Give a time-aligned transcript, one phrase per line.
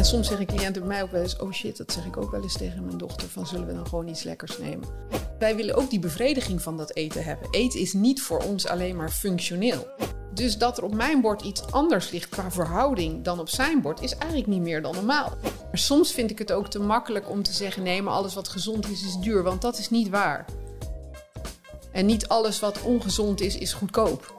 [0.00, 2.30] En soms zeggen cliënten bij mij ook wel eens: Oh shit, dat zeg ik ook
[2.30, 4.88] wel eens tegen mijn dochter: van zullen we dan gewoon iets lekkers nemen?
[5.38, 7.48] Wij willen ook die bevrediging van dat eten hebben.
[7.50, 9.86] Eten is niet voor ons alleen maar functioneel.
[10.34, 14.00] Dus dat er op mijn bord iets anders ligt qua verhouding dan op zijn bord,
[14.00, 15.32] is eigenlijk niet meer dan normaal.
[15.42, 18.48] Maar soms vind ik het ook te makkelijk om te zeggen: nee, maar alles wat
[18.48, 19.42] gezond is, is duur.
[19.42, 20.44] Want dat is niet waar.
[21.92, 24.34] En niet alles wat ongezond is, is goedkoop.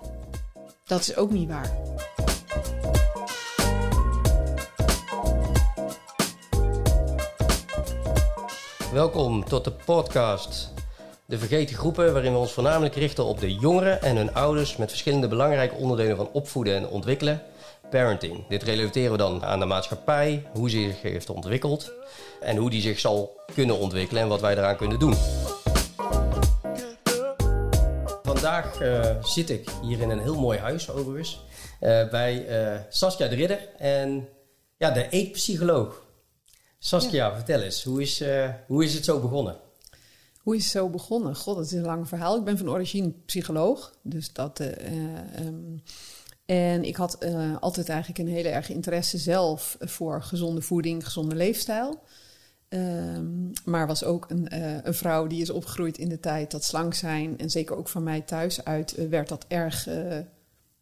[0.85, 1.91] Dat is ook niet waar.
[8.91, 10.73] Welkom tot de podcast
[11.26, 14.90] De Vergeten Groepen, waarin we ons voornamelijk richten op de jongeren en hun ouders met
[14.90, 17.41] verschillende belangrijke onderdelen van opvoeden en ontwikkelen.
[17.90, 18.48] Parenting.
[18.48, 21.91] Dit relateren we dan aan de maatschappij, hoe ze zich heeft ontwikkeld
[22.41, 25.16] en hoe die zich zal kunnen ontwikkelen en wat wij eraan kunnen doen.
[28.23, 31.44] Vandaag uh, zit ik hier in een heel mooi huis overigens
[31.81, 34.28] uh, bij uh, Saskia de Ridder en
[34.78, 36.00] ja, de eetpsycholoog.
[36.83, 37.35] Saskia, ja.
[37.35, 39.55] vertel eens, hoe is, uh, hoe is het zo begonnen?
[40.37, 41.35] Hoe is het zo begonnen?
[41.35, 42.37] God, dat is een lang verhaal.
[42.37, 43.93] Ik ben van origine psycholoog.
[44.01, 44.67] Dus dat, uh,
[45.39, 45.81] um,
[46.45, 51.35] en ik had uh, altijd eigenlijk een hele erg interesse zelf voor gezonde voeding, gezonde
[51.35, 52.03] leefstijl.
[52.69, 54.47] Um, maar was ook een,
[54.87, 57.37] een, vrouw die is opgegroeid in de tijd dat slank zijn.
[57.37, 59.87] En zeker ook van mij thuis uit werd dat erg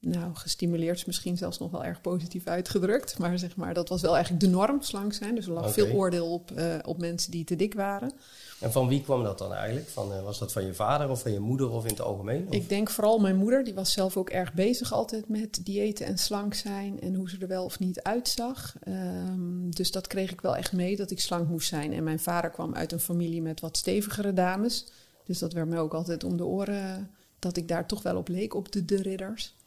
[0.01, 3.17] nou, gestimuleerd is misschien zelfs nog wel erg positief uitgedrukt.
[3.17, 5.35] Maar zeg maar, dat was wel eigenlijk de norm, slank zijn.
[5.35, 5.73] Dus er lag okay.
[5.73, 8.11] veel oordeel op, uh, op mensen die te dik waren.
[8.59, 9.87] En van wie kwam dat dan eigenlijk?
[9.87, 12.47] Van, uh, was dat van je vader of van je moeder of in het algemeen?
[12.47, 12.53] Of?
[12.53, 13.63] Ik denk vooral mijn moeder.
[13.63, 17.01] Die was zelf ook erg bezig altijd met diëten en slank zijn.
[17.01, 18.75] En hoe ze er wel of niet uitzag.
[18.87, 21.93] Um, dus dat kreeg ik wel echt mee, dat ik slank moest zijn.
[21.93, 24.85] En mijn vader kwam uit een familie met wat stevigere dames.
[25.23, 27.11] Dus dat werd me ook altijd om de oren...
[27.39, 29.57] dat ik daar toch wel op leek, op de, de ridders.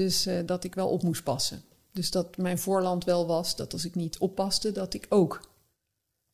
[0.00, 1.62] Dus uh, dat ik wel op moest passen.
[1.92, 5.40] Dus dat mijn voorland wel was dat als ik niet oppaste, dat ik ook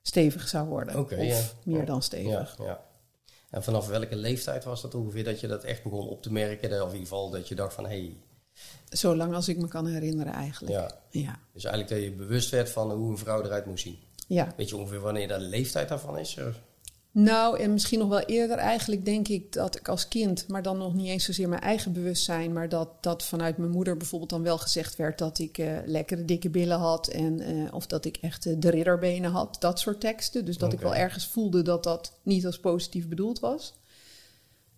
[0.02, 0.98] stevig zou worden.
[0.98, 1.72] Okay, of ja.
[1.72, 2.56] meer dan stevig.
[2.58, 2.80] Ja, ja.
[3.50, 6.70] En vanaf welke leeftijd was dat ongeveer dat je dat echt begon op te merken?
[6.70, 7.90] Of in ieder geval dat je dacht van hé.
[7.90, 8.16] Hey.
[8.88, 10.72] Zolang als ik me kan herinneren eigenlijk.
[10.72, 11.00] Ja.
[11.10, 11.38] ja.
[11.52, 13.98] Dus eigenlijk dat je bewust werd van hoe een vrouw eruit moest zien.
[14.26, 14.54] Ja.
[14.56, 16.38] Weet je ongeveer wanneer de leeftijd daarvan is?
[17.18, 20.78] Nou, en misschien nog wel eerder eigenlijk denk ik dat ik als kind, maar dan
[20.78, 24.42] nog niet eens zozeer mijn eigen bewustzijn, maar dat, dat vanuit mijn moeder bijvoorbeeld dan
[24.42, 28.16] wel gezegd werd dat ik uh, lekkere dikke billen had en uh, of dat ik
[28.16, 30.44] echt uh, de ridderbenen had, dat soort teksten.
[30.44, 30.78] Dus dat okay.
[30.78, 33.74] ik wel ergens voelde dat dat niet als positief bedoeld was.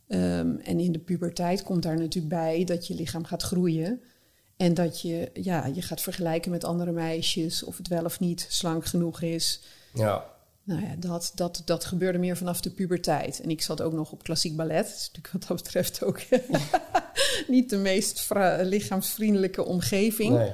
[0.09, 4.01] Um, en in de puberteit komt daar natuurlijk bij dat je lichaam gaat groeien.
[4.57, 8.47] En dat je, ja, je gaat vergelijken met andere meisjes, of het wel of niet
[8.49, 9.61] slank genoeg is.
[9.95, 10.37] Ja.
[10.69, 13.41] Nou ja, dat, dat, dat gebeurde meer vanaf de puberteit.
[13.41, 14.87] En ik zat ook nog op klassiek ballet.
[14.87, 16.21] Dat is natuurlijk wat dat betreft ook
[17.55, 18.29] niet de meest
[18.63, 20.35] lichaamsvriendelijke omgeving.
[20.37, 20.53] Nee.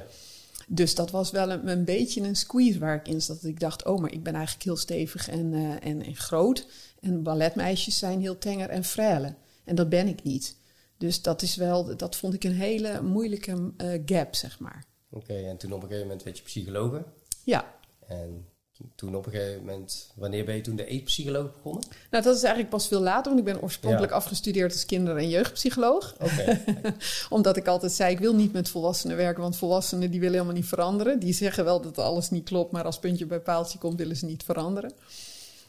[0.67, 3.41] Dus dat was wel een, een, beetje een squeeze waar ik in zat.
[3.41, 6.67] Dat ik dacht, oh, maar ik ben eigenlijk heel stevig en, uh, en, en groot.
[6.99, 9.33] En balletmeisjes zijn heel tenger en frêle.
[9.63, 10.57] En dat ben ik niet.
[10.97, 14.85] Dus dat is wel, dat vond ik een hele moeilijke uh, gap, zeg maar.
[15.09, 17.05] Oké, okay, en toen op een gegeven moment werd je psychologe?
[17.43, 17.73] Ja.
[18.07, 18.45] En
[18.95, 21.83] toen op een gegeven moment, wanneer ben je toen de eetpsycholoog begonnen?
[22.11, 24.17] Nou, dat is eigenlijk pas veel later, want ik ben oorspronkelijk ja.
[24.17, 26.15] afgestudeerd als kinder- en jeugdpsycholoog.
[26.19, 26.63] Okay.
[27.29, 30.55] Omdat ik altijd zei, ik wil niet met volwassenen werken, want volwassenen die willen helemaal
[30.55, 31.19] niet veranderen.
[31.19, 34.25] Die zeggen wel dat alles niet klopt, maar als puntje bij paaltje komt, willen ze
[34.25, 34.93] niet veranderen.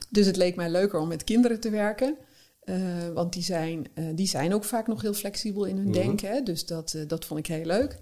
[0.08, 2.16] Dus het leek mij leuker om met kinderen te werken.
[2.64, 2.76] Uh,
[3.14, 6.02] want die zijn, uh, die zijn ook vaak nog heel flexibel in hun mm -hmm.
[6.02, 6.28] denken.
[6.28, 6.42] Hè?
[6.42, 7.98] Dus dat, uh, dat vond ik heel leuk.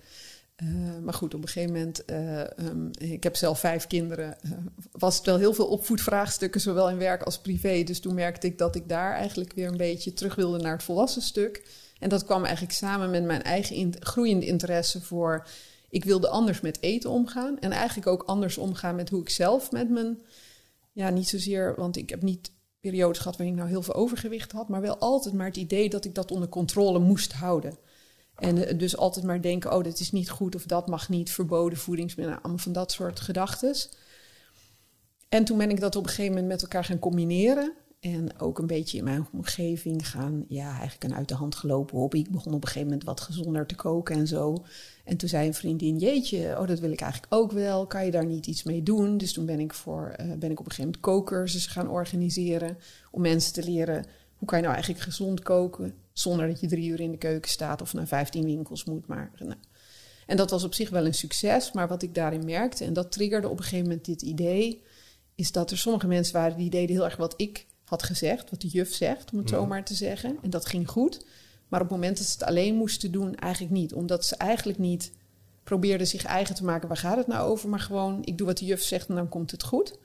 [0.63, 4.53] Uh, maar goed, op een gegeven moment, uh, um, ik heb zelf vijf kinderen, uh,
[4.93, 7.83] was het wel heel veel opvoedvraagstukken, zowel in werk als privé.
[7.83, 10.83] Dus toen merkte ik dat ik daar eigenlijk weer een beetje terug wilde naar het
[10.83, 11.69] volwassen stuk.
[11.99, 15.47] En dat kwam eigenlijk samen met mijn eigen groeiende interesse voor,
[15.89, 17.59] ik wilde anders met eten omgaan.
[17.59, 20.23] En eigenlijk ook anders omgaan met hoe ik zelf met mijn,
[20.93, 24.53] ja niet zozeer, want ik heb niet periodes gehad waarin ik nou heel veel overgewicht
[24.53, 27.79] had, maar wel altijd maar het idee dat ik dat onder controle moest houden.
[28.37, 31.79] En dus altijd maar denken, oh, dit is niet goed of dat mag niet, verboden
[31.79, 33.75] voedingsmiddelen, allemaal van dat soort gedachten.
[35.29, 37.73] En toen ben ik dat op een gegeven moment met elkaar gaan combineren.
[38.01, 41.99] En ook een beetje in mijn omgeving gaan, ja, eigenlijk een uit de hand gelopen
[41.99, 42.19] hobby.
[42.19, 44.65] Ik begon op een gegeven moment wat gezonder te koken en zo.
[45.05, 47.87] En toen zei een vriendin, jeetje, oh, dat wil ik eigenlijk ook wel.
[47.87, 49.19] Kan je daar niet iets mee doen?
[49.19, 52.79] Dus toen ben ik, voor, uh, ben ik op een gegeven moment kookcursussen gaan organiseren.
[53.11, 54.05] Om mensen te leren,
[54.45, 55.95] hoe kan je nou eigenlijk gezond koken?
[56.13, 59.07] Zonder dat je drie uur in de keuken staat of naar vijftien winkels moet.
[59.07, 59.55] Maar, nou.
[60.27, 61.73] En dat was op zich wel een succes.
[61.73, 64.83] Maar wat ik daarin merkte, en dat triggerde op een gegeven moment dit idee,
[65.35, 68.61] is dat er sommige mensen waren die deden heel erg wat ik had gezegd, wat
[68.61, 69.57] de juf zegt, om het Ja.
[69.57, 70.39] zo maar te zeggen.
[70.43, 71.25] En dat ging goed.
[71.69, 73.95] Maar op het moment dat ze het alleen moesten doen, eigenlijk niet.
[73.95, 75.13] Omdat ze eigenlijk niet
[75.63, 76.89] probeerde zich eigen te maken.
[76.89, 77.69] Waar gaat het nou over?
[77.69, 79.99] Maar gewoon, ik doe wat de juf zegt en dan komt het goed.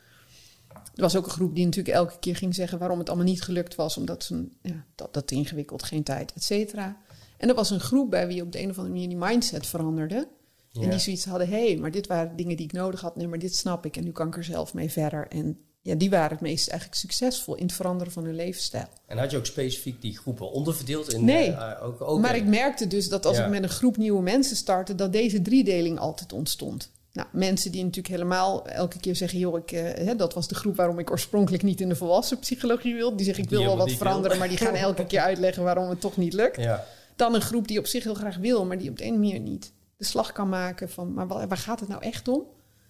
[1.00, 3.42] Er was ook een groep die natuurlijk elke keer ging zeggen waarom het allemaal niet
[3.42, 6.98] gelukt was, omdat ze ja, dat, dat ingewikkeld, geen tijd, et cetera.
[7.38, 9.68] En er was een groep bij wie op de een of andere manier die mindset
[9.68, 10.28] veranderde.
[10.74, 13.16] En die zoiets hadden, hé, hey, maar dit waren dingen die ik nodig had.
[13.16, 15.28] Nee, maar dit snap ik en nu kan ik er zelf mee verder.
[15.28, 18.88] En ja, die waren het meest eigenlijk succesvol in het veranderen van hun levensstijl.
[19.06, 21.13] En had je ook specifiek die groepen onderverdeeld?
[21.13, 23.98] In, nee, uh, ook, ook maar ik merkte dus dat als ik met een groep
[23.98, 26.92] nieuwe mensen startte, dat deze driedeling altijd ontstond.
[27.13, 30.75] Nou, mensen die natuurlijk helemaal elke keer zeggen: joh, ik, hè, dat was de groep
[30.75, 33.15] waarom ik oorspronkelijk niet in de volwassen psychologie wil.
[33.15, 36.01] Die zeggen: ik wil wel wat veranderen, maar die gaan elke keer uitleggen waarom het
[36.01, 36.56] toch niet lukt.
[36.56, 36.85] Ja.
[37.15, 39.39] Dan een groep die op zich heel graag wil, maar die op de een manier
[39.39, 42.44] niet de slag kan maken van: maar waar, gaat het nou echt om?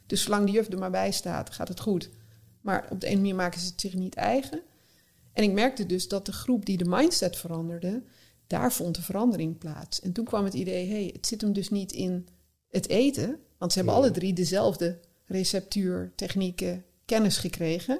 [0.05, 2.09] Dus zolang de juf er maar bij staat, gaat het goed.
[2.61, 4.61] Maar op de ene manier maken ze het zich niet eigen.
[5.33, 8.03] En ik merkte dus dat de groep die de mindset veranderde,
[8.47, 10.01] daar vond de verandering plaats.
[10.01, 12.27] En toen kwam het idee: hé, hey, het zit hem dus niet in
[12.69, 17.99] het eten want ze hebben alle drie dezelfde receptuur, technieken, kennis gekregen.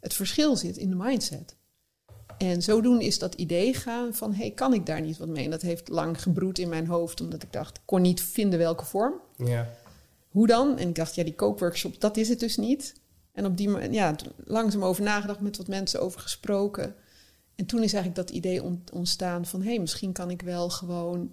[0.00, 1.56] Het verschil zit in de mindset.
[2.38, 5.44] En zodoende is dat idee gaan van, hey, kan ik daar niet wat mee?
[5.44, 8.58] En dat heeft lang gebroed in mijn hoofd, omdat ik dacht, ik kon niet vinden
[8.58, 9.14] welke vorm.
[9.36, 9.68] Ja.
[10.28, 10.78] Hoe dan?
[10.78, 12.94] En ik dacht, ja, die kookworkshop, dat is het dus niet.
[13.32, 14.14] En op die ja,
[14.44, 16.94] langzaam over nagedacht, met wat mensen over gesproken.
[17.54, 21.30] En toen is eigenlijk dat idee ontstaan van, hé, hey, misschien kan ik wel gewoon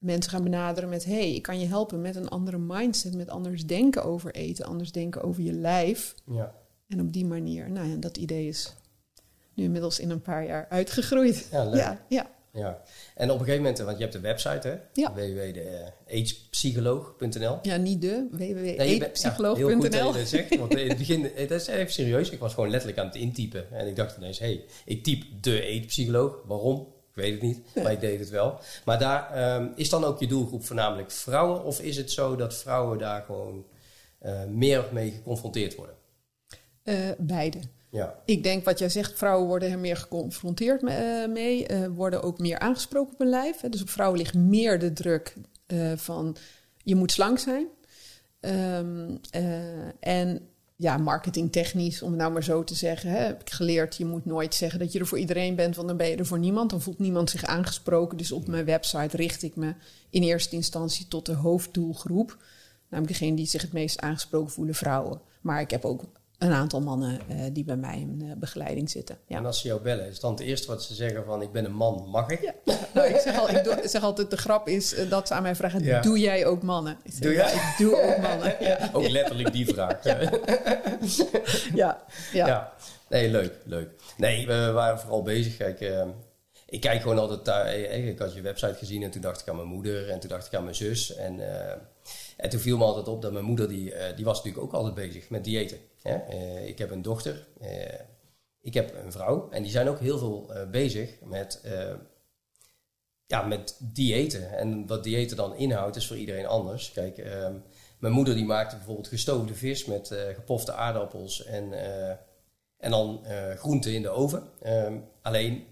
[0.00, 3.66] mensen gaan benaderen met: hey, ik kan je helpen met een andere mindset, met anders
[3.66, 6.14] denken over eten, anders denken over je lijf.
[6.24, 6.54] Ja.
[6.88, 8.74] En op die manier, nou ja, dat idee is
[9.54, 11.48] nu inmiddels in een paar jaar uitgegroeid.
[11.50, 11.80] Ja, leuk.
[11.80, 12.30] ja, ja.
[12.52, 12.82] ja.
[13.14, 14.76] En op een gegeven moment, want je hebt de website, hè?
[14.92, 15.14] Ja.
[15.14, 17.58] www.agepsycholoog.nl.
[17.62, 19.68] Ja, niet de, www.agepsycholoog.nl.
[19.68, 22.70] heel goed dat zegt, want in het begin, het is even serieus, ik was gewoon
[22.70, 23.72] letterlijk aan het intypen.
[23.72, 26.98] En ik dacht ineens, hé, hey, ik typ de eetpsycholoog, waarom?
[27.20, 28.58] Weet het niet, maar ik deed het wel.
[28.84, 31.64] Maar daar ehm, is dan ook je doelgroep voornamelijk vrouwen?
[31.64, 33.64] Of is het zo dat vrouwen daar gewoon
[34.22, 35.94] uh, meer mee geconfronteerd worden?
[36.84, 37.58] Uh, beide.
[37.90, 38.14] Ja.
[38.24, 42.58] Ik denk wat jij zegt, vrouwen worden er meer geconfronteerd eh, mee, worden ook meer
[42.58, 43.60] aangesproken op hun lijf.
[43.60, 43.68] Hè.
[43.68, 45.34] Dus op vrouwen ligt meer de druk
[45.96, 46.36] van
[46.82, 47.66] je moet slank zijn.
[48.40, 49.20] Um,
[50.00, 50.49] en
[50.80, 54.24] ja, marketingtechnisch, om het nou maar zo te zeggen, hè, heb ik geleerd, je moet
[54.24, 56.70] nooit zeggen dat je er voor iedereen bent, want dan ben je er voor niemand.
[56.70, 58.16] Dan voelt niemand zich aangesproken.
[58.16, 59.74] Dus op mijn website richt ik me
[60.10, 62.38] in eerste instantie tot de hoofddoelgroep.
[62.88, 65.20] Namelijk degene die zich het meest aangesproken voelen, vrouwen.
[65.40, 66.04] Maar ik heb ook
[66.40, 69.18] een aantal mannen uh, die bij mij in uh, begeleiding zitten.
[69.26, 69.36] Ja.
[69.36, 71.64] En als ze jou bellen, is dan het eerste wat ze zeggen van ik ben
[71.64, 72.40] een man, mag ik?
[72.40, 72.54] Ja.
[72.94, 75.42] nou, ik, zeg al, ik, doe, zeg altijd, de grap is uh, dat ze aan
[75.42, 76.00] mij vragen, ja.
[76.00, 76.98] doe jij ook mannen?
[77.02, 77.52] Ik zeg, doe jij?
[77.52, 78.56] ik doe ook mannen.
[78.60, 78.90] Ja.
[78.92, 80.04] Ook letterlijk die vraag.
[81.74, 82.04] ja.
[82.32, 82.72] ja.
[83.08, 83.88] Nee, leuk, leuk.
[84.16, 85.56] Nee, we waren vooral bezig.
[85.56, 85.80] Kijk,
[86.66, 87.74] ik kijk gewoon altijd daar.
[87.74, 90.46] Ik had je website gezien en toen dacht ik aan mijn moeder en toen dacht
[90.46, 91.14] ik aan mijn zus.
[91.14, 91.40] En,
[92.36, 94.94] en toen viel me altijd op dat mijn moeder, die, die was natuurlijk ook altijd
[94.94, 95.78] bezig met diëten.
[96.04, 98.00] Uh, ik heb een dochter, uh,
[98.60, 101.62] ik heb een vrouw en die zijn ook heel veel uh, bezig met,
[103.26, 104.58] ja, met diëten.
[104.58, 106.92] En wat diëten dan inhoudt is voor iedereen anders.
[106.92, 107.54] Kijk, ehm,
[107.98, 111.72] mijn moeder die maakte bijvoorbeeld gestoofde vis met gepofte aardappels en,
[112.76, 113.24] en dan
[113.56, 114.48] groenten in de oven.
[114.66, 115.66] Um, alleen,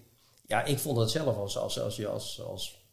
[0.45, 2.85] ja, ik vond het zelf als, als, als, als, als,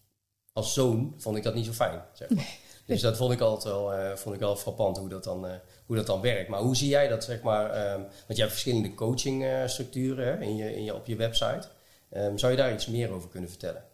[0.53, 2.03] als zoon, vond ik dat niet zo fijn.
[2.13, 2.59] Zeg maar.
[2.87, 5.47] Dus dat vond ik altijd wel, vond ik wel frappant hoe dat dan
[5.87, 6.49] hoe dat dan werkt.
[6.49, 10.77] Maar hoe zie jij dat, zeg maar, um, want je hebt verschillende coachingstructuren in je,
[10.77, 11.69] in je, op je website.
[12.17, 13.85] Um, zou je daar iets meer over kunnen vertellen?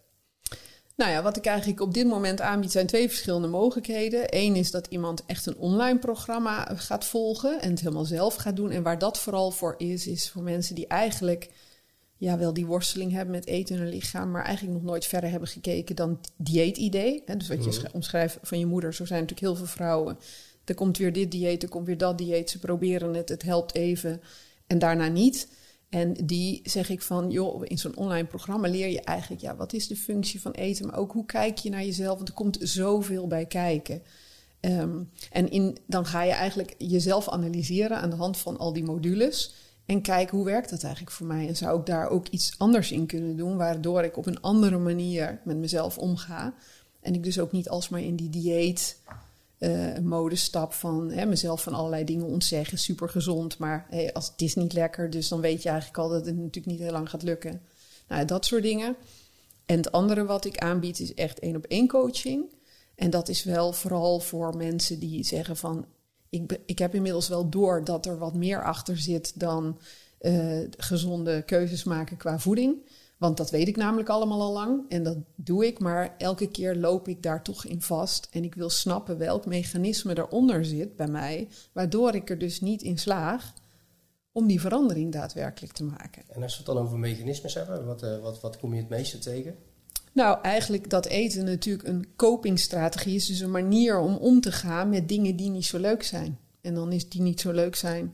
[0.97, 4.25] Nou ja, wat ik eigenlijk op dit moment aanbied zijn twee verschillende mogelijkheden.
[4.27, 8.57] Eén is dat iemand echt een online programma gaat volgen en het helemaal zelf gaat
[8.57, 8.71] doen.
[8.71, 11.51] En waar dat vooral voor is, is voor mensen die eigenlijk
[12.23, 15.31] ja, wel die worsteling hebben met eten in hun lichaam, maar eigenlijk nog nooit verder
[15.31, 17.23] hebben gekeken dan dieetidee.
[17.37, 17.87] Dus wat je mhm.
[17.93, 20.19] omschrijft van je moeder, zo zijn natuurlijk heel veel vrouwen
[20.65, 22.51] er komt weer dit dieet, er komt weer dat dieet.
[22.51, 24.21] Ze proberen het, het helpt even
[24.67, 25.49] en daarna niet.
[25.89, 29.73] En die zeg ik van, joh, in zo'n online programma leer je eigenlijk, ja, wat
[29.73, 32.59] is de functie van eten, maar ook hoe kijk je naar jezelf, want er komt
[32.61, 34.03] zoveel bij kijken.
[34.61, 38.85] Ehm, en in, dan ga je eigenlijk jezelf analyseren aan de hand van al die
[38.85, 39.55] modules.
[39.87, 41.49] En kijken hoe werkt dat eigenlijk voor mij?
[41.49, 44.79] En zou ik daar ook iets anders in kunnen doen, waardoor ik op een andere
[44.79, 46.55] manier met mezelf omga.
[47.01, 48.99] En ik dus ook niet alsmaar in die dieet
[49.59, 52.79] uh, modestap van hè, mezelf van allerlei dingen ontzeggen.
[52.79, 56.27] Super gezond, maar als, het is niet lekker, dus dan weet je eigenlijk al dat
[56.27, 57.61] het natuurlijk niet heel lang gaat lukken.
[58.09, 58.97] Nou, dat soort dingen.
[59.67, 62.45] En het andere wat ik aanbied is echt één op één coaching.
[62.95, 65.87] En dat is wel vooral voor mensen die zeggen van...
[66.33, 69.79] ik, ik heb inmiddels wel door dat er wat meer achter zit dan
[70.21, 72.91] uh, gezonde keuzes maken qua voeding.
[73.19, 76.77] Want dat weet ik namelijk allemaal al lang en dat doe ik, maar elke keer
[76.77, 78.29] loop ik daar toch in vast.
[78.31, 82.83] En ik wil snappen welk mechanisme eronder zit bij mij, waardoor ik er dus niet
[82.83, 83.53] in slaag
[84.33, 86.23] om die verandering daadwerkelijk te maken.
[86.29, 88.89] En als we het dan over mechanismes hebben, wat, uh, wat, wat kom je het
[88.89, 89.57] meeste tegen?
[90.13, 94.89] Nou, eigenlijk dat eten natuurlijk een copingstrategie is, dus een manier om om te gaan
[94.89, 96.39] met dingen die niet zo leuk zijn.
[96.61, 98.13] En dan is die niet zo leuk zijn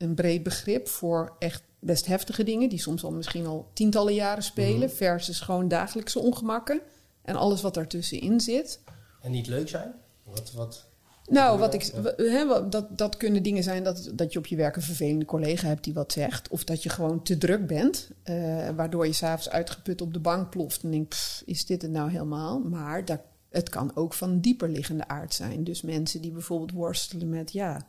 [0.00, 4.42] een breed begrip voor echt best heftige dingen, die soms al misschien al tientallen jaren
[4.42, 4.96] spelen, mhm.
[4.96, 6.80] versus gewoon dagelijkse ongemakken
[7.22, 8.80] en alles wat daartussenin zit.
[9.20, 9.94] En niet leuk zijn?
[10.22, 10.86] Wat, wat,
[11.30, 14.76] nou, wat ik, he, dat, dat kunnen dingen zijn dat, dat je op je werk
[14.76, 16.48] een vervelende collega hebt die wat zegt.
[16.48, 20.50] Of dat je gewoon te druk bent, uh, waardoor je s'avonds uitgeput op de bank
[20.50, 22.58] ploft en denkt, is dit het nou helemaal?
[22.58, 25.64] Maar dat, het kan ook van dieper liggende aard zijn.
[25.64, 27.86] Dus mensen die bijvoorbeeld worstelen met ja,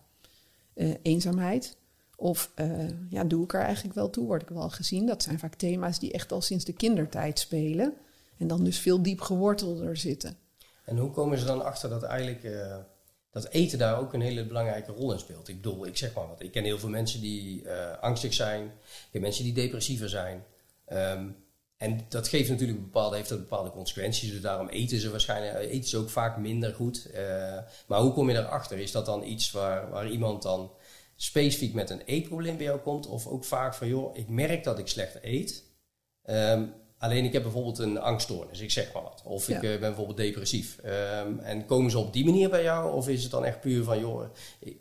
[0.75, 1.77] uh, eenzaamheid.
[2.15, 4.25] Of uh, ja, doe ik er eigenlijk wel toe?
[4.25, 5.05] Word ik wel gezien?
[5.05, 7.93] Dat zijn vaak thema's die echt al sinds de kindertijd spelen.
[8.37, 10.37] En dan dus veel diep gewortelder zitten.
[10.85, 12.43] En hoe komen ze dan achter dat eigenlijk
[13.31, 15.47] dat eten daar ook een hele belangrijke rol in speelt.
[15.47, 16.41] Ik bedoel, ik zeg maar wat.
[16.41, 18.65] Ik ken heel veel mensen die uh, angstig zijn.
[18.65, 20.43] Ik ken mensen die depressiever zijn.
[20.93, 21.35] Um,
[21.77, 24.31] en dat geeft natuurlijk bepaalde, heeft dat bepaalde consequenties.
[24.31, 27.07] Dus daarom eten ze waarschijnlijk eten ze ook vaak minder goed.
[27.13, 27.57] Uh,
[27.87, 28.77] maar hoe kom je daarachter?
[28.77, 30.71] Is dat dan iets waar, waar iemand dan
[31.15, 33.07] specifiek met een eetprobleem bij jou komt?
[33.07, 35.63] Of ook vaak van, joh, ik merk dat ik slecht eet.
[36.25, 39.21] Um, Alleen ik heb bijvoorbeeld een angststoornis, ik zeg maar wat.
[39.23, 40.77] Of ik eh, ben bijvoorbeeld depressief.
[40.85, 42.93] Um, en komen ze op die manier bij jou?
[42.93, 44.23] Of is het dan echt puur van, joh,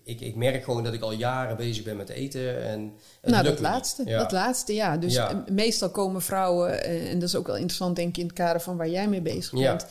[0.05, 2.63] ik, ik merk gewoon dat ik al jaren bezig ben met eten.
[2.63, 4.19] En nou, dat laatste, ja.
[4.19, 4.97] dat laatste, ja.
[4.97, 8.35] Dus meestal komen vrouwen, eh, en dat is ook wel interessant denk ik in het
[8.35, 9.87] kader van waar jij mee bezig bent.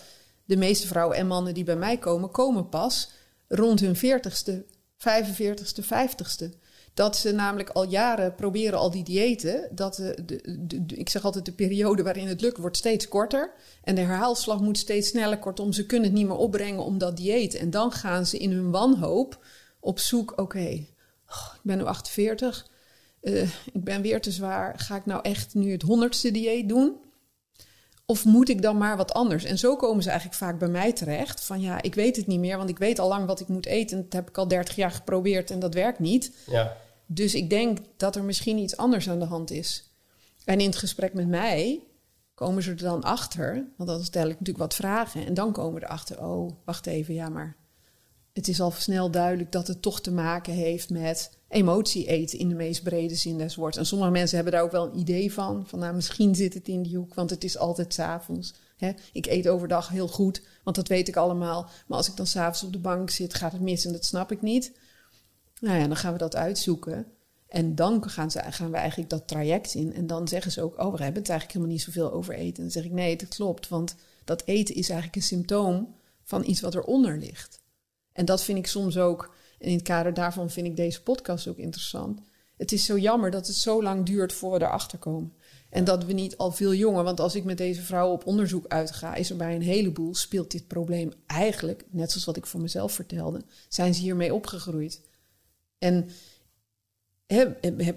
[0.45, 3.09] De meeste vrouwen en mannen die bij mij komen, komen pas
[3.47, 4.51] rond hun 40ste,
[4.97, 6.49] 45ste, 50ste.
[6.99, 9.69] Dat ze namelijk al jaren proberen al die diëten.
[9.71, 13.51] Dat de, de, ik zeg altijd, de periode waarin het lukt wordt steeds korter.
[13.83, 15.39] En de herhaalslag moet steeds sneller.
[15.39, 17.55] Kortom, ze kunnen het niet meer opbrengen om dat dieet.
[17.55, 19.45] En dan gaan ze in hun wanhoop
[19.79, 20.33] op zoek.
[20.35, 20.85] Oké,
[21.27, 22.67] oh, ik ben nu 48.
[23.21, 24.79] Uh, eh, ik ben weer te zwaar.
[24.79, 26.95] Ga ik nou echt nu het honderdste dieet doen?
[28.05, 29.43] Of moet ik dan maar wat anders?
[29.43, 31.43] En zo komen ze eigenlijk vaak bij mij terecht.
[31.43, 33.65] Van ja, ik weet het niet meer, want ik weet al lang wat ik moet
[33.65, 34.01] eten.
[34.03, 36.31] Dat heb ik al 30 jaar geprobeerd en dat werkt niet.
[36.45, 36.77] Ja.
[37.11, 39.91] Dus ik denk dat er misschien iets anders aan de hand is.
[40.45, 41.83] En in het gesprek met mij
[42.33, 45.25] komen ze er dan achter, want dan stel ik natuurlijk wat vragen.
[45.25, 47.55] En dan komen we erachter, oh, wacht even, ja, maar
[48.33, 52.49] het is al snel duidelijk dat het toch te maken heeft met emotie eten in
[52.49, 53.77] de meest brede zin des woords.
[53.77, 56.67] En sommige mensen hebben daar ook wel een idee van, van nou, misschien zit het
[56.67, 58.53] in die hoek, want het is altijd s'avonds.
[59.11, 61.69] Ik eet overdag heel goed, want dat weet ik allemaal.
[61.87, 64.31] Maar als ik dan s'avonds op de bank zit, gaat het mis en dat snap
[64.31, 64.71] ik niet.
[65.59, 67.05] Nou ja, dan gaan we dat uitzoeken.
[67.47, 69.93] En dan gaan, ze, gaan we eigenlijk dat traject in.
[69.93, 72.55] En dan zeggen ze ook, oh, we hebben het eigenlijk helemaal niet zoveel over eten.
[72.55, 73.67] En dan zeg ik, nee, dat klopt.
[73.67, 77.61] Want dat eten is eigenlijk een symptoom van iets wat eronder ligt.
[78.13, 81.47] En dat vind ik soms ook, en in het kader daarvan vind ik deze podcast
[81.47, 82.21] ook interessant.
[82.57, 85.33] Het is zo jammer dat het zo lang duurt voor we erachter komen.
[85.69, 88.67] En dat we niet al veel jonger, want als ik met deze vrouw op onderzoek
[88.67, 92.61] uitga, is er bij een heleboel, speelt dit probleem eigenlijk, net zoals wat ik voor
[92.61, 95.01] mezelf vertelde, zijn ze hiermee opgegroeid.
[95.79, 96.09] En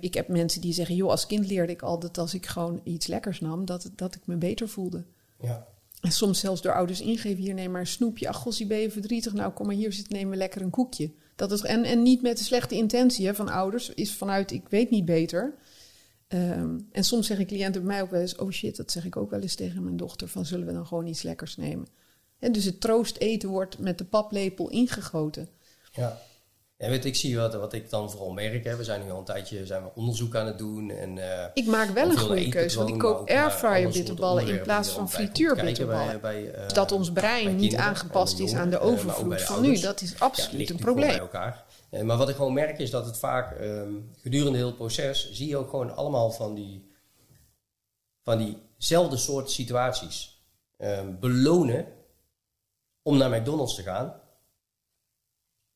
[0.00, 3.06] ik heb mensen die zeggen, joh, als kind leerde ik altijd als ik gewoon iets
[3.06, 5.04] lekkers nam, dat, dat ik me beter voelde.
[5.40, 5.66] Ja.
[6.00, 8.28] En soms zelfs door ouders ingeven, hier neem maar een snoepje.
[8.28, 9.32] Ach, gossie, ben je verdrietig?
[9.32, 11.12] Nou, kom maar hier zitten, neem we lekker een koekje.
[11.36, 14.68] Dat is, en, en niet met de slechte intentie hè, van ouders, is vanuit, ik
[14.68, 15.54] weet niet beter.
[16.28, 19.16] Ehm, en soms zeggen cliënten bij mij ook wel eens, oh shit, dat zeg ik
[19.16, 21.86] ook wel eens tegen mijn dochter, van zullen we dan gewoon iets lekkers nemen?
[22.38, 25.48] En dus het troost eten wordt met de paplepel ingegoten.
[25.92, 26.20] Ja.
[26.82, 28.64] Ja, weet, ik zie wat, wat ik dan vooral merk.
[28.64, 28.76] Hè.
[28.76, 30.90] We zijn nu al een tijdje zijn we onderzoek aan het doen.
[30.90, 34.88] En, uh, ik maak wel een goede keuze, want ik koop airfryer bitterballen in plaats
[34.88, 36.20] van frituurbitterballen.
[36.24, 40.18] Uh, dat ons brein niet aangepast is aan de eh, overvloed van nu, dat is
[40.18, 41.08] absoluut een probleem.
[41.08, 41.64] Bij elkaar.
[42.02, 45.48] maar wat ik gewoon merk is dat het vaak um, gedurende heel het proces zie
[45.48, 46.90] je ook gewoon allemaal van die
[48.22, 50.44] van diezelfde soort situaties
[50.78, 51.86] um, belonen
[53.02, 54.21] om naar McDonald's te gaan.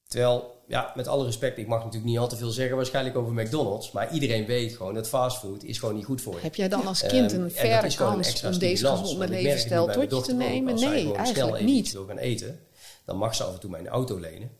[0.06, 3.32] Terwijl ja, met alle respect, ik mag natuurlijk niet al te veel zeggen waarschijnlijk over
[3.32, 3.92] McDonald's.
[3.92, 6.40] Maar iedereen weet gewoon dat fastfood is gewoon niet goed voor je.
[6.40, 10.34] Heb jij dan als kind een verre kans om deze gezonde levensstijl tot je te
[10.34, 10.75] nemen?
[10.75, 11.92] Nee, eigenlijk niet.
[11.92, 12.60] wil gaan eten,
[13.04, 14.50] dan mag ze af en toe mijn auto lenen.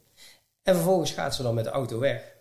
[0.63, 2.35] En vervolgens gaat ze dan met de auto weg.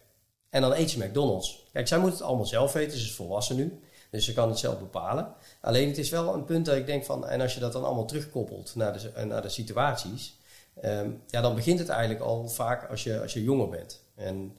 [0.49, 1.63] En dan eet ze McDonald's.
[1.71, 2.97] Kijk, zij moet het allemaal zelf weten.
[2.97, 3.79] Ze is volwassen nu.
[4.09, 5.33] Dus ze kan het zelf bepalen.
[5.61, 7.27] Alleen het is wel een punt dat ik denk van...
[7.27, 10.37] En als je dat dan allemaal terugkoppelt naar de, naar de situaties...
[10.81, 14.03] Ehm, ja, dan begint het eigenlijk al vaak als je, als je jonger bent.
[14.15, 14.57] En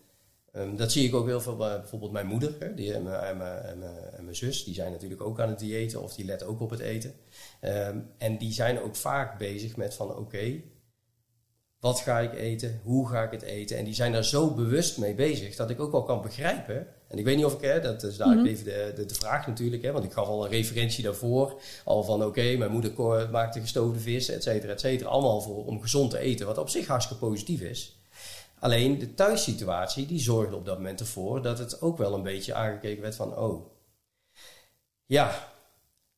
[0.57, 3.21] Ehm, dat zie ik ook heel veel bij bijvoorbeeld mijn moeder hè, die, en, mijn,
[3.21, 3.83] en, mijn, en,
[4.17, 4.65] en mijn zus.
[4.65, 7.15] Die zijn natuurlijk ook aan het diëten of die letten ook op het eten.
[7.61, 10.61] Ehm, en die zijn ook vaak bezig met van oké,
[11.81, 12.81] wat ga ik eten?
[12.83, 13.77] Hoe ga ik het eten?
[13.77, 16.87] En die zijn daar zo bewust mee bezig dat ik ook wel kan begrijpen.
[17.09, 19.47] En ik weet niet of ik, hè, dat is daar even de, de, de, vraag
[19.47, 21.61] natuurlijk, hè, want ik gaf al een referentie daarvoor.
[21.85, 25.11] Al van oké, mijn moeder maakte gestoofde vis, et cetera, et cetera.
[25.11, 28.01] Allemaal voor, om gezond te eten, wat op zich hartstikke positief is.
[28.59, 32.55] Alleen de thuissituatie die zorgde op dat moment ervoor dat het ook wel een beetje
[32.55, 33.67] aangekeken werd van oh,
[35.07, 35.53] ja,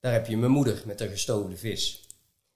[0.01, 2.07] daar heb je mijn moeder met de gestoofde vis.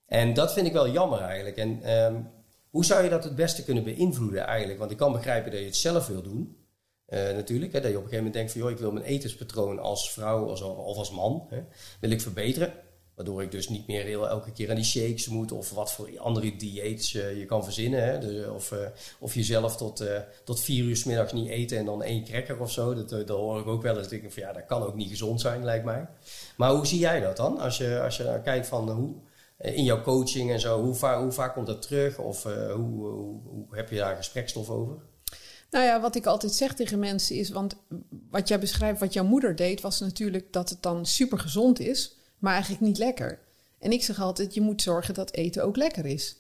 [0.07, 1.57] En dat vind ik wel jammer eigenlijk.
[1.57, 2.31] En um,
[2.71, 4.79] hoe zou je dat het beste kunnen beïnvloeden eigenlijk?
[4.79, 6.62] Want ik kan begrijpen dat je het zelf wil doen.
[7.09, 8.61] Uh, natuurlijk, hè, dat je op een gegeven moment denkt van...
[8.61, 11.47] joh, ik wil mijn etenspatroon als vrouw of, als man...
[11.49, 11.63] Hè,
[12.01, 12.73] wil ik verbeteren.
[13.15, 15.53] Waardoor ik dus niet meer heel elke keer aan die shakes moet...
[15.53, 18.05] of wat voor andere dieets uh, je kan verzinnen.
[18.05, 18.79] Hè, dus, of, uh,
[19.19, 20.05] of jezelf tot,
[20.45, 22.95] tot vier uur s middags niet eten en dan één cracker of zo.
[22.95, 24.09] Dat, dat hoor ik ook wel eens.
[24.09, 26.07] Ik van ja, dat kan ook niet gezond zijn, lijkt mij.
[26.57, 27.59] Maar hoe zie jij dat dan?
[27.59, 29.15] Als je, als je kijkt van hoe
[29.63, 32.19] eh, in jouw coaching en zo, hoe, vaak, hoe vaak komt dat terug?
[32.19, 33.09] Of uh, hoe,
[33.45, 34.97] hoe, heb je daar gesprekstof over?
[35.73, 37.77] Nou ja, wat ik altijd zeg tegen mensen is, want
[38.31, 42.17] wat jij beschrijft, wat jouw moeder deed, was natuurlijk dat het dan super gezond is,
[42.39, 43.39] maar eigenlijk niet lekker.
[43.79, 46.37] En ik zeg altijd, je moet zorgen dat eten ook lekker is.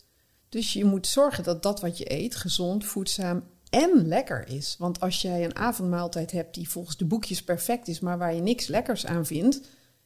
[0.48, 4.76] Dus je moet zorgen dat dat wat je eet gezond, voedzaam en lekker is.
[4.78, 8.40] Want als jij een avondmaaltijd hebt die volgens de boekjes perfect is, maar waar je
[8.40, 9.60] niks lekkers aan vindt,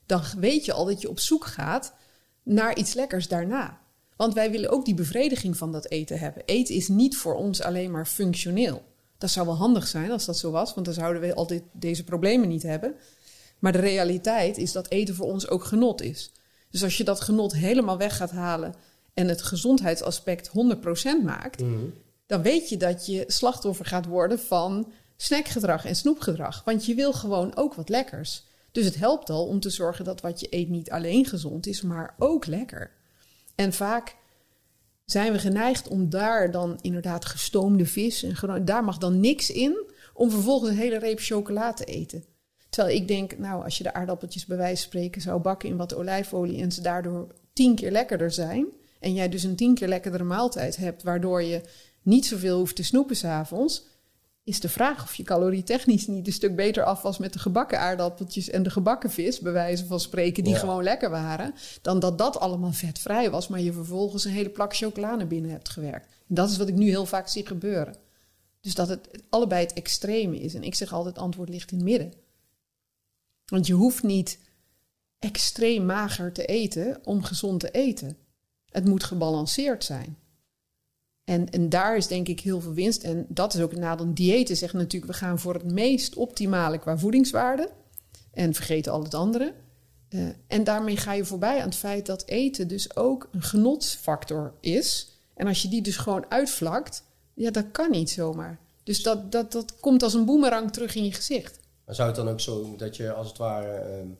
[0.06, 1.95] dan weet je al dat je op zoek gaat
[2.42, 3.80] naar iets lekkers daarna.
[4.16, 6.42] Want wij willen ook die bevrediging van dat eten hebben.
[6.45, 8.83] Eten is niet voor ons alleen maar functioneel.
[9.18, 12.04] Dat zou wel handig zijn als dat zo was, want dan zouden we altijd deze
[12.04, 12.94] problemen niet hebben.
[13.58, 16.32] Maar de realiteit is dat eten voor ons ook genot is.
[16.70, 18.75] Dus als je dat genot helemaal weg gaat halen
[19.14, 20.52] en het gezondheidsaspect 100%
[21.25, 21.85] maakt, mhm.
[22.26, 26.62] dan weet je dat je slachtoffer gaat worden van snackgedrag en snoepgedrag.
[26.64, 28.44] Want je wil gewoon ook wat lekkers.
[28.73, 31.82] Dus het helpt al om te zorgen dat wat je eet niet alleen gezond is,
[31.82, 32.90] maar ook lekker.
[33.54, 34.16] En vaak
[35.07, 39.85] zijn we geneigd om daar dan inderdaad gestoomde vis en daar mag dan niks in,
[40.14, 42.25] om vervolgens een hele reep chocola te eten.
[42.69, 45.77] Terwijl ik denk, nou, als je de aardappeltjes bij wijze van spreken zou bakken in
[45.77, 48.66] wat olijfolie en ze daardoor tien keer lekkerder zijn,
[49.01, 51.61] en jij dus een tien keer lekkerdere maaltijd hebt, waardoor je
[52.03, 53.87] niet zoveel hoeft te snoepen s'avonds,
[54.46, 57.80] is de vraag of je calorietechnisch niet een stuk beter af was met de gebakken
[57.80, 62.18] aardappeltjes en de gebakken vis, bij wijze van spreken, die gewoon lekker waren, dan dat
[62.18, 66.06] dat allemaal vetvrij was, maar je vervolgens een hele plak chocolade binnen hebt gewerkt.
[66.28, 67.96] En dat is wat ik nu heel vaak zie gebeuren.
[68.61, 70.54] Dus dat het allebei het extreme is.
[70.54, 72.12] En ik zeg altijd, het antwoord ligt in het midden.
[73.46, 74.38] Want je hoeft niet
[75.18, 78.16] extreem mager te eten om gezond te eten.
[78.70, 80.16] Het moet gebalanceerd zijn.
[81.27, 83.03] En, en daar is denk ik heel veel winst.
[83.03, 84.15] En dat is ook een nadeel.
[84.15, 87.71] Diëten zeggen natuurlijk, we gaan voor het meest optimale qua voedingswaarde.
[88.33, 89.55] En vergeten al het andere.
[90.11, 94.53] Uh, en daarmee ga je voorbij aan het feit dat eten dus ook een genotsfactor
[94.61, 95.09] is.
[95.35, 97.03] En als je die dus gewoon uitvlakt,
[97.35, 98.59] ja, dat kan niet zomaar.
[98.83, 101.59] Dus dat, dat, dat komt als een boemerang terug in je gezicht.
[101.85, 104.11] Maar zou het dan ook zo dat je als het ware uh,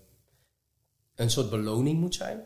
[1.15, 2.41] een soort beloning moet zijn?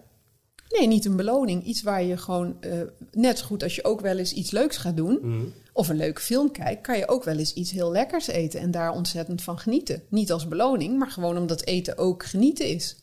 [0.71, 1.65] Nee, niet een beloning.
[1.65, 4.77] Iets waar je gewoon, uh, net zo goed als je ook wel eens iets leuks
[4.77, 5.47] gaat doen, mhm.
[5.73, 8.71] of een leuke film kijkt, kan je ook wel eens iets heel lekkers eten en
[8.71, 10.03] daar ontzettend van genieten.
[10.09, 12.97] Niet als beloning, maar gewoon omdat eten ook genieten is.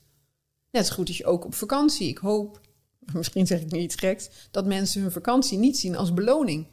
[0.71, 2.07] Net zo goed als je ook op vakantie.
[2.07, 2.61] Ik hoop,
[3.13, 6.65] misschien zeg ik nu iets geks, dat mensen hun vakantie niet zien als beloning,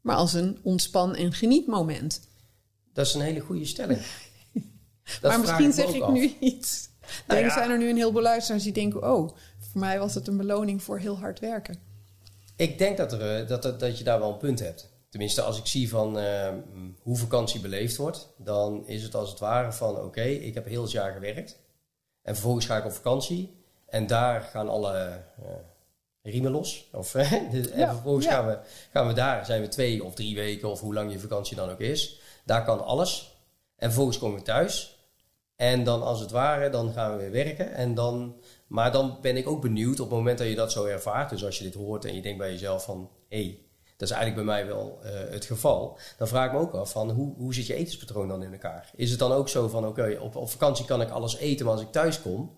[0.00, 2.20] maar als een ontspan- en genietmoment.
[2.92, 4.00] Dat is een hele goede stelling.
[5.22, 6.90] maar misschien zeg ik nu iets.
[7.26, 9.36] Nou denk, zijn er nu een heleboel luisteraars die denken: oh,
[9.72, 11.78] voor mij was het een beloning voor heel hard werken.
[12.56, 14.90] Ik denk dat, er, eh, dat, dat, je daar wel een punt hebt.
[15.08, 16.48] Tenminste, als ik zie van uh,
[17.02, 20.82] hoe vakantie beleefd wordt, dan is het als het ware van oké, ik heb heel
[20.82, 21.58] het jaar gewerkt.
[22.22, 23.54] En vervolgens ga ik op vakantie.
[23.86, 25.46] En daar gaan alle uh,
[26.22, 26.88] riemen los.
[26.92, 28.58] Of, en vervolgens gaan, we,
[28.92, 31.70] gaan we daar, zijn we twee of drie weken of hoe lang je vakantie dan
[31.70, 32.20] ook is.
[32.44, 33.36] Daar kan alles.
[33.76, 34.98] En vervolgens kom ik thuis.
[35.56, 37.74] En dan als het ware, dan gaan we weer werken.
[37.74, 38.41] En dan
[38.72, 41.30] maar dan ben ik ook benieuwd op het moment dat je dat zo ervaart.
[41.30, 43.10] Dus als je dit hoort en je denkt bij jezelf van...
[43.28, 43.58] hé, hey,
[43.96, 45.98] dat is eigenlijk bij mij wel uh, het geval.
[46.18, 48.90] Dan vraag ik me ook af van hoe, hoe zit je etenspatroon dan in elkaar?
[48.96, 51.74] Is het dan ook zo van oké, op, op vakantie kan ik alles eten, maar
[51.74, 52.50] als ik thuis kom...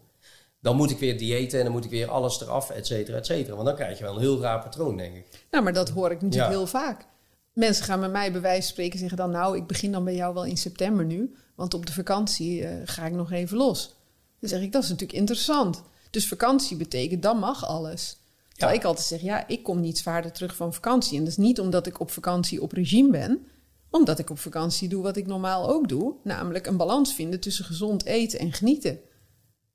[0.60, 3.26] dan moet ik weer diëten en dan moet ik weer alles eraf, et cetera, et
[3.26, 3.54] cetera.
[3.54, 5.46] Want dan krijg je wel een heel raar patroon, denk ik.
[5.50, 7.06] Nou, maar dat hoor ik natuurlijk heel vaak.
[7.52, 9.30] Mensen gaan met mij bij wijze van spreken zeggen dan...
[9.30, 11.34] nou, ik begin dan bij jou wel in september nu...
[11.54, 13.94] want op de vakantie uh, ga ik nog even los.
[14.40, 15.82] Dan zeg ik, dat is natuurlijk interessant...
[16.14, 18.16] Dus vakantie betekent, dan mag alles.
[18.48, 18.78] Terwijl ja.
[18.78, 21.18] ik altijd zeg, ja, ik kom niet zwaarder terug van vakantie.
[21.18, 23.46] En dat is niet omdat ik op vakantie op regime ben.
[23.90, 27.64] Omdat ik op vakantie doe wat ik normaal ook doe, namelijk een balans vinden tussen
[27.64, 28.98] gezond eten en genieten.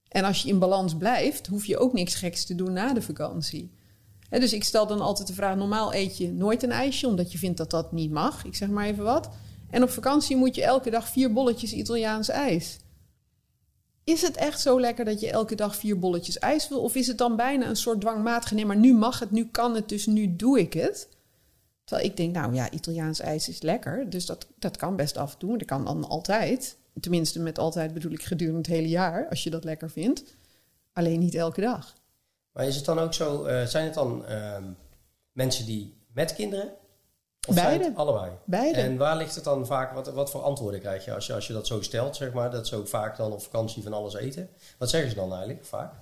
[0.08, 3.02] En als je in balans blijft, hoef je ook niks geks te doen na de
[3.02, 3.71] vakantie.
[4.30, 7.38] dus ik stel dan altijd de vraag: normaal eet je nooit een ijsje, omdat je
[7.38, 8.45] vindt dat dat niet mag.
[8.45, 9.30] Ik zeg maar even wat.
[9.69, 12.78] En op vakantie moet je elke dag vier bolletjes Italiaans ijs.
[14.10, 16.82] Is het echt zo lekker dat je elke dag vier bolletjes ijs wil?
[16.82, 19.76] Of is het dan bijna een soort dwangmatige, nee, maar nu mag het, nu kan
[19.76, 21.08] het, dus nu doe ik het?
[21.84, 25.34] Terwijl ik denk, nou ja, Italiaans ijs is lekker, dus dat, dat kan best af
[25.34, 25.58] en toe.
[25.58, 26.78] Dat kan dan altijd.
[27.00, 30.24] Tenminste, met altijd bedoel ik gedurende het hele jaar, als je dat lekker vindt.
[30.93, 31.95] Alleen niet elke dag.
[32.52, 34.58] Maar is het dan ook zo, uh, zijn het dan uh,
[35.32, 36.72] mensen die met kinderen
[37.50, 37.92] of Beide.
[37.96, 38.32] allebei?
[38.46, 38.80] Beide.
[38.80, 41.48] En waar ligt het dan vaak, wat, wat voor antwoorden krijg je als, je als
[41.48, 44.14] je dat zo stelt, zeg maar, dat ze ook vaak dan op vakantie van alles
[44.14, 44.50] eten?
[44.78, 45.94] Wat zeggen ze dan eigenlijk vaak?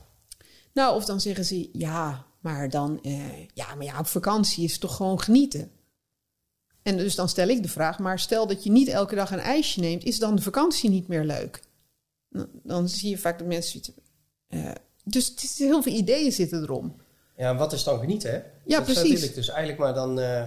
[0.74, 4.80] Nou, of dan zeggen ze, ja, maar dan, eh, ja, maar ja, op vakantie is
[4.80, 5.72] toch gewoon genieten.
[6.82, 9.40] En dus dan stel ik de vraag, maar stel dat je niet elke dag een
[9.40, 11.60] ijsje neemt, is dan de vakantie niet meer leuk?
[12.64, 13.82] Dan zie je vaak dat mensen
[14.50, 14.72] uh,
[15.04, 16.96] dus het is, heel veel ideeën zitten erom.
[17.38, 18.38] Ja, en wat is dan genieten, hè?
[18.66, 19.24] Ja, dat precies.
[19.24, 20.20] Ik dus eigenlijk maar dan...
[20.20, 20.44] Uh,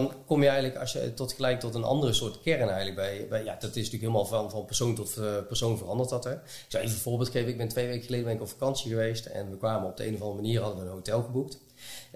[0.00, 3.26] dan kom je eigenlijk als je tot gelijk tot een andere soort kern eigenlijk bij.
[3.28, 6.24] bij ja, dat is natuurlijk helemaal van, van persoon tot uh, persoon veranderd dat.
[6.24, 6.32] Hè.
[6.32, 7.48] Ik zal even een voorbeeld geven.
[7.48, 10.06] Ik ben twee weken geleden ben ik op vakantie geweest en we kwamen op de
[10.06, 11.58] een of andere manier hadden we een hotel geboekt.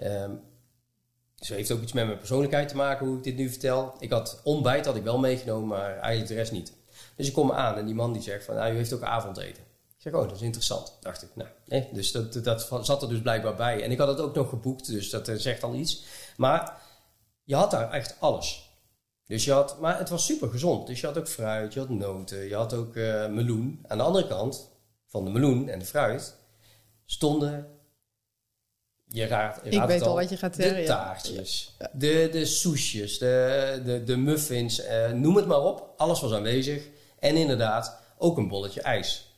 [0.03, 0.41] Um,
[1.35, 3.93] zo heeft ook iets met mijn persoonlijkheid te maken hoe ik dit nu vertel.
[3.99, 6.73] Ik had ontbijt had ik wel meegenomen, maar eigenlijk de rest niet.
[7.15, 9.63] Dus ik kom aan en die man die zegt van, nou, u heeft ook avondeten.
[10.03, 10.97] Ik zeg, oh, dat is interessant.
[11.01, 11.89] Dacht ik, nou, nee.
[11.91, 13.83] Dus dat, dat zat er dus blijkbaar bij.
[13.83, 16.03] En ik had het ook nog geboekt, dus dat eh, zegt al iets.
[16.37, 16.80] Maar
[17.51, 18.69] je had daar echt alles.
[19.25, 20.87] Dus je had, maar het was super gezond.
[20.87, 23.85] Dus je had ook fruit, je had noten, je had ook uh, meloen.
[23.87, 24.69] Aan de andere kant
[25.07, 26.35] van de meloen en de fruit
[27.05, 27.67] stonden.
[29.07, 30.81] Je raadt, je ik weet al, wat je gaat zeggen.
[30.81, 31.89] De taartjes, ja.
[31.93, 35.93] de, de soesjes, de, de, de muffins, uh, noem het maar op.
[35.97, 36.87] Alles was aanwezig.
[37.19, 39.35] En inderdaad, ook een bolletje ijs.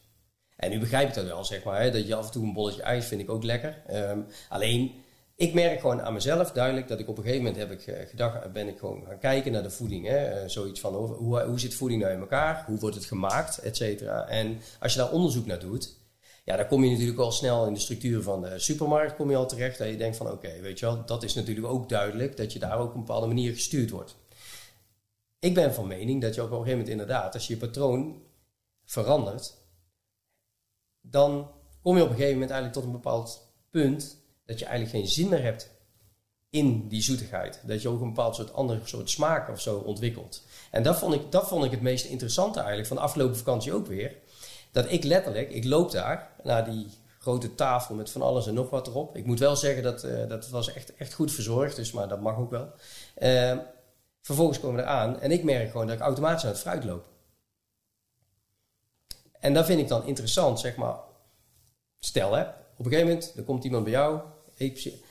[0.56, 1.82] En nu begrijp ik dat wel, zeg maar.
[1.82, 3.84] Hè, dat je af en toe een bolletje ijs vind ik ook lekker.
[3.92, 5.03] Um, alleen
[5.36, 8.52] ik merk gewoon aan mezelf duidelijk dat ik op een gegeven moment heb ik gedacht,
[8.52, 10.08] ben ik gewoon gaan kijken naar de voeding.
[10.08, 10.50] Hè?
[10.50, 12.64] Zoiets van hoe, hoe zit voeding nou in elkaar?
[12.66, 13.58] Hoe wordt het gemaakt?
[13.58, 14.28] Et cetera.
[14.28, 15.98] En als je daar onderzoek naar doet,
[16.44, 19.36] ja, dan kom je natuurlijk al snel in de structuur van de supermarkt kom je
[19.36, 19.78] al terecht.
[19.78, 22.60] Dat je denkt van oké, weet je wel, dat is natuurlijk ook duidelijk dat je
[22.60, 24.16] daar ook op een bepaalde manier gestuurd wordt.
[25.40, 28.22] Ik ben van mening dat je op een gegeven moment inderdaad, als je je patroon
[28.86, 29.58] verandert,
[31.02, 34.96] dan kom je op een gegeven moment eigenlijk tot een bepaald punt dat je eigenlijk
[34.96, 35.70] geen zin meer hebt
[36.50, 37.62] in die zoetigheid.
[37.66, 40.44] Dat je ook een bepaald soort andere soort smaak of zo ontwikkelt.
[40.72, 43.74] En dat vond ik, dat vond ik het meest interessante eigenlijk van de afgelopen vakantie
[43.74, 44.16] ook weer.
[44.72, 46.88] Dat ik letterlijk, ik loop daar naar die
[47.20, 49.16] grote tafel met van alles en nog wat erop.
[49.16, 52.22] Ik moet wel zeggen dat uh, dat was echt, echt goed verzorgd, dus, maar dat
[52.22, 52.72] mag ook wel.
[53.18, 53.58] Uh,
[54.22, 57.06] vervolgens komen we eraan en ik merk gewoon dat ik automatisch aan het fruit loop.
[59.40, 60.98] En dat vind ik dan interessant, zeg maar.
[62.00, 62.46] Stel hè,
[62.84, 64.22] op een gegeven moment, er komt iemand bij jou,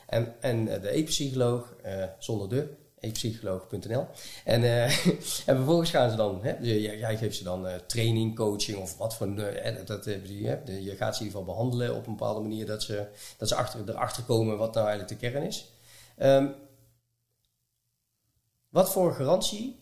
[0.06, 2.68] en, en de e-psycholoog, uh, zonder de,
[3.00, 4.06] e-psycholoog.nl.
[4.44, 5.06] En, uh,
[5.48, 9.36] en vervolgens gaan ze dan, hè, jij geeft ze dan training, coaching of wat voor,
[9.36, 13.06] dat, je gaat ze in ieder geval behandelen op een bepaalde manier dat ze,
[13.38, 15.72] dat ze achter, erachter komen wat nou eigenlijk de kern is.
[16.18, 16.54] Um,
[18.68, 19.80] wat voor garantie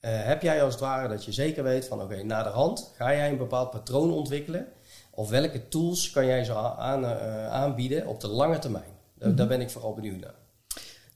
[0.00, 3.12] heb jij als het ware dat je zeker weet van oké, na de hand ga
[3.12, 4.72] jij een bepaald patroon ontwikkelen
[5.14, 8.84] of welke tools kan jij ze aan, uh, aanbieden op de lange termijn?
[8.84, 9.36] Daar, mm -hmm.
[9.36, 10.34] daar ben ik vooral benieuwd naar.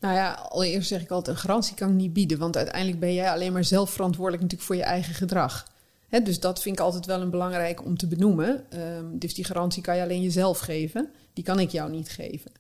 [0.01, 2.39] Nou ja, allereerst zeg ik altijd, een garantie kan ik niet bieden.
[2.39, 5.67] Want uiteindelijk ben jij alleen maar zelf verantwoordelijk natuurlijk voor je eigen gedrag.
[6.09, 8.65] Hè, dus dat vind ik altijd wel een belangrijk om te benoemen.
[8.79, 11.11] Um, dus die garantie kan je alleen jezelf geven.
[11.33, 12.53] Die kan ik jou niet geven.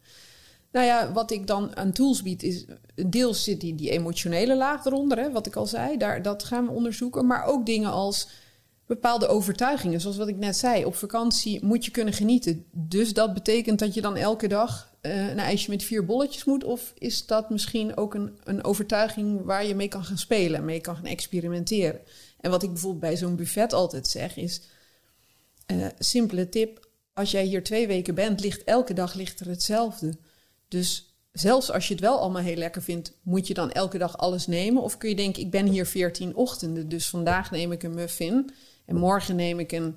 [0.72, 2.64] Nou ja, wat ik dan aan tools bied is...
[3.06, 5.96] Deels zit die, die emotionele laag eronder, hè, wat ik al zei.
[5.96, 7.26] Daar, dat gaan we onderzoeken.
[7.26, 8.28] Maar ook dingen als
[8.86, 10.00] bepaalde overtuigingen.
[10.00, 12.64] Zoals wat ik net zei, op vakantie moet je kunnen genieten.
[12.72, 16.64] Dus dat betekent dat je dan elke dag uh, een ijsje met vier bolletjes moet?
[16.64, 20.80] Of is dat misschien ook een, een overtuiging waar je mee kan gaan spelen, mee
[20.80, 22.00] kan gaan experimenteren?
[22.40, 24.62] En wat ik bijvoorbeeld bij zo'n buffet altijd zeg is:
[25.72, 26.84] uh, simpele tip.
[27.12, 30.18] Als jij hier twee weken bent, ligt elke dag ligt er hetzelfde.
[30.68, 34.18] Dus zelfs als je het wel allemaal heel lekker vindt, moet je dan elke dag
[34.18, 34.82] alles nemen?
[34.82, 38.50] Of kun je denken, ik ben hier veertien ochtenden, dus vandaag neem ik een muffin
[38.86, 39.96] en morgen neem ik een,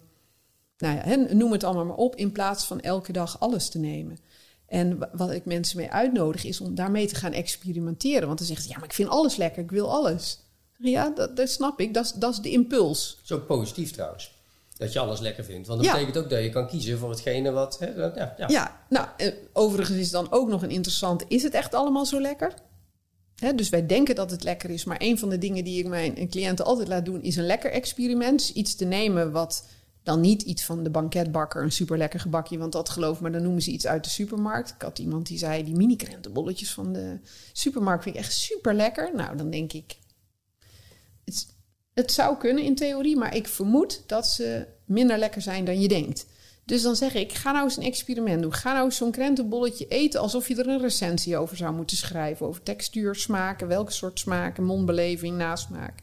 [0.78, 4.18] nou ja, noem het allemaal maar op, in plaats van elke dag alles te nemen.
[4.66, 8.28] En wat ik mensen mee uitnodig is om daarmee te gaan experimenteren.
[8.28, 10.40] Want dan zegt ze, ja, maar ik vind alles lekker, ik wil alles.
[10.78, 13.20] Ja, dat, dat snap ik, dat is, dat is de impuls.
[13.24, 14.38] Zo positief trouwens.
[14.78, 15.68] Dat je alles lekker vindt.
[15.68, 15.94] Want dat ja.
[15.94, 17.80] betekent ook dat je kan kiezen voor hetgene wat.
[17.80, 18.48] Hè, ja, ja.
[18.48, 19.08] ja, nou,
[19.54, 22.54] overigens is dan ook nog een interessante: is het echt allemaal zo lekker?
[23.56, 24.84] Dus wij denken dat het lekker is.
[24.84, 27.72] Maar een van de dingen die ik mijn cliënten altijd laat doen, is een lekker
[27.72, 28.50] experiment.
[28.50, 29.66] Iets te nemen wat
[30.04, 33.42] dan niet iets van de banketbakker, een super lekker gebakje, want dat geloof me, dan
[33.42, 34.70] noemen ze iets uit de supermarkt.
[34.70, 37.20] Ik had iemand die zei, die mini krentenbolletjes van de
[37.54, 39.16] supermarkt vind ik echt super lekker.
[39.16, 39.98] Nou, dan denk ik,
[41.26, 41.48] het,
[41.94, 45.88] het zou kunnen in theorie, maar ik vermoed dat ze minder lekker zijn dan je
[45.88, 46.26] denkt.
[46.70, 48.54] Dus dan zeg ik, ga nou eens een experiment doen.
[48.54, 52.46] Ga nou eens zo'n krentenbolletje eten alsof je er een recensie over zou moeten schrijven.
[52.46, 56.00] Over textuur, smaken, welke soort smaken, mondbeleving, nasmaak.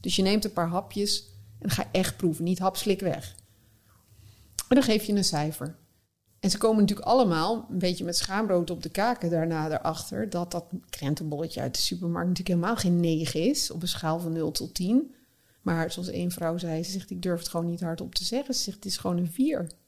[0.00, 1.24] Dus je neemt een paar hapjes
[1.58, 3.34] en ga echt proeven, niet hapslik weg.
[4.68, 5.76] En dan geef je een cijfer.
[6.40, 10.50] En ze komen natuurlijk allemaal een beetje met schaamrood op de kaken daarna erachter dat
[10.50, 14.50] dat krentenbolletje uit de supermarkt natuurlijk helemaal geen 9 is op een schaal van 0
[14.50, 15.14] tot 10.
[15.62, 18.54] Maar zoals één vrouw zei, ze zegt ik durf het gewoon niet hardop te zeggen.
[18.54, 19.78] Ze zegt het is gewoon een 4.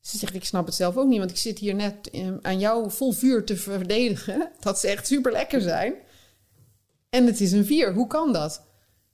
[0.00, 2.10] Ze zegt ik snap het zelf ook niet, want ik zit hier net
[2.42, 5.94] aan jou vol vuur te verdedigen dat ze echt super lekker zijn.
[7.10, 7.92] En het is een 4.
[7.92, 8.62] Hoe kan dat?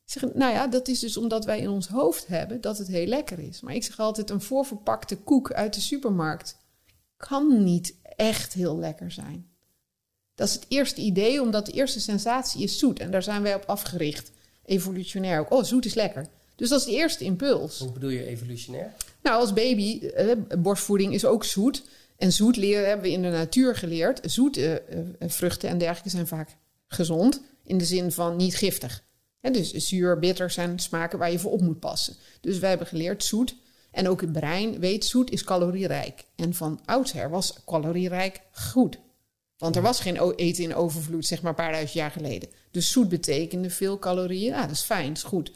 [0.04, 3.06] zeg, nou ja, dat is dus omdat wij in ons hoofd hebben dat het heel
[3.06, 3.60] lekker is.
[3.60, 6.56] Maar ik zeg altijd, een voorverpakte koek uit de supermarkt
[7.16, 9.48] kan niet echt heel lekker zijn.
[10.34, 12.98] Dat is het eerste idee, omdat de eerste sensatie is zoet.
[12.98, 14.30] En daar zijn wij op afgericht.
[14.64, 15.52] Evolutionair ook.
[15.52, 16.26] Oh, zoet is lekker.
[16.54, 17.78] Dus dat is de eerste impuls.
[17.78, 18.92] Hoe bedoel je evolutionair?
[19.26, 21.84] Nou, als baby, eh, borstvoeding is ook zoet.
[22.16, 24.20] En zoet leren hebben we in de natuur geleerd.
[24.22, 27.42] Zoete eh, eh, vruchten en dergelijke zijn vaak gezond.
[27.64, 29.04] In de zin van niet giftig
[29.52, 32.16] dus zuur, bitter zijn smaken waar je voor op moet passen.
[32.40, 33.56] Dus wij hebben geleerd zoet.
[33.90, 36.24] En ook het brein weet zoet is calorierijk.
[36.36, 38.98] En van oudsher was calorierijk goed.
[39.58, 42.48] Want er was geen eten in overvloed, zeg maar een paar duizend jaar geleden.
[42.70, 44.52] Dus zoet betekende veel calorieën.
[44.52, 45.52] Ja, dat is fijn, dat is goed.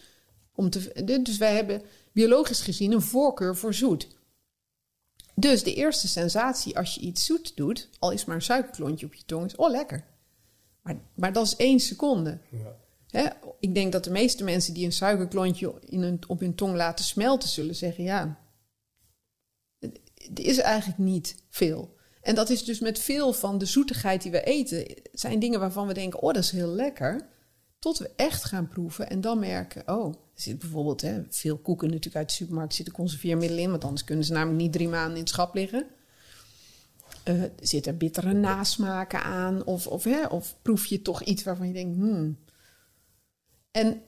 [0.54, 4.08] Om te, dus wij hebben biologisch gezien een voorkeur voor zoet.
[5.34, 9.14] Dus de eerste sensatie als je iets zoet doet, al is maar een suikerklontje op
[9.14, 10.04] je tong, is oh lekker.
[10.82, 12.40] Maar, maar dat is één seconde.
[12.50, 12.76] Ja.
[13.06, 13.28] Hè,
[13.60, 17.04] ik denk dat de meeste mensen die een suikerklontje in een, op hun tong laten
[17.04, 18.38] smelten, zullen zeggen: ja,
[20.14, 21.98] het is eigenlijk niet veel.
[22.20, 25.86] En dat is dus met veel van de zoetigheid die we eten, zijn dingen waarvan
[25.86, 27.28] we denken: oh, dat is heel lekker.
[27.78, 32.16] Tot we echt gaan proeven en dan merken: oh, zit bijvoorbeeld hè, veel koeken natuurlijk
[32.16, 35.20] uit de supermarkt zitten conserveermiddelen in, want anders kunnen ze namelijk niet drie maanden in
[35.20, 35.86] het schap liggen.
[37.24, 39.64] Uh, zitten bittere nasmaken aan?
[39.64, 42.38] Of, of, hè, of proef je toch iets waarvan je denkt: hmm,
[43.70, 44.02] en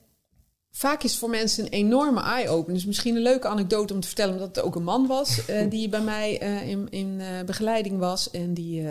[0.71, 2.75] vaak is voor mensen een enorme eye-opener.
[2.75, 5.71] Dus misschien een leuke anekdote om te vertellen, omdat het ook een man was uh,
[5.71, 8.31] die bij mij uh, in, in begeleiding was.
[8.31, 8.87] En die,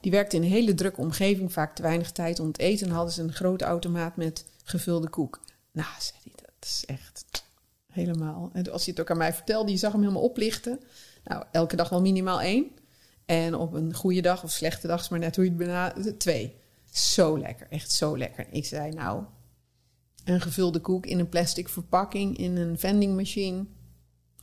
[0.00, 2.86] die werkte in een hele drukke omgeving, vaak te weinig tijd om te eten.
[2.86, 5.40] En hadden ze een grote automaat met gevulde koek.
[5.72, 6.32] Nou, zei hij,
[6.66, 7.44] is echt
[7.92, 8.50] helemaal.
[8.52, 10.80] En als hij het ook aan mij vertelde, je zag hem helemaal oplichten.
[11.24, 12.70] Nou, elke dag wel minimaal één.
[13.26, 16.20] En op een goede dag of slechte dag, is maar net hoe je het benadert,
[16.20, 16.56] twee.
[16.92, 18.46] Zo lekker, echt zo lekker.
[18.50, 19.24] Ik zei, nou,
[20.24, 23.66] een gevulde koek in een plastic verpakking in een vending machine.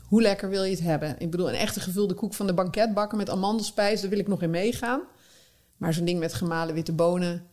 [0.07, 1.15] Hoe lekker wil je het hebben?
[1.19, 4.41] Ik bedoel, een echte gevulde koek van de banketbakker met amandelspijs, daar wil ik nog
[4.41, 5.01] in meegaan.
[5.77, 7.47] Maar zo'n ding met gemalen witte bonen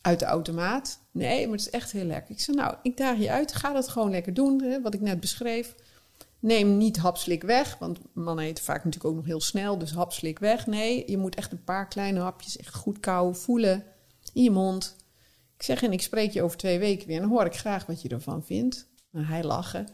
[0.00, 1.00] uit de automaat.
[1.10, 2.34] Nee, maar het is echt heel lekker.
[2.34, 3.54] Ik zei, nou, ik daag je uit.
[3.54, 5.74] Ga dat gewoon lekker doen, hè, wat ik net beschreef.
[6.38, 9.78] Neem niet hapslik weg, want mannen eten vaak natuurlijk ook nog heel snel.
[9.78, 10.66] Dus hapslik weg.
[10.66, 13.84] Nee, je moet echt een paar kleine hapjes echt goed kauwen, voelen
[14.32, 14.96] in je mond.
[15.56, 17.16] Ik zeg, en ik spreek je over twee weken weer.
[17.16, 18.88] En dan hoor ik graag wat je ervan vindt.
[19.12, 19.88] En hij lachen.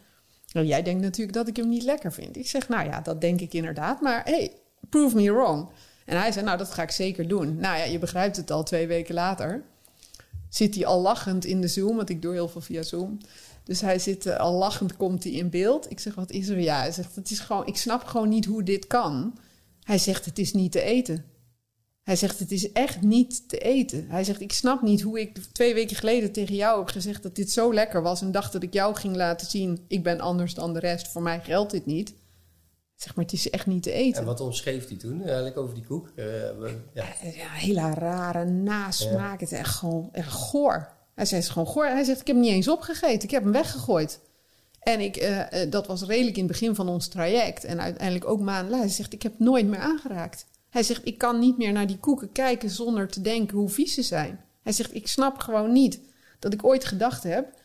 [0.52, 2.36] Nou, jij denkt natuurlijk dat ik hem niet lekker vind.
[2.36, 4.00] Ik zeg, nou ja, dat denk ik inderdaad.
[4.00, 4.52] Maar hey,
[4.88, 5.70] prove me wrong.
[6.04, 7.56] En hij zei, nou, dat ga ik zeker doen.
[7.56, 9.64] Nou ja, je begrijpt het al twee weken later.
[10.48, 13.18] Zit hij al lachend in de Zoom, want ik doe heel veel via Zoom.
[13.64, 15.90] Dus hij zit uh, al lachend, komt hij in beeld.
[15.90, 16.60] Ik zeg, wat is er?
[16.60, 19.38] Ja, hij zegt, het is gewoon, ik snap gewoon niet hoe dit kan.
[19.82, 21.24] Hij zegt, het is niet te eten.
[22.02, 24.06] Hij zegt, het is echt niet te eten.
[24.08, 27.34] Hij zegt, ik snap niet hoe ik twee weken geleden tegen jou heb gezegd dat
[27.34, 28.20] dit zo lekker was.
[28.20, 31.08] En dacht dat ik jou ging laten zien, ik ben anders dan de rest.
[31.08, 32.14] Voor mij geldt dit niet.
[32.96, 34.20] Zeg maar, het is echt niet te eten.
[34.20, 36.12] En wat omschreef hij toen eigenlijk over die koek?
[36.16, 36.26] Uh,
[36.94, 37.04] ja.
[37.22, 37.48] ja.
[37.48, 39.40] hele rare nasmaak.
[39.40, 40.88] Het is echt gewoon echt goor.
[41.14, 41.86] Hij zegt gewoon goor.
[41.86, 43.22] Hij zegt, ik heb hem niet eens opgegeten.
[43.22, 44.20] Ik heb hem weggegooid.
[44.80, 47.64] En ik, uh, dat was redelijk in het begin van ons traject.
[47.64, 48.86] En uiteindelijk ook maanden later.
[48.86, 50.46] Hij zegt, ik heb nooit meer aangeraakt.
[50.70, 53.94] Hij zegt, ik kan niet meer naar die koeken kijken zonder te denken hoe vies
[53.94, 54.40] ze zijn.
[54.62, 56.00] Hij zegt, ik snap gewoon niet
[56.38, 57.55] dat ik ooit gedacht heb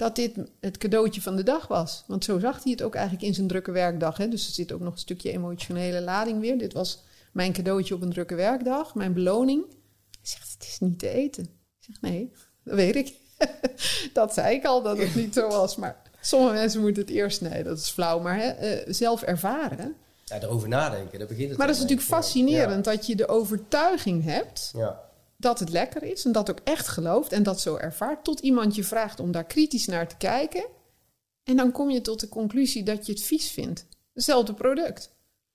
[0.00, 2.04] dat dit het cadeautje van de dag was.
[2.06, 4.16] Want zo zag hij het ook eigenlijk in zijn drukke werkdag.
[4.16, 4.28] Hè?
[4.28, 6.58] Dus er zit ook nog een stukje emotionele lading weer.
[6.58, 9.64] Dit was mijn cadeautje op een drukke werkdag, mijn beloning.
[9.66, 11.42] Hij zegt, het is niet te eten.
[11.44, 12.32] Ik zeg, nee,
[12.64, 13.14] dat weet ik.
[14.12, 15.76] dat zei ik al, dat het niet zo was.
[15.76, 18.20] Maar sommige mensen moeten het eerst, nee, dat is flauw.
[18.20, 22.08] Maar hè, eh, zelf ervaren ja, erover nadenken, daar begint het Maar dat is natuurlijk
[22.08, 25.00] fascinerend dat je de overtuiging hebt ja.
[25.40, 28.74] Dat het lekker is en dat ook echt gelooft en dat zo ervaart, tot iemand
[28.74, 30.64] je vraagt om daar kritisch naar te kijken.
[31.44, 33.86] En dan kom je tot de conclusie dat je het vies vindt.
[34.14, 35.10] Hetzelfde product.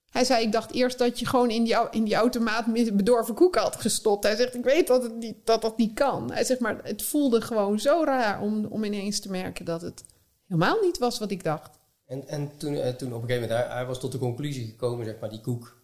[0.10, 3.56] Hij zei, ik dacht eerst dat je gewoon in die, in die automaat bedorven koek
[3.56, 4.24] had gestopt.
[4.24, 6.32] Hij zegt, ik weet dat het niet, dat, dat niet kan.
[6.32, 10.04] Hij zegt, maar het voelde gewoon zo raar om, om ineens te merken dat het
[10.48, 11.80] helemaal niet was wat ik dacht.
[12.06, 14.66] En, en toen, eh, toen op een gegeven moment, hij, hij was tot de conclusie
[14.66, 15.84] gekomen, zeg maar, die koek,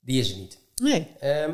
[0.00, 0.58] die is er niet.
[0.74, 1.08] Nee.
[1.20, 1.52] Ehm,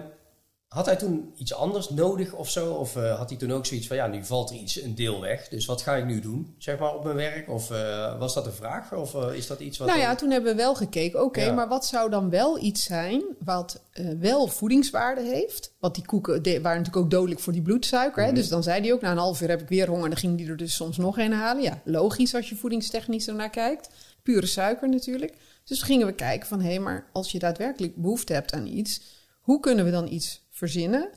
[0.72, 2.72] had hij toen iets anders nodig of zo?
[2.72, 5.20] Of uh, had hij toen ook zoiets van, ja, nu valt er iets, een deel
[5.20, 5.48] weg.
[5.48, 7.48] Dus wat ga ik nu doen, zeg maar, op mijn werk?
[7.48, 8.92] Of uh, was dat een vraag?
[8.92, 9.88] Of uh, is dat iets wat...
[9.88, 11.52] Nou ja, toen hebben we wel gekeken, oké, ja.
[11.52, 13.22] maar wat zou dan wel iets zijn...
[13.44, 13.82] wat
[14.18, 15.74] wel voedingswaarde heeft?
[15.80, 18.22] Want die koeken waren natuurlijk ook dodelijk voor die bloedsuiker.
[18.22, 18.35] Mm -hmm.
[18.35, 18.40] hè?
[18.40, 20.04] Dus dan zei hij ook, na een half uur heb ik weer honger...
[20.04, 21.62] en dan ging hij er dus soms nog een halen.
[21.62, 23.90] Ja, logisch als je voedingstechnisch ernaar kijkt.
[24.22, 25.35] Pure suiker natuurlijk.
[25.64, 29.02] Dus gingen we kijken van, hé, hey, maar als je daadwerkelijk behoefte hebt aan iets...
[29.40, 31.10] hoe kunnen we dan iets verzinnen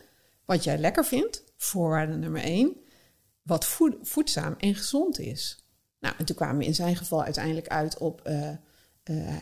[0.45, 2.75] wat jij lekker vindt, voorwaarde nummer één,
[3.41, 5.63] wat voed, voedzaam en gezond is.
[5.99, 8.55] Nou, en toen kwamen we in zijn geval uiteindelijk uit op, uh, uh,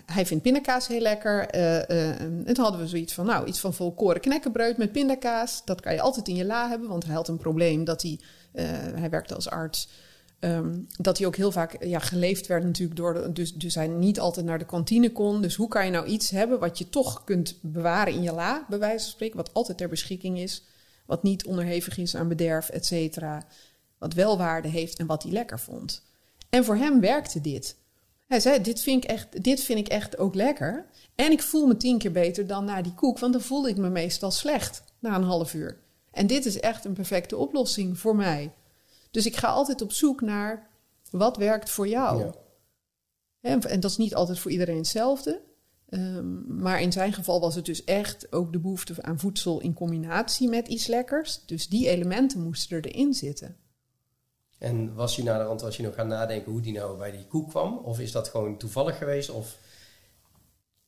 [0.06, 1.56] hij vindt pindakaas heel lekker.
[1.56, 5.65] Uh, en toen hadden we zoiets van, nou, iets van volkoren knekkenbreud met pindakaas.
[5.65, 8.19] Dat kan je altijd in je la hebben, want hij had een probleem dat hij,
[8.95, 9.89] hij werkte als arts...
[10.43, 14.19] Um, dat hij ook heel vaak ja, geleefd werd natuurlijk door dus, dus hij niet
[14.19, 15.41] altijd naar de kantine kon.
[15.41, 18.65] Dus hoe kan je nou iets hebben wat je toch kunt bewaren in je la,
[18.69, 20.63] bij wijze van spreken, wat altijd ter beschikking is,
[21.06, 23.45] wat niet onderhevig is aan bederf, et cetera,
[23.97, 26.03] wat wel waarde heeft en wat hij lekker vond.
[26.49, 27.75] En voor hem werkte dit.
[28.27, 30.86] Hij zei, dit vind ik echt, dit vind ik echt ook lekker.
[31.15, 33.77] En ik voel me tien keer beter dan na die koek, want dan voelde ik
[33.77, 35.77] me meestal slecht na een half uur.
[36.12, 38.51] En dit is echt een perfecte oplossing voor mij.
[39.13, 40.69] Dus ik ga altijd op zoek naar
[41.12, 42.19] wat werkt voor jou.
[42.19, 42.34] Ja.
[43.41, 45.41] En, en, dat is niet altijd voor iedereen hetzelfde.
[45.89, 49.73] Um, maar in zijn geval was het dus echt ook de behoefte aan voedsel in
[49.73, 51.45] combinatie met iets lekkers.
[51.45, 53.58] Dus die elementen moesten erin zitten.
[54.58, 57.49] En was je naderhand was je nog gaan nadenken hoe die nou bij die koek
[57.49, 57.78] kwam?
[57.78, 59.30] Of is dat gewoon toevallig geweest?
[59.30, 59.58] Of...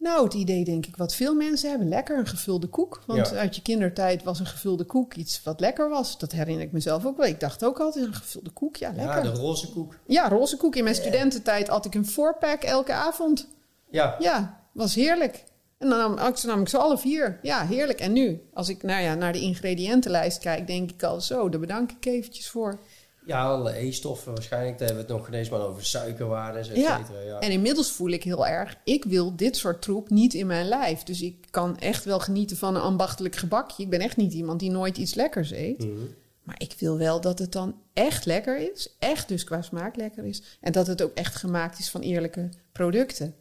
[0.05, 1.89] Nou, het idee denk ik wat veel mensen hebben.
[1.89, 3.03] Lekker een gevulde koek.
[3.05, 3.35] Want ja.
[3.35, 6.17] uit je kindertijd was een gevulde koek iets wat lekker was.
[6.17, 7.25] Dat herinner ik mezelf ook wel.
[7.25, 8.75] Ik dacht ook altijd een gevulde koek.
[8.75, 9.23] Ja, lekker.
[9.23, 9.97] Ja, de roze koek.
[10.05, 10.75] Ja, roze koek.
[10.75, 13.47] In mijn studententijd had ik een fourpack elke avond.
[13.89, 14.15] Ja.
[14.19, 15.43] Ja, was heerlijk.
[15.77, 17.39] En dan nam, nam ik ze alle vier.
[17.41, 17.99] Ja, heerlijk.
[17.99, 21.59] En nu, als ik nou ja, naar de ingrediëntenlijst kijk, denk ik al zo, daar
[21.59, 22.79] bedank ik eventjes voor.
[23.25, 24.77] Ja, alle E-stoffen waarschijnlijk.
[24.77, 26.97] Daar hebben we het nog ineens maar over suikerwaarden, et ja.
[26.97, 27.19] cetera.
[27.19, 27.39] Ja.
[27.39, 31.03] En inmiddels voel ik heel erg, ik wil dit soort troep niet in mijn lijf.
[31.03, 33.83] Dus ik kan echt wel genieten van een ambachtelijk gebakje.
[33.83, 35.85] Ik ben echt niet iemand die nooit iets lekkers eet.
[35.85, 36.05] Mhm.
[36.43, 38.95] Maar ik wil wel dat het dan echt lekker is.
[38.99, 40.57] Echt dus qua smaak lekker is.
[40.61, 43.35] En dat het ook echt gemaakt is van eerlijke producten.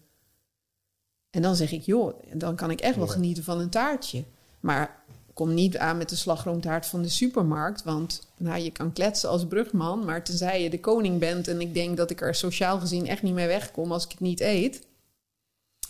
[1.31, 4.25] En dan zeg ik, joh, dan kan ik echt wel genieten van een taartje.
[4.61, 5.04] Maar
[5.35, 7.83] kom niet aan met de slagroomtaart van de supermarkt.
[7.83, 10.05] Want nou, je kan kletsen als brugman.
[10.05, 13.23] Maar tenzij je de koning bent en ik denk dat ik er sociaal gezien echt
[13.23, 14.87] niet mee wegkom als ik het niet eet,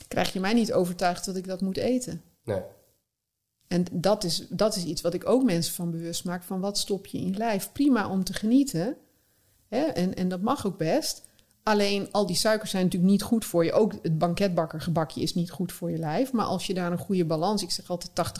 [0.08, 2.22] krijg je mij niet overtuigd dat ik dat moet eten.
[2.44, 2.60] Nee.
[3.66, 6.42] En dat is, dat is iets wat ik ook mensen van bewust maak.
[6.42, 7.72] Van wat stop je in je lijf?
[7.72, 8.96] Prima om te genieten.
[9.68, 9.82] Hè?
[9.84, 11.23] En, en dat mag ook best.
[11.64, 13.72] Alleen al die suikers zijn natuurlijk niet goed voor je.
[13.72, 16.32] Ook het banketbakkergebakje is niet goed voor je lijf.
[16.32, 17.62] Maar als je daar een goede balans...
[17.62, 18.36] Ik zeg altijd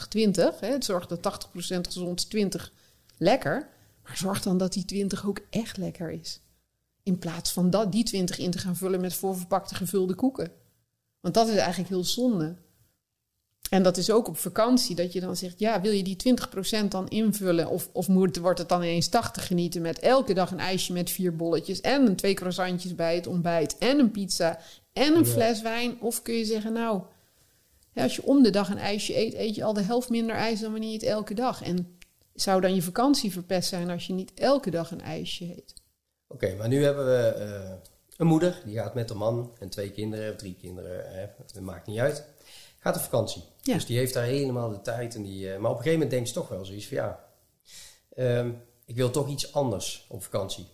[0.55, 0.59] 80-20.
[0.59, 2.71] hè, Het zorgt dat 80% gezond is, 20
[3.17, 3.69] lekker.
[4.03, 6.41] Maar zorg dan dat die 20 ook echt lekker is.
[7.03, 10.51] In plaats van dat, die 20 in te gaan vullen met voorverpakte gevulde koeken.
[11.19, 12.55] Want dat is eigenlijk heel zonde.
[13.75, 15.59] En dat is ook op vakantie, dat je dan zegt...
[15.59, 16.37] ja, wil je die
[16.83, 17.67] 20% dan invullen?
[17.67, 21.09] Of, of moet, wordt het dan ineens 80 genieten met elke dag een ijsje met
[21.09, 21.81] vier bolletjes...
[21.81, 24.59] en een twee croissantjes bij het ontbijt en een pizza
[24.93, 25.29] en een Ja.
[25.31, 26.01] fles wijn?
[26.01, 27.01] Of kun je zeggen, nou,
[27.91, 29.33] ja, als je om de dag een ijsje eet...
[29.33, 31.63] eet je al de helft minder ijs dan wanneer je het elke dag.
[31.63, 31.97] En
[32.33, 35.73] zou dan je vakantie verpest zijn als je niet elke dag een ijsje eet?
[36.27, 37.71] Oké, maar nu hebben we eh,
[38.17, 41.61] een moeder, die gaat met een man en twee kinderen, of drie kinderen, hè, dat
[41.61, 42.33] maakt niet uit.
[42.85, 43.43] Gaat op vakantie.
[43.61, 43.73] Ja.
[43.73, 45.15] Dus die heeft daar helemaal de tijd.
[45.15, 47.25] En die, eh, maar op een gegeven moment denkt ze toch wel zoiets van ja,
[48.15, 48.51] ehm,
[48.85, 50.67] ik wil toch iets anders op vakantie.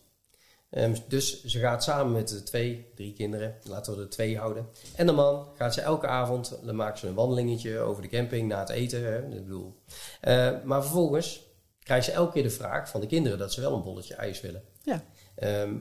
[0.69, 4.67] Ehm, dus ze gaat samen met de twee, drie kinderen, laten we er twee houden.
[4.95, 8.47] En de man gaat ze elke avond, dan maakt ze een wandelingetje over de camping
[8.47, 9.03] na het eten.
[9.03, 9.81] Hè, ik bedoel.
[10.21, 11.43] Eh, maar vervolgens
[11.83, 14.41] krijgt ze elke keer de vraag van de kinderen dat ze wel een bolletje ijs
[14.41, 14.63] willen.
[14.83, 15.03] Ja.
[15.35, 15.77] Ehm,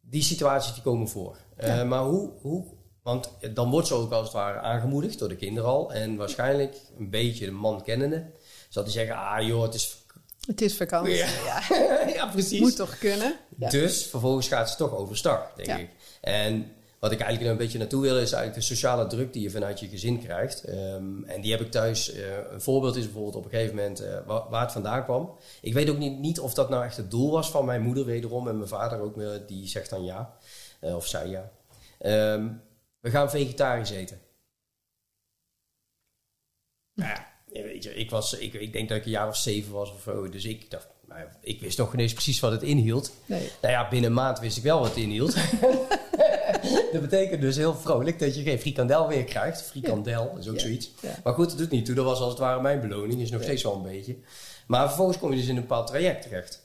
[0.00, 1.36] die situaties die komen voor.
[1.58, 1.84] Ja.
[1.84, 2.64] Maar hoe, hoe,
[3.06, 5.92] want dan wordt ze ook als het ware aangemoedigd door de kinderen al.
[5.92, 8.24] En waarschijnlijk een beetje de man kennende.
[8.68, 9.96] Zal die zeggen, ah joh, het is...
[10.46, 11.14] Het is vakantie.
[11.14, 11.28] Ja.
[11.44, 12.08] Ja.
[12.14, 12.60] ja, precies.
[12.60, 13.38] Moet toch kunnen?
[13.58, 13.68] Ja.
[13.70, 15.90] Dus vervolgens gaat ze toch overstag, denk ik.
[16.20, 19.50] En wat ik eigenlijk een beetje naartoe wil, is eigenlijk de sociale druk die je
[19.50, 20.64] vanuit je gezin krijgt.
[20.64, 22.14] Ehm, en die heb ik thuis.
[22.14, 25.38] Uh, een voorbeeld is bijvoorbeeld op een gegeven moment uh, waar, waar, het vandaan kwam.
[25.60, 28.04] Ik weet ook niet, niet, of dat nou echt het doel was van mijn moeder
[28.04, 28.48] wederom.
[28.48, 29.14] En mijn vader ook,
[29.46, 30.34] die zegt dan ja.
[30.80, 31.50] Uh, of zei ja.
[32.32, 32.64] Um,
[33.06, 34.20] we gaan vegetarisch eten.
[36.94, 37.26] Nou ja,
[37.62, 40.02] weet je, ik, was, ik, ik denk dat ik een jaar of zeven was of
[40.02, 40.28] zo.
[40.28, 43.12] Dus ik dacht, nou, ik wist nog ineens precies wat het inhield.
[43.26, 43.50] Nee.
[43.60, 45.34] Nou ja, binnen een maand wist ik wel wat het inhield.
[46.92, 49.62] dat betekent dus heel vrolijk dat je geen frikandel weer krijgt.
[49.62, 50.90] Frikandel is ook zoiets.
[51.24, 51.94] Maar goed, dat doet niet toe.
[51.94, 53.20] Dat was als het ware mijn beloning.
[53.20, 54.16] Is nog steeds wel een beetje.
[54.66, 56.62] Maar vervolgens kom je dus in een bepaald traject terecht.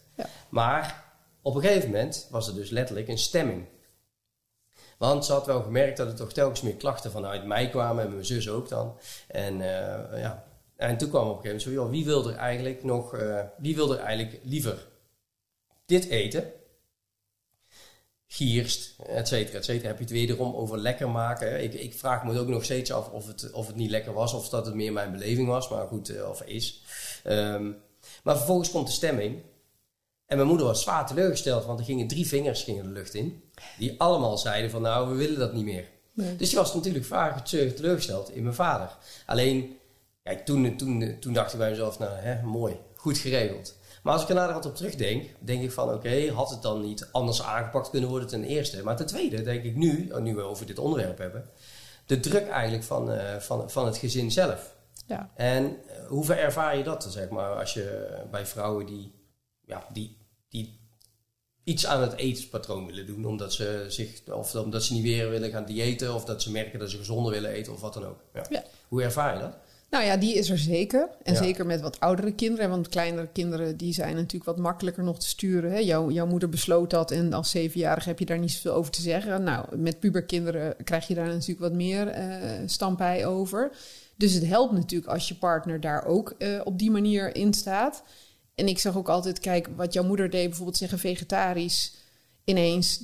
[0.50, 1.04] Maar
[1.42, 3.66] op een gegeven moment was er dus letterlijk een stemming.
[5.02, 8.04] Want ze had wel gemerkt dat er toch telkens meer klachten vanuit mij kwamen.
[8.04, 8.98] En mijn zus ook dan.
[9.28, 10.46] En uh, ja,
[10.76, 13.76] en toen kwam op een gegeven moment zo, wie wil er eigenlijk nog, uh, wie
[13.76, 14.88] wil er eigenlijk liever
[15.86, 16.52] dit eten?
[18.28, 19.88] Gierst, et cetera, et cetera.
[19.88, 21.64] Heb je het wederom over lekker maken?
[21.64, 24.34] Ik, ik vraag me ook nog steeds af of het, of het niet lekker was
[24.34, 26.84] of dat het meer mijn beleving was, maar goed, uh, of is.
[27.28, 27.78] Um,
[28.24, 29.42] maar vervolgens komt de stemming.
[30.32, 33.44] En mijn moeder was zwaar teleurgesteld, want er gingen drie vingers gingen de lucht in.
[33.78, 35.90] Die allemaal zeiden van nou, we willen dat niet meer.
[36.14, 36.36] Nee.
[36.36, 38.98] Dus die was natuurlijk vaak teleurgesteld in mijn vader.
[39.26, 39.80] Alleen
[40.24, 43.78] Kijk, toen, toen, toen dacht ik bij mezelf, nou, hè, mooi, goed geregeld.
[44.04, 47.08] Maar als ik er naderhand op terugdenk, denk ik van, oké, had het dan niet
[47.12, 48.84] anders aangepakt kunnen worden ten eerste?
[48.84, 51.50] Maar ten tweede denk ik nu, nu we over dit onderwerp hebben,
[52.06, 54.76] de druk eigenlijk van, uh, van, van het gezin zelf.
[55.06, 55.32] Ja.
[55.36, 59.14] En uh, hoe ver ervaar je dat, zeg maar, als je bij vrouwen die,
[59.66, 60.18] ja, die,
[60.52, 60.80] die
[61.64, 65.52] iets aan het etenspatroon willen doen, omdat ze, zich, of omdat ze niet weer willen
[65.52, 68.20] gaan diëten, of dat ze merken dat ze gezonder willen eten, of wat dan ook.
[68.34, 68.46] Ja.
[68.50, 68.64] ja.
[68.88, 69.58] Hoe ervaar je dat?
[69.92, 71.10] Nou ja, die is er zeker.
[71.24, 72.70] En zeker met wat oudere kinderen.
[72.70, 75.72] Want kleinere kinderen die zijn natuurlijk wat makkelijker nog te sturen.
[75.72, 75.78] Hè?
[75.78, 79.02] Jouw, jouw moeder besloot dat en als zevenjarige heb je daar niet zoveel over te
[79.02, 79.44] zeggen.
[79.44, 83.72] Nou, met puberkinderen krijg je daar natuurlijk wat meer uh, stampij over.
[84.16, 88.04] Dus het helpt natuurlijk als je partner daar ook uh, op die manier in staat.
[88.62, 91.94] En ik zeg ook altijd, kijk, wat jouw moeder deed, bijvoorbeeld zeggen vegetarisch
[92.44, 93.04] ineens.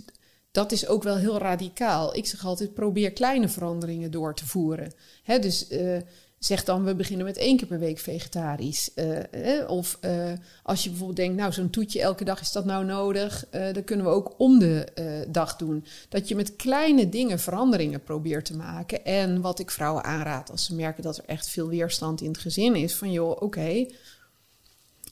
[0.51, 2.15] Dat is ook wel heel radicaal.
[2.15, 4.93] Ik zeg altijd, probeer kleine veranderingen door te voeren.
[5.23, 5.71] Hè, dus...
[5.71, 5.97] Uh,
[6.39, 8.93] Zeg dan, we beginnen met één keer per week vegetarisch.
[8.93, 10.31] Eh, of uh,
[10.63, 13.45] als je bijvoorbeeld denkt, nou zo'n toetje elke dag is dat nou nodig.
[13.51, 14.87] Uh, dat kunnen we ook om de
[15.29, 15.85] dag doen.
[16.09, 19.05] Dat je met kleine dingen veranderingen probeert te maken.
[19.05, 22.37] En wat ik vrouwen aanraad als ze merken dat er echt veel weerstand in het
[22.37, 22.95] gezin is.
[22.95, 23.85] Van joh, oké,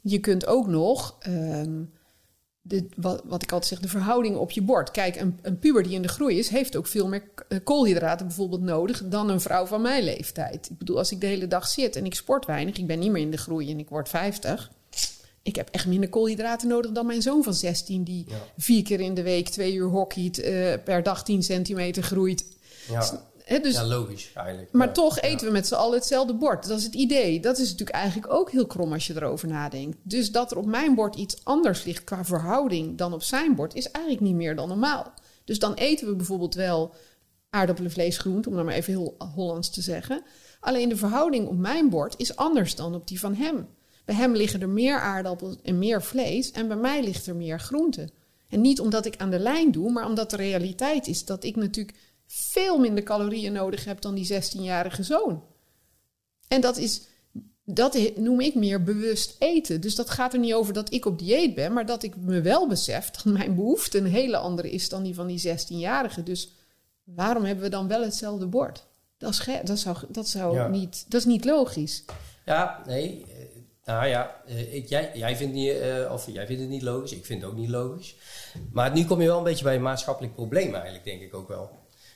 [0.05, 1.15] je kunt ook nog...
[1.19, 1.83] Ehm,
[2.61, 4.91] de, wat, wat, ik altijd zeg, de verhouding op je bord.
[4.91, 8.27] Kijk, een, een, puber die in de groei is, heeft ook veel meer eh, koolhydraten
[8.27, 10.69] bijvoorbeeld nodig dan een vrouw van mijn leeftijd.
[10.69, 13.11] Ik bedoel, als ik de hele dag zit en ik sport weinig, ik ben niet
[13.11, 14.71] meer in de groei en ik word 50.
[15.41, 18.25] Ik heb echt minder koolhydraten nodig dan mijn zoon van 16, die
[18.57, 22.45] vier keer in de week twee uur hockeyt, uh, per dag 10 centimeter groeit.
[22.89, 24.71] Ja dus, ja, logisch eigenlijk.
[24.71, 26.67] Maar toch eten we met z'n allen hetzelfde bord.
[26.67, 27.39] Dat is het idee.
[27.39, 29.97] Dat is natuurlijk eigenlijk ook heel krom als je erover nadenkt.
[30.03, 33.75] Dus dat er op mijn bord iets anders ligt qua verhouding dan op zijn bord,
[33.75, 35.13] is eigenlijk niet meer dan normaal.
[35.43, 36.93] Dus dan eten we bijvoorbeeld wel
[37.49, 40.23] aardappelen, vlees, groente, om dat maar even heel Hollands te zeggen.
[40.59, 43.67] Alleen de verhouding op mijn bord is anders dan op die van hem.
[44.05, 47.59] Bij hem liggen er meer aardappelen en meer vlees en bij mij ligt er meer
[47.59, 48.09] groente.
[48.49, 51.55] En niet omdat ik aan de lijn doe, maar omdat de realiteit is dat ik
[51.55, 51.97] natuurlijk
[52.27, 55.43] veel minder calorieën nodig heb dan die 16-jarige zoon.
[56.47, 57.01] En dat is,
[57.63, 59.81] dat noem ik meer bewust eten.
[59.81, 62.41] Dus dat gaat er niet over dat ik op dieet ben, maar dat ik me
[62.41, 66.23] wel besef dat mijn behoefte een hele andere is dan die van die 16-jarige.
[66.23, 66.51] Dus
[67.03, 68.85] waarom hebben we dan wel hetzelfde bord?
[69.17, 72.03] Dat, is dat zou, dat zou niet, dat is niet logisch.
[72.45, 73.25] Ja, nee.
[73.27, 73.45] Eh,
[73.85, 77.25] nou ja, eh, jij, jij, vindt niet, uh, of jij vindt het niet logisch, ik
[77.25, 78.15] vind het ook niet logisch.
[78.71, 81.47] Maar nu kom je wel een beetje bij een maatschappelijk probleem eigenlijk, denk ik ook
[81.47, 81.69] wel.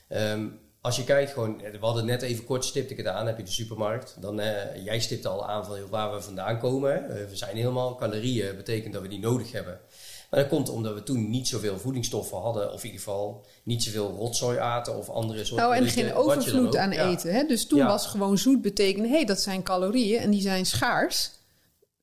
[0.09, 3.37] Um, als je kijkt, gewoon, we hadden net even kort stipte ik het aan, heb
[3.37, 4.15] je de supermarkt.
[4.19, 7.03] Dan, uh, jij stipt al aan van waar we vandaan komen.
[7.03, 9.79] Uh, we zijn helemaal, calorieën betekent dat we die nodig hebben.
[10.29, 13.83] Maar dat komt omdat we toen niet zoveel voedingsstoffen hadden, of in ieder geval niet
[13.83, 15.67] zoveel rotzooi aten of andere soorten.
[15.67, 17.33] Nou, en geen overvloed aan eten.
[17.33, 17.43] Hè?
[17.43, 21.31] Dus toen was gewoon zoet betekenen, hé, hey, dat zijn calorieën en die zijn schaars.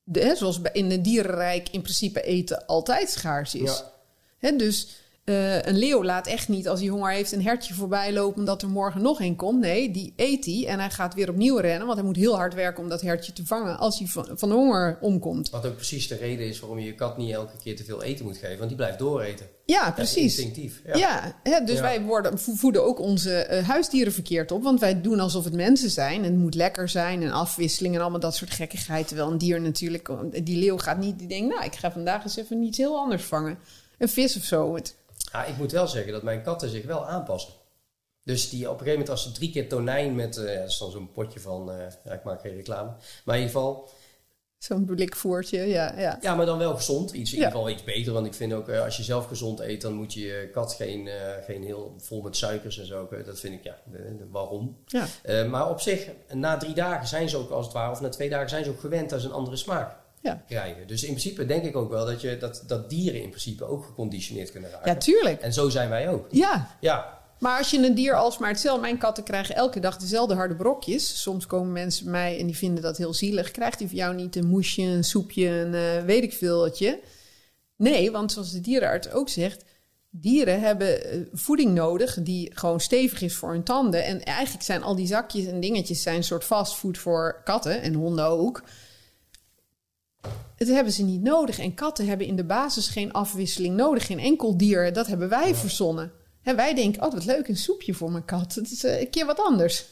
[0.03, 3.85] De, hè, zoals in het dierenrijk in principe eten altijd schaars is.
[4.39, 4.89] Hè, dus
[5.27, 8.63] uh, een leeuw laat echt niet als hij honger heeft een hertje voorbij lopen dat
[8.63, 9.61] er morgen nog een komt.
[9.61, 11.87] Nee, die eet hij en hij gaat weer opnieuw rennen.
[11.87, 14.53] Want hij moet heel hard werken om dat hertje te vangen als hij van, van
[14.53, 15.51] honger omkomt.
[15.51, 18.03] Wat ook precies de reden is waarom je je kat niet elke keer te veel
[18.03, 18.57] eten moet geven.
[18.57, 19.47] Want die blijft dooreten.
[19.65, 20.23] Ja, precies.
[20.23, 20.83] Instinctief.
[20.85, 24.63] Ja, ja hè, dus wij worden, voeden ook onze uh, huisdieren verkeerd op.
[24.63, 26.25] Want wij doen alsof het mensen zijn.
[26.25, 29.09] En het moet lekker zijn en afwisseling en allemaal dat soort gekkigheid.
[29.09, 30.11] Terwijl een dier natuurlijk,
[30.45, 33.23] die leeuw gaat niet, die denkt, nou ik ga vandaag eens even iets heel anders
[33.23, 33.59] vangen.
[33.99, 34.75] Een vis of zo.
[34.75, 34.95] Het,
[35.33, 37.53] ja, ik moet wel zeggen dat mijn katten zich wel aanpassen.
[38.27, 40.79] Dus die op een gegeven moment als ze drie keer tonijn met, uh, dat is
[40.79, 42.91] dan zo'n potje van, uh, ja, ik maak geen reclame.
[43.25, 43.91] Maar in ieder geval,
[44.59, 46.19] Zo'n blikvoertje, ja, ja.
[46.21, 47.13] Ja, maar dan wel gezond.
[47.13, 48.13] Iets, in ieder geval iets beter.
[48.13, 50.73] Want ik vind ook, uh, als je zelf gezond eet, dan moet je je kat
[50.73, 51.09] geen,
[51.45, 53.09] geen heel vol met suikers en zo.
[53.25, 54.77] Dat vind ik, ja, de, de, waarom?
[54.87, 55.45] Ja.
[55.45, 58.29] Maar op zich, na drie dagen zijn ze ook als het ware, of na twee
[58.29, 59.97] dagen zijn ze ook gewend aan een andere smaak
[60.27, 60.43] ja.
[60.47, 60.87] krijgen.
[60.87, 63.85] Dus in principe denk ik ook wel dat, je, dat, dat dieren in principe ook
[63.85, 64.93] geconditioneerd kunnen raken.
[64.93, 65.41] Ja, tuurlijk.
[65.41, 66.27] En zo zijn wij ook.
[66.31, 66.77] Ja.
[66.81, 68.81] Ja, maar als je een dier alsmaar hetzelfde...
[68.81, 71.23] Mijn katten krijgen elke dag dezelfde harde brokjes.
[71.23, 73.51] Soms komen mensen bij mij en die vinden dat heel zielig.
[73.51, 77.01] Krijgt hij voor jou niet een moesje, een soepje, een uh, weet ik veeltje?
[77.77, 79.65] Nee, want zoals de dierenarts ook zegt...
[80.11, 84.05] dieren hebben uh, voeding nodig die gewoon stevig is voor hun tanden.
[84.05, 86.03] En eigenlijk zijn al die zakjes en dingetjes...
[86.03, 88.63] zijn een soort fastfood voor katten en honden ook...
[90.57, 91.59] Het hebben ze niet nodig.
[91.59, 94.07] En katten hebben in de basis geen afwisseling nodig.
[94.07, 94.93] Geen enkel dier.
[94.93, 96.13] Dat hebben wij verzonnen.
[96.43, 98.55] En wij denken, oh wat leuk, een soepje voor mijn kat.
[98.55, 99.85] Het is uh, een keer wat anders.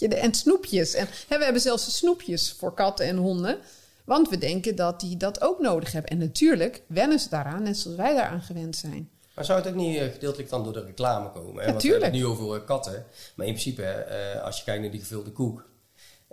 [0.00, 0.94] En snoepjes.
[0.94, 3.58] En we hebben zelfs snoepjes voor katten en honden.
[4.04, 6.10] Want we denken dat die dat ook nodig hebben.
[6.10, 9.10] En natuurlijk wennen ze daaraan, net zoals wij daaraan gewend zijn.
[9.34, 11.54] Maar zou het ook niet uh, gedeeltelijk dan door de reclame komen?
[11.54, 11.66] Hè?
[11.66, 13.06] Ja, Want we hebben het nu over katten.
[13.34, 15.68] Maar in principe, uh, als je kijkt naar die gevulde koek.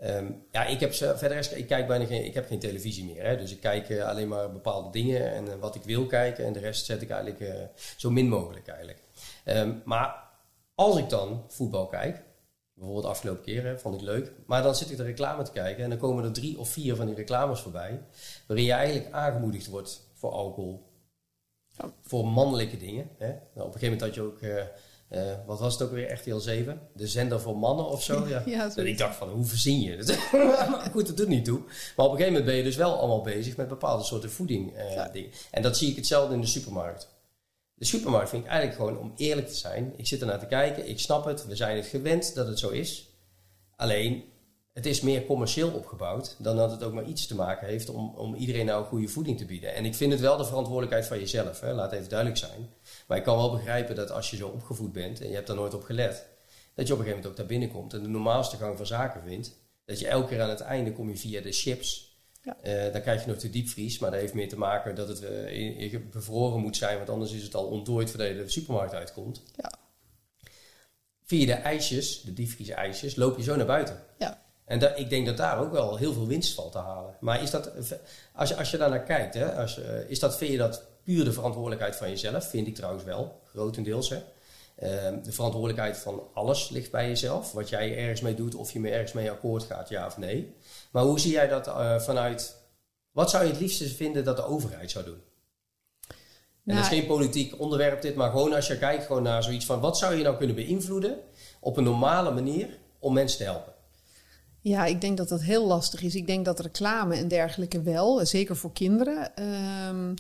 [0.04, 3.26] Um, ja, ik heb verder ik kijk bijna geen, ik heb geen televisie meer.
[3.26, 3.38] Hè?
[3.38, 6.46] Dus ik kijk uh, alleen maar bepaalde dingen en uh, wat ik wil kijken.
[6.46, 7.64] En de rest zet ik eigenlijk uh,
[7.98, 9.00] zo min mogelijk eigenlijk.
[9.46, 10.24] Um, maar
[10.76, 12.24] als ik dan voetbal kijk,
[12.74, 14.32] bijvoorbeeld de afgelopen keer, hè, vond ik leuk.
[14.46, 16.96] Maar dan zit ik de reclame te kijken en dan komen er drie of vier
[16.96, 18.02] van die reclames voorbij.
[18.48, 20.84] Waarin je eigenlijk aangemoedigd wordt voor alcohol.
[21.70, 21.94] Ja.
[22.02, 23.10] Voor mannelijke dingen.
[23.18, 23.28] Hè?
[23.28, 24.40] Nou, op een gegeven moment had je ook...
[25.12, 26.82] Uh, wat was het ook weer, RTL 7?
[26.94, 28.26] De zender voor mannen of zo?
[28.28, 28.44] Ja.
[28.46, 30.18] ja dat ik dacht van, hoe verzin je het?
[30.92, 31.60] goed, dat doet niet toe.
[31.96, 34.78] Maar op een gegeven moment ben je dus wel allemaal bezig met bepaalde soorten voeding
[34.78, 35.08] uh, Ja.
[35.08, 35.30] dingen.
[35.52, 37.14] En dat zie ik hetzelfde in de supermarkt.
[37.74, 40.90] De supermarkt vind ik eigenlijk gewoon, om eerlijk te zijn, ik zit ernaar te kijken,
[40.90, 43.10] ik snap het, we zijn het gewend dat het zo is.
[43.76, 44.24] Alleen,
[44.74, 48.14] het is meer commercieel opgebouwd dan dat het ook maar iets te maken heeft om,
[48.16, 49.74] om iedereen nou goede voeding te bieden.
[49.76, 51.74] En ik vind het wel de verantwoordelijkheid van jezelf, hè?
[51.74, 52.70] laat even duidelijk zijn.
[53.06, 55.56] Maar ik kan wel begrijpen dat als je zo opgevoed bent en je hebt daar
[55.56, 56.26] nooit op gelet,
[56.74, 59.22] dat je op een gegeven moment ook daar binnenkomt en de normaalste gang van zaken
[59.22, 59.56] vindt.
[59.86, 62.18] Dat je elke keer aan het einde kom je via de chips.
[62.42, 62.58] Ja.
[62.64, 65.22] Uh, dan krijg je nog de diepvries, maar dat heeft meer te maken dat het
[65.22, 65.52] uh,
[65.92, 69.42] in bevroren moet zijn, want anders is het al ontdooid voordat je de supermarkt uitkomt.
[69.56, 69.72] Ja.
[71.24, 74.04] Via de ijsjes, de diepvries ijsjes, loop je zo naar buiten.
[74.18, 74.44] Ja.
[74.66, 77.16] En dat, ik denk dat daar ook wel heel veel winst valt te halen.
[77.20, 77.72] Maar is dat,
[78.34, 80.88] als je, als je daar naar kijkt, hè, als, uh, is dat, vind je dat
[81.06, 82.50] puur de verantwoordelijkheid van jezelf?
[82.50, 84.10] Vind ik trouwens wel, grotendeels.
[84.10, 84.16] Hè.
[84.16, 87.52] Uh, de verantwoordelijkheid van alles ligt bij jezelf.
[87.52, 90.56] Wat jij ergens mee doet, of je me ergens mee akkoord gaat, ja of nee.
[90.92, 92.64] Maar hoe zie jij dat uh, vanuit...
[93.12, 95.22] Wat zou je het liefste vinden dat de overheid zou doen?
[96.08, 96.16] En
[96.64, 99.66] Nou, dat is geen politiek onderwerp dit, maar gewoon als je kijkt gewoon naar zoiets
[99.66, 99.80] van...
[99.80, 101.18] wat zou je nou kunnen beïnvloeden
[101.60, 103.74] op een normale manier om mensen te helpen?
[104.62, 106.16] Ja, ik denk dat dat heel lastig is.
[106.16, 109.44] Ik denk dat reclame en dergelijke wel, zeker voor kinderen.
[109.88, 110.14] Um,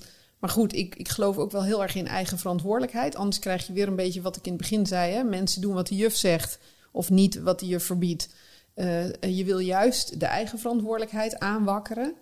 [0.46, 3.16] maar goed, ik, ik geloof ook wel heel erg in eigen verantwoordelijkheid.
[3.16, 5.14] Anders krijg je weer een beetje wat ik in het begin zei.
[5.14, 5.24] Hè?
[5.24, 6.60] Mensen doen wat de juf zegt
[6.91, 8.30] of niet wat de juf verbiedt.
[8.76, 12.14] Uh, je wil juist de eigen verantwoordelijkheid aanwakkeren.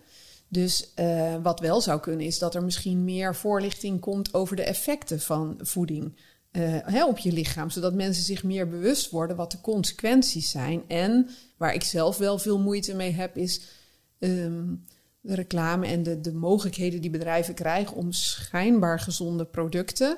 [0.48, 4.64] Dus uh, wat wel zou kunnen is dat er misschien meer voorlichting komt over de
[4.64, 6.20] effecten van voeding
[6.52, 7.70] uh, hè, op je lichaam.
[7.70, 10.84] Zodat mensen zich meer bewust worden wat de consequenties zijn.
[10.88, 13.62] En waar ik zelf wel veel moeite mee heb is...
[14.20, 14.86] Um,
[15.24, 20.18] de reclame en de, de mogelijkheden die bedrijven krijgen om schijnbaar gezonde producten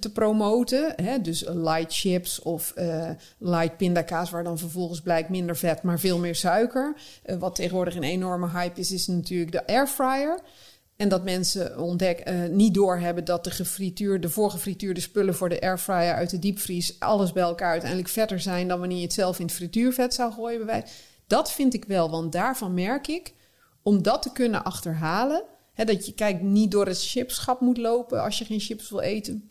[0.00, 0.92] te promoten.
[1.02, 1.20] Hè?
[1.20, 6.18] Dus light chips of uh, light pindakaas, waar dan vervolgens blijkt minder vet, maar veel
[6.18, 6.96] meer suiker.
[7.38, 10.40] Wat tegenwoordig een enorme hype is, is natuurlijk de airfryer.
[10.96, 16.14] En dat mensen ontdek, uh, niet doorhebben dat de gefrituurde, voorgefrituurde spullen voor de airfryer
[16.14, 19.46] uit de diepvries alles bij elkaar uiteindelijk vetter zijn dan wanneer je het zelf in
[19.46, 20.66] het frituurvet zou gooien.
[20.66, 20.84] Bij
[21.26, 23.32] dat vind ik wel, want daarvan merk ik
[23.82, 25.42] om dat te kunnen achterhalen.
[25.72, 29.00] Hè, dat je kijk, niet door het chipschap moet lopen als je geen chips wil
[29.00, 29.46] eten.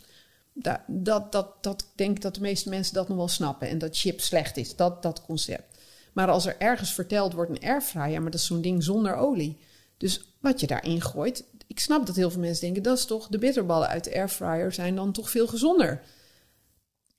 [0.53, 3.67] Dat, dat, dat, dat ik denk dat de meeste mensen dat nog wel snappen.
[3.67, 5.79] En dat chips slecht is, dat, dat concept.
[6.13, 9.57] Maar als er ergens verteld wordt een airfryer, maar dat is zo'n ding zonder olie.
[9.97, 13.27] Dus wat je daarin gooit, ik snap dat heel veel mensen denken, dat is toch
[13.27, 16.01] de bitterballen uit de airfryer zijn dan toch veel gezonder.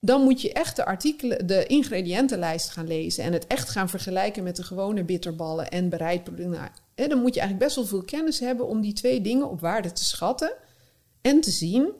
[0.01, 4.43] Dan moet je echt de artikelen, de ingrediëntenlijst gaan lezen en het echt gaan vergelijken
[4.43, 6.53] met de gewone bitterballen en bereid producten.
[6.53, 9.61] Nou, Dan moet je eigenlijk best wel veel kennis hebben om die twee dingen op
[9.61, 10.53] waarde te schatten.
[11.21, 11.93] En te zien,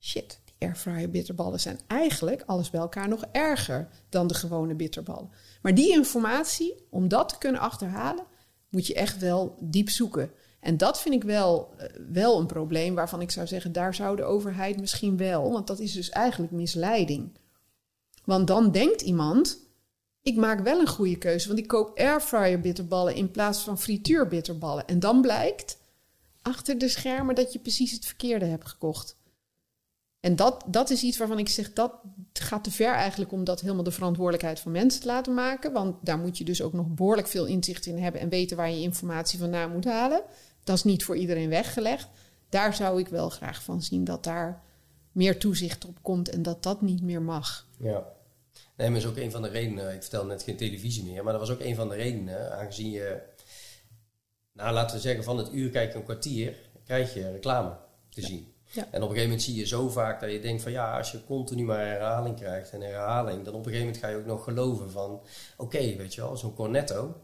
[0.00, 5.30] shit, die airfryer bitterballen zijn eigenlijk alles bij elkaar nog erger dan de gewone bitterballen.
[5.62, 8.24] Maar die informatie, om dat te kunnen achterhalen,
[8.68, 10.30] moet je echt wel diep zoeken.
[10.60, 14.16] En dat vind ik wel, uh, wel een probleem waarvan ik zou zeggen, daar zou
[14.16, 17.38] de overheid misschien wel, want dat is dus eigenlijk misleiding.
[18.24, 19.58] Want dan denkt iemand,
[20.22, 24.28] ik maak wel een goede keuze, want ik koop airfryer bitterballen in plaats van frituur
[24.28, 24.86] bitterballen.
[24.86, 25.78] En dan blijkt
[26.42, 29.18] achter de schermen dat je precies het verkeerde hebt gekocht.
[30.20, 31.92] En dat, dat is iets waarvan ik zeg, dat
[32.32, 35.72] gaat te ver eigenlijk om dat helemaal de verantwoordelijkheid van mensen te laten maken.
[35.72, 38.70] Want daar moet je dus ook nog behoorlijk veel inzicht in hebben en weten waar
[38.70, 40.22] je informatie vandaan moet halen.
[40.64, 42.08] Dat is niet voor iedereen weggelegd.
[42.48, 44.62] Daar zou ik wel graag van zien dat daar
[45.12, 47.66] meer toezicht op komt en dat dat niet meer mag.
[47.78, 48.04] Ja.
[48.80, 49.94] Nee, maar is ook een van de redenen.
[49.94, 52.52] Ik vertel net geen televisie meer, maar dat was ook een van de redenen.
[52.58, 53.20] Aangezien je,
[54.52, 56.54] nou laten we zeggen, van het uur kijken een kwartier,
[56.84, 57.76] krijg je reclame
[58.08, 58.54] te zien.
[58.64, 58.82] Ja.
[58.82, 61.12] En op een gegeven moment zie je zo vaak dat je denkt van ja, als
[61.12, 64.26] je continu maar herhaling krijgt en herhaling, dan op een gegeven moment ga je ook
[64.26, 65.22] nog geloven van
[65.56, 67.16] oké, weet je wel, zo'n cornetto,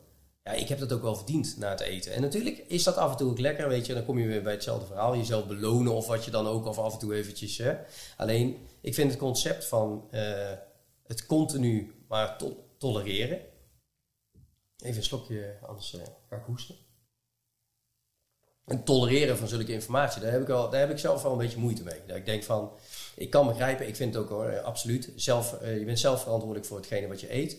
[0.45, 2.13] ja, ik heb dat ook wel verdiend na het eten.
[2.13, 3.95] En natuurlijk is dat af en toe ook lekker, weet je.
[3.95, 5.17] Dan kom je weer bij hetzelfde verhaal.
[5.17, 7.59] Jezelf belonen of wat je dan ook of af en toe eventjes.
[7.59, 7.77] Hè.
[8.17, 10.21] Alleen, ik vind het concept van uh,
[11.07, 13.41] het continu maar to tolereren.
[14.77, 16.77] Even een slokje, anders uh, ga ik hoesten.
[18.65, 21.39] En tolereren van zulke informatie, daar heb, ik al, daar heb ik zelf wel een
[21.39, 22.17] beetje moeite mee.
[22.17, 22.73] Ik denk van,
[23.15, 25.13] ik kan begrijpen, ik vind het ook hoor, absoluut.
[25.17, 27.59] Zelf, uh, je bent zelf verantwoordelijk voor hetgene wat je eet,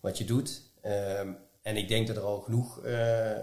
[0.00, 0.62] wat je doet.
[0.84, 2.80] Um, en ik denk dat er al genoeg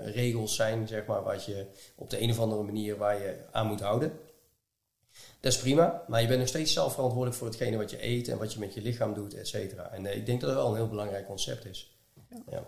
[0.03, 3.67] regels zijn, zeg maar, wat je op de een of andere manier waar je aan
[3.67, 4.19] moet houden.
[5.41, 8.27] Dat is prima, maar je bent nog steeds zelf verantwoordelijk voor hetgene wat je eet
[8.27, 9.91] en wat je met je lichaam doet, et cetera.
[9.91, 11.99] En uh, ik denk dat dat wel een heel belangrijk concept is.
[12.29, 12.37] Ja.
[12.49, 12.63] ja.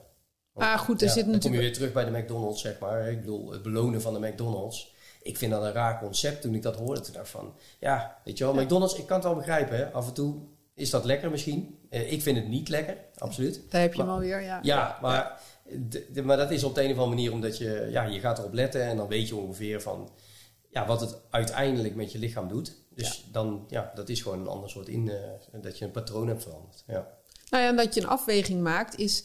[0.54, 1.42] ah, goed, er ja, zit dan natuurlijk...
[1.42, 3.12] kom je weer terug bij de McDonald's, zeg maar.
[3.12, 4.94] Ik bedoel, het belonen van de McDonald's.
[5.22, 7.02] Ik vind dat een raar concept toen ik dat hoorde.
[7.02, 9.78] Toen dacht van, ja, weet je wel, McDonald's, ik kan het wel begrijpen.
[9.78, 9.92] Hè?
[9.92, 10.36] Af en toe
[10.74, 11.80] is dat lekker misschien.
[11.90, 13.62] Uh, ik vind het niet lekker, absoluut.
[13.70, 14.60] Daar heb je maar, hem alweer, ja.
[14.62, 15.40] Ja, maar,
[15.90, 18.20] de, de, maar dat is op de een of andere manier omdat je, ja, je
[18.20, 20.10] gaat erop letten en dan weet je ongeveer van
[20.74, 22.76] ja, wat het uiteindelijk met je lichaam doet.
[22.90, 23.32] Dus ja.
[23.32, 26.44] dan, ja, dat is gewoon een ander soort in, uh, dat je een patroon hebt
[26.44, 26.84] veranderd.
[26.88, 27.08] Ja.
[27.50, 29.24] Nou ja, en dat je een afweging maakt, is,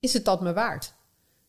[0.00, 0.92] is het dat me waard?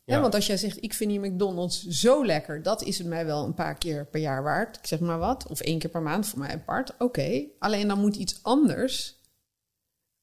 [0.03, 0.21] Ja.
[0.21, 3.45] Want als jij zegt, ik vind die McDonald's zo lekker, dat is het mij wel
[3.45, 4.77] een paar keer per jaar waard.
[4.77, 6.91] Ik zeg maar wat, of één keer per maand voor mij apart.
[6.93, 7.51] Oké, okay.
[7.59, 9.15] alleen dan moet iets anders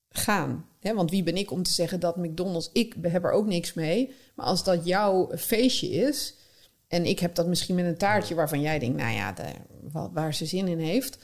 [0.09, 0.69] gaan.
[0.81, 0.95] Hè?
[0.95, 4.14] Want wie ben ik om te zeggen dat McDonald's, ik heb er ook niks mee.
[4.35, 6.35] Maar als dat jouw feestje is,
[6.89, 9.53] en ik heb dat misschien met een taartje waarvan jij denkt, nou ja, de,
[10.12, 11.18] waar ze zin in heeft.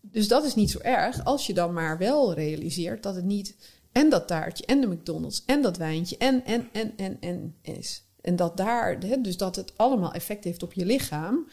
[0.00, 3.56] Dus dat is niet zo erg, als je dan maar wel realiseert dat het niet
[3.92, 8.04] en dat taartje en de McDonald's en dat wijntje en, en, en, en, en is.
[8.20, 11.48] En dat daar, dus dat het allemaal effect heeft op je lichaam.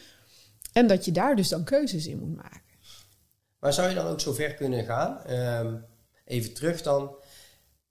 [0.72, 2.60] En dat je daar dus dan keuzes in moet maken.
[3.58, 5.30] Maar zou je dan ook zo ver kunnen gaan?
[5.30, 5.84] Um,
[6.24, 7.16] even terug dan.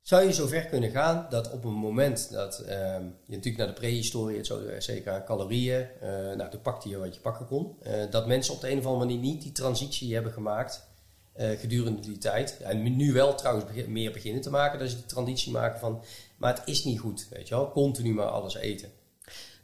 [0.04, 3.68] Zou je zo ver kunnen gaan dat op een moment dat um, je natuurlijk naar
[3.68, 7.76] de prehistorie, het zo zeker calorieën, uh, nou toen pakte je wat je pakken kon,
[7.88, 10.92] uh, dat mensen op de een of andere manier niet die transitie hebben gemaakt
[11.36, 12.58] gedurende die tijd.
[12.62, 16.04] En nu wel trouwens meer beginnen te maken, dat ze die transitie maken van,
[16.38, 18.90] maar het is niet goed, weet je wel, continu maar alles eten.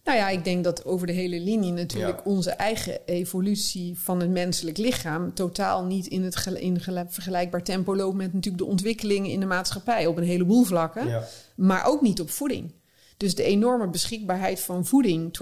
[0.03, 2.31] Nou ja, ik denk dat over de hele linie natuurlijk ja.
[2.31, 8.17] onze eigen evolutie van het menselijk lichaam totaal niet in het in vergelijkbaar tempo loopt
[8.17, 11.27] met natuurlijk de ontwikkelingen in de maatschappij op een heleboel vlakken, ja.
[11.55, 12.71] maar ook niet op voeding.
[13.19, 15.39] Dus de enorme beschikbaarheid van voeding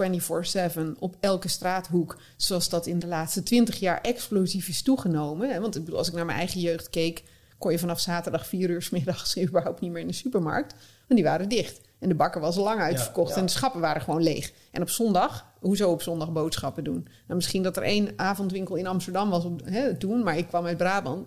[0.72, 5.60] 24/7 op elke straathoek, zoals dat in de laatste 20 jaar explosief is toegenomen.
[5.60, 7.22] Want ik bedoel, als ik naar mijn eigen jeugd keek,
[7.58, 10.72] kon je vanaf zaterdag 4 uur s middags überhaupt niet meer in de supermarkt,
[11.06, 11.80] want die waren dicht.
[11.98, 13.40] En de bakker was lang uitverkocht ja, ja.
[13.40, 14.52] en de schappen waren gewoon leeg.
[14.70, 17.02] En op zondag, hoezo op zondag boodschappen doen?
[17.02, 20.66] Nou, misschien dat er één avondwinkel in Amsterdam was op, hè, toen, maar ik kwam
[20.66, 21.26] uit Brabant.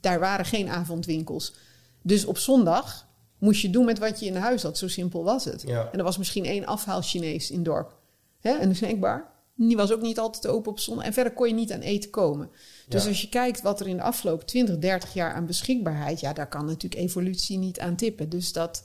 [0.00, 1.54] Daar waren geen avondwinkels.
[2.02, 3.06] Dus op zondag
[3.38, 4.78] moest je doen met wat je in huis had.
[4.78, 5.62] Zo simpel was het.
[5.66, 5.88] Ja.
[5.92, 7.96] En er was misschien één afhaal Chinees in het dorp.
[8.40, 9.36] Hè, en een snackbar.
[9.54, 11.04] Die was ook niet altijd open op zondag.
[11.04, 12.50] En verder kon je niet aan eten komen.
[12.88, 16.20] Dus als je kijkt wat er in de afgelopen 20, 30 jaar aan beschikbaarheid...
[16.20, 18.28] ja, daar kan natuurlijk evolutie niet aan tippen.
[18.28, 18.84] Dus dat...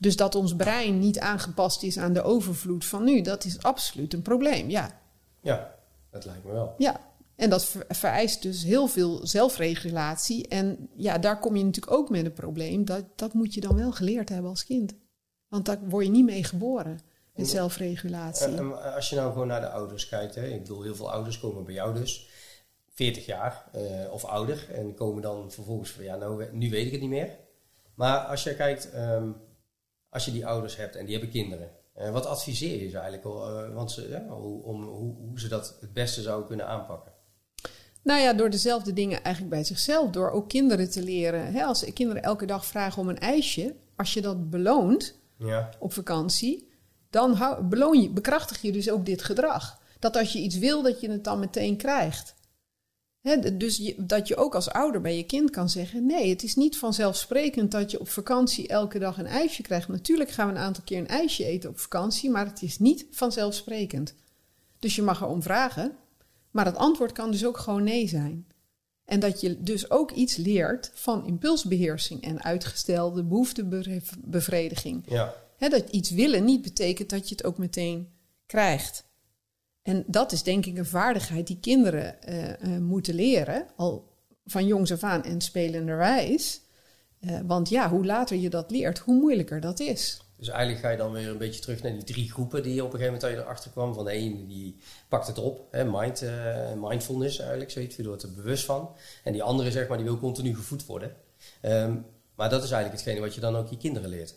[0.00, 4.12] Dus dat ons brein niet aangepast is aan de overvloed van nu, dat is absoluut
[4.12, 5.00] een probleem, ja.
[5.40, 5.74] Ja,
[6.10, 6.74] dat lijkt me wel.
[6.78, 7.00] Ja,
[7.36, 10.48] en dat vereist dus heel veel zelfregulatie.
[10.48, 12.84] En ja, daar kom je natuurlijk ook met een probleem.
[12.84, 14.94] Dat, dat moet je dan wel geleerd hebben als kind.
[15.48, 17.00] Want daar word je niet mee geboren,
[17.34, 18.46] met zelfregulatie.
[18.46, 21.10] En, en als je nou gewoon naar de ouders kijkt, hè, ik bedoel, heel veel
[21.10, 22.28] ouders komen bij jou dus.
[22.94, 26.92] 40 jaar uh, of ouder en komen dan vervolgens van ja, nou, nu weet ik
[26.92, 27.36] het niet meer.
[27.94, 29.36] Maar als je kijkt, um,
[30.10, 31.70] als je die ouders hebt en die hebben kinderen.
[31.98, 35.48] Uh, wat adviseer je ze eigenlijk uh, want ze, ja, hoe, om, hoe, hoe, ze
[35.48, 37.12] dat het beste zouden kunnen aanpakken?
[38.02, 40.10] Nou ja, door dezelfde dingen eigenlijk bij zichzelf.
[40.10, 41.52] Door ook kinderen te leren.
[41.52, 43.74] Hè, als kinderen elke dag vragen om een ijsje.
[43.96, 45.70] Als je dat beloont ja.
[45.78, 46.68] op vakantie.
[47.10, 49.80] Dan hou, beloon je, bekrachtig je dus ook dit gedrag.
[49.98, 52.34] Dat als je iets wil, dat je het dan meteen krijgt.
[53.52, 56.54] Dus je, dat je ook als ouder bij je kind kan zeggen: nee, het is
[56.54, 59.88] niet vanzelfsprekend dat je op vakantie elke dag een ijsje krijgt.
[59.88, 63.06] Natuurlijk gaan we een aantal keer een ijsje eten op vakantie, maar het is niet
[63.10, 64.14] vanzelfsprekend.
[64.78, 65.96] Dus je mag erom vragen,
[66.50, 68.46] maar het antwoord kan dus ook gewoon nee zijn.
[69.04, 75.04] En dat je dus ook iets leert van impulsbeheersing en uitgestelde behoeftebevrediging.
[75.08, 75.34] Ja.
[75.56, 78.08] Hè, dat iets willen niet betekent dat je het ook meteen
[78.46, 79.04] krijgt.
[79.82, 84.08] En dat is denk ik een vaardigheid die kinderen uh, moeten leren, al
[84.44, 86.60] van jongs af aan en spelenderwijs.
[87.20, 90.22] Uh, want ja, hoe later je dat leert, hoe moeilijker dat is.
[90.36, 92.84] Dus eigenlijk ga je dan weer een beetje terug naar die drie groepen die je
[92.84, 93.94] op een gegeven moment erachter kwam.
[93.94, 94.76] Van een die
[95.08, 96.24] pakt het op, hè, mind,
[96.76, 98.90] mindfulness eigenlijk, zoiets, die wordt er bewust van.
[99.24, 101.16] En die andere zeg maar, die wil continu gevoed worden.
[101.62, 102.04] Um,
[102.34, 104.34] maar dat is eigenlijk hetgene wat je dan ook je kinderen leert.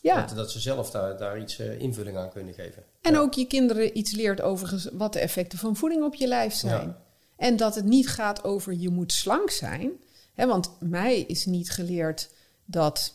[0.00, 0.26] Ja.
[0.26, 2.82] Dat, dat ze zelf daar, daar iets uh, invulling aan kunnen geven.
[3.00, 6.54] En ook je kinderen iets leert over wat de effecten van voeding op je lijf
[6.54, 6.88] zijn.
[6.88, 7.02] Ja.
[7.36, 9.90] En dat het niet gaat over je moet slank zijn.
[10.34, 12.30] Hè, want mij is niet geleerd
[12.64, 13.14] dat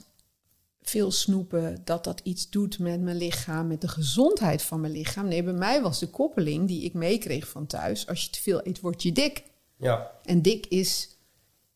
[0.82, 5.28] veel snoepen, dat dat iets doet met mijn lichaam, met de gezondheid van mijn lichaam.
[5.28, 8.08] Nee, bij mij was de koppeling die ik meekreeg van thuis.
[8.08, 9.44] Als je te veel eet, word je dik.
[9.78, 10.12] Ja.
[10.24, 11.18] En dik is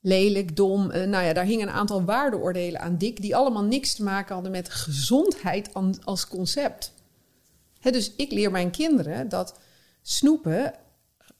[0.03, 0.91] lelijk, dom.
[0.91, 4.33] Uh, nou ja, daar hingen een aantal waardeoordelen aan dik, die allemaal niks te maken
[4.33, 5.69] hadden met gezondheid
[6.03, 6.93] als concept.
[7.81, 9.59] dus ik leer mijn kinderen dat
[10.01, 10.73] snoepen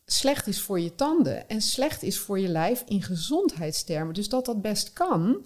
[0.05, 4.13] slecht is voor je tanden en slecht is voor je lijf in gezondheidstermen.
[4.13, 5.45] Dus dat dat best kan,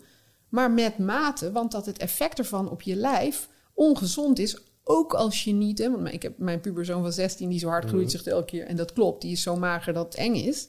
[0.50, 4.58] maar met mate, want dat het effect ervan op je lijf ongezond is.
[4.84, 7.86] Ook als je niet, hè, want ik heb mijn puberzoon van 16 die zo hard
[7.86, 8.10] groeit, mm.
[8.10, 10.68] zegt elke keer, en dat klopt, die is zo mager dat het eng is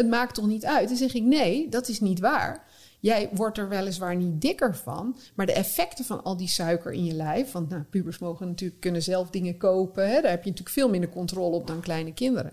[0.00, 0.88] het maakt toch niet uit?
[0.88, 2.64] Dan zeg ik, nee, dat is niet waar.
[3.00, 7.04] Jij wordt er weliswaar niet dikker van, maar de effecten van al die suiker in
[7.04, 10.50] je lijf, want nou, pubers mogen natuurlijk kunnen zelf dingen kopen, hè, daar heb je
[10.50, 12.52] natuurlijk veel minder controle op dan kleine kinderen.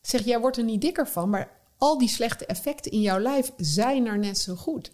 [0.00, 3.52] Zeg, jij wordt er niet dikker van, maar al die slechte effecten in jouw lijf
[3.56, 4.90] zijn er net zo goed.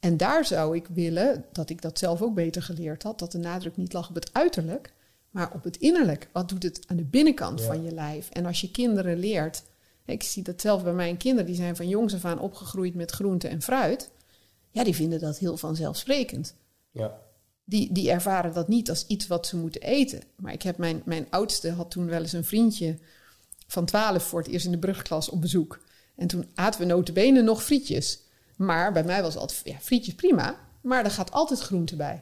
[0.00, 3.38] En daar zou ik willen dat ik dat zelf ook beter geleerd had, dat de
[3.38, 4.92] nadruk niet lag op het uiterlijk,
[5.30, 6.28] maar op het innerlijk.
[6.32, 8.30] Wat doet het aan de binnenkant van je lijf?
[8.30, 9.62] En als je kinderen leert
[10.06, 13.10] ik zie dat zelf bij mijn kinderen, die zijn van jongs af aan opgegroeid met
[13.10, 14.10] groente en fruit.
[14.70, 16.54] Ja, die vinden dat heel vanzelfsprekend.
[16.90, 17.18] Ja.
[17.64, 20.22] Die, die ervaren dat niet als iets wat ze moeten eten.
[20.36, 22.98] Maar ik heb mijn, mijn oudste had toen wel eens een vriendje
[23.66, 25.80] van twaalf voor het eerst in de brugklas op bezoek.
[26.16, 28.20] En toen aten we notabene nog frietjes.
[28.56, 32.20] Maar bij mij was altijd, ja, frietjes prima, maar er gaat altijd groente bij.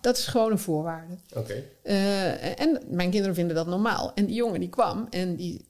[0.00, 1.14] Dat is gewoon een voorwaarde.
[1.34, 1.62] Oké.
[1.84, 4.12] Uh, en mijn kinderen vinden dat normaal.
[4.14, 5.64] En die jongen die kwam en die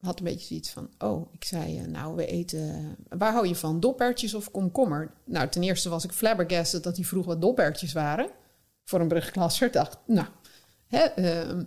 [0.00, 3.56] had een beetje zoiets van, oh, ik zei, eh, nou, we eten, waar hou je
[3.56, 5.12] van, doppertjes of komkommer?
[5.24, 8.30] Nou, ten eerste was ik flabbergasted dat hij vroeg wat doppertjes waren.
[8.84, 10.26] Voor een brugklasser, dacht, nou,
[10.86, 11.62] hè, uh,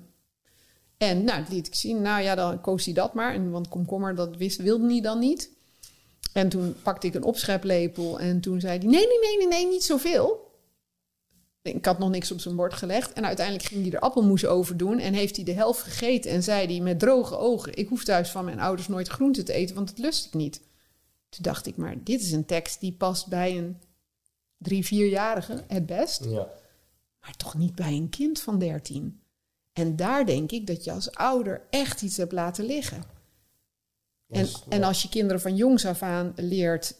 [0.97, 3.33] en nou, liet ik zien, nou ja, dan koos hij dat maar.
[3.33, 5.51] En, want komkommer, dat wist, wilde hij dan niet.
[6.33, 9.67] En toen pakte ik een opscheplepel en toen zei hij, nee, nee, nee, nee, nee,
[9.67, 10.51] niet zoveel.
[11.63, 13.13] Ik had nog niks op zijn bord gelegd.
[13.13, 14.99] En uiteindelijk ging hij er appelmoes over doen.
[14.99, 16.31] En heeft hij de helft gegeten.
[16.31, 19.53] En zei hij met droge ogen: Ik hoef thuis van mijn ouders nooit groente te
[19.53, 20.61] eten, want dat lust ik niet.
[21.29, 23.77] Toen dacht ik: Maar dit is een tekst die past bij een
[24.57, 26.23] drie, vierjarige, het best.
[26.23, 26.47] Ja.
[27.19, 29.21] Maar toch niet bij een kind van dertien.
[29.73, 33.03] En daar denk ik dat je als ouder echt iets hebt laten liggen.
[34.27, 36.95] En, en als je kinderen van jongs af aan leert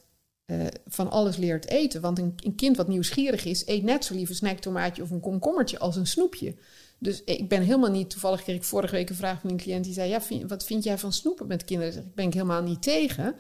[0.46, 2.02] uh, van alles leert eten.
[2.02, 5.20] Want een, een, kind wat nieuwsgierig is, eet net zo lief een snacktomaatje of een
[5.20, 6.56] komkommertje als een snoepje.
[6.98, 9.84] Dus ik ben helemaal niet, toevallig kreeg ik vorige week een vraag van een cliënt
[9.84, 11.94] die zei: Ja, wat vind jij van snoepen met kinderen?
[11.94, 13.36] Ik ben ik helemaal niet tegen.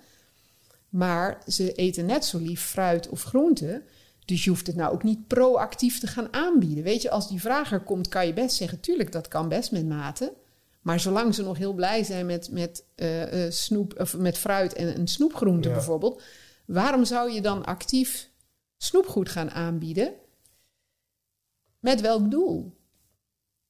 [0.90, 3.84] Maar ze eten net zo lief fruit of groente.
[4.26, 6.84] Dus je hoeft het nou ook niet proactief te gaan aanbieden.
[6.84, 9.72] Weet je, als die vraag er komt, kan je best zeggen: Tuurlijk, dat kan best
[9.72, 10.34] met mate.
[10.82, 14.74] Maar zolang ze nog heel blij zijn met, met uh, uh, snoep of met fruit
[14.74, 16.22] en een snoepgroente bijvoorbeeld,
[16.66, 18.30] Waarom zou je dan actief
[18.78, 20.14] snoepgoed gaan aanbieden?
[21.80, 22.82] Met welk doel?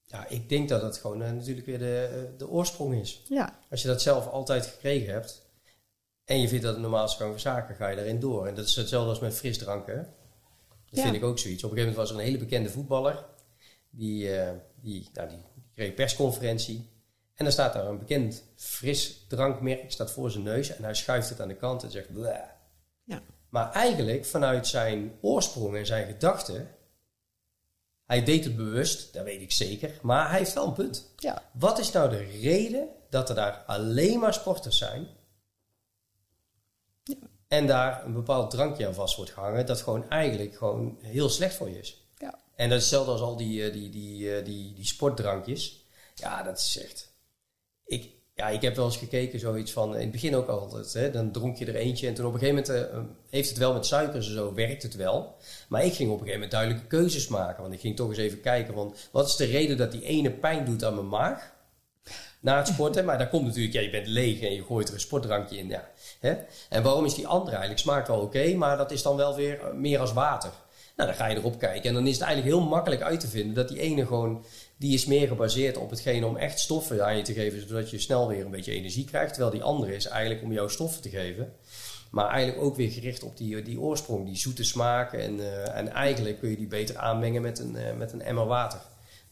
[0.01, 3.21] Ja, ik denk dat het gewoon uh, natuurlijk weer de, eh, de oorsprong is.
[3.27, 3.59] Ja.
[3.69, 5.41] Als je dat zelf altijd gekregen hebt
[6.25, 8.47] en je vindt dat het normaalste gang van zaken, ga je daarin door.
[8.47, 10.13] En dat is hetzelfde als met frisdranken.
[10.89, 11.63] Dat vind ik ook zoiets.
[11.63, 13.25] Op een gegeven moment was er een hele bekende voetballer.
[13.89, 14.49] Die, uh,
[14.81, 15.37] die, nou, die
[15.73, 16.89] kreeg een persconferentie.
[17.35, 20.69] En dan staat daar een bekend frisdrankmerk staat voor zijn neus.
[20.75, 22.13] En hij schuift het aan de kant en zegt...
[22.13, 22.52] Bleh.
[23.03, 23.21] Ja.
[23.49, 26.75] Maar eigenlijk vanuit zijn oorsprong en zijn gedachten.
[28.05, 29.99] Hij deed het bewust, dat weet ik zeker.
[30.01, 31.13] Maar hij heeft wel een punt.
[31.17, 31.49] Ja.
[31.53, 35.07] Wat is nou de reden dat er daar alleen maar sporters zijn?
[37.03, 37.15] Ja.
[37.47, 39.65] En daar een bepaald drankje aan vast wordt gehangen.
[39.65, 42.07] Dat gewoon eigenlijk gewoon heel slecht voor je is.
[42.17, 42.39] Ja.
[42.55, 45.85] En dat is hetzelfde als al die, eh, die, die, die, eh, die, die sportdrankjes.
[46.15, 47.13] Ja, dat is echt.
[47.85, 48.11] Ik,
[48.43, 51.31] Ja, ik heb wel eens gekeken, zoiets van, in het begin ook altijd, hè, dan
[51.31, 53.85] dronk je er eentje en toen op een gegeven moment uh, heeft het wel met
[53.85, 55.35] suikers en zo, werkt het wel.
[55.67, 58.17] Maar ik ging op een gegeven moment duidelijke keuzes maken, want ik ging toch eens
[58.17, 61.53] even kijken, van, wat is de reden dat die ene pijn doet aan mijn maag?
[62.39, 64.93] Na het sporten, maar daar komt natuurlijk, ja, je bent leeg en je gooit er
[64.93, 65.89] een sportdrankje in, ja.
[66.19, 66.35] Hè?
[66.69, 67.79] En waarom is die andere eigenlijk?
[67.79, 70.51] Smaakt wel oké, maar dat is dan wel weer meer als water.
[70.95, 73.27] Nou, dan ga je erop kijken en dan is het eigenlijk heel makkelijk uit te
[73.27, 74.45] vinden dat die ene gewoon
[74.84, 77.99] die is meer gebaseerd op hetgene om echt stoffen aan je te geven, zodat je
[77.99, 79.34] snel weer een beetje energie krijgt.
[79.34, 81.53] Terwijl die andere is eigenlijk om jouw stoffen te geven.
[82.11, 85.13] Maar eigenlijk ook weer gericht op die, die oorsprong, die zoete smaak.
[85.13, 88.45] En, uh, en eigenlijk kun je die beter aanmengen met een, uh, met een emmer
[88.45, 88.79] water.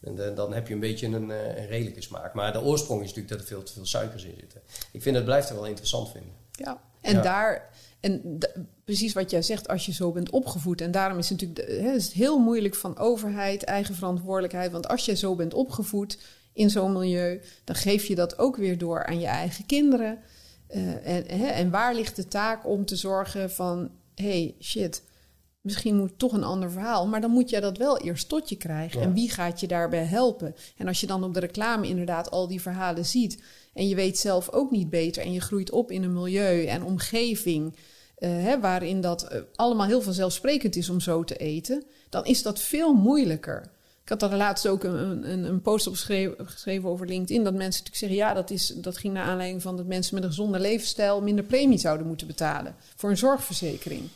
[0.00, 2.34] En de, dan heb je een beetje een, een, redelijke smaak.
[2.34, 4.60] Maar de oorsprong is natuurlijk dat er veel te veel suikers in zitten.
[4.92, 6.32] Ik vind het blijft er wel interessant vinden.
[6.52, 7.22] Ja, en ja.
[7.22, 7.70] daar
[8.02, 8.38] en
[8.84, 10.80] precies wat jij zegt, als je zo bent opgevoed.
[10.80, 14.72] En daarom is het natuurlijk is het heel moeilijk van overheid, eigen verantwoordelijkheid.
[14.72, 16.18] Want als je zo bent opgevoed
[16.52, 20.18] in zo'n milieu, dan geef je dat ook weer door aan je eigen kinderen.
[20.70, 25.02] Uh, en, hè, en waar ligt de taak om te zorgen van, hey, shit,
[25.60, 27.06] misschien moet toch een ander verhaal.
[27.06, 29.00] Maar dan moet je dat wel eerst tot je krijgen.
[29.00, 29.06] Ja.
[29.06, 30.54] En wie gaat je daarbij helpen?
[30.76, 33.42] En als je dan op de reclame inderdaad al die verhalen ziet.
[33.74, 35.22] En je weet zelf ook niet beter.
[35.22, 37.76] En je groeit op in een milieu en omgeving.
[38.22, 41.84] Uh, hè, waarin dat uh, allemaal heel vanzelfsprekend is om zo te eten.
[42.08, 43.70] Dan is dat veel moeilijker.
[44.02, 47.44] Ik had daar laatst ook een, een, een post op geschreven, geschreven, over LinkedIn.
[47.44, 50.22] Dat mensen natuurlijk zeggen: ja, dat, is, dat ging naar aanleiding van dat mensen met
[50.22, 54.08] een gezonde levensstijl minder premie zouden moeten betalen voor een zorgverzekering.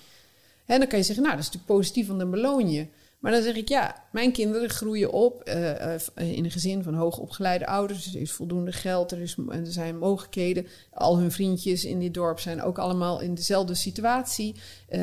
[0.67, 2.87] En dan kan je zeggen, nou, dat is natuurlijk positief, want dan beloon je.
[3.19, 6.95] Maar dan zeg ik, ja, mijn kinderen groeien op uh, uh, in een gezin van
[6.95, 8.05] hoogopgeleide ouders.
[8.05, 10.67] Dus er is voldoende geld, er, is, er zijn mogelijkheden.
[10.91, 14.55] Al hun vriendjes in dit dorp zijn ook allemaal in dezelfde situatie.
[14.89, 15.01] Uh,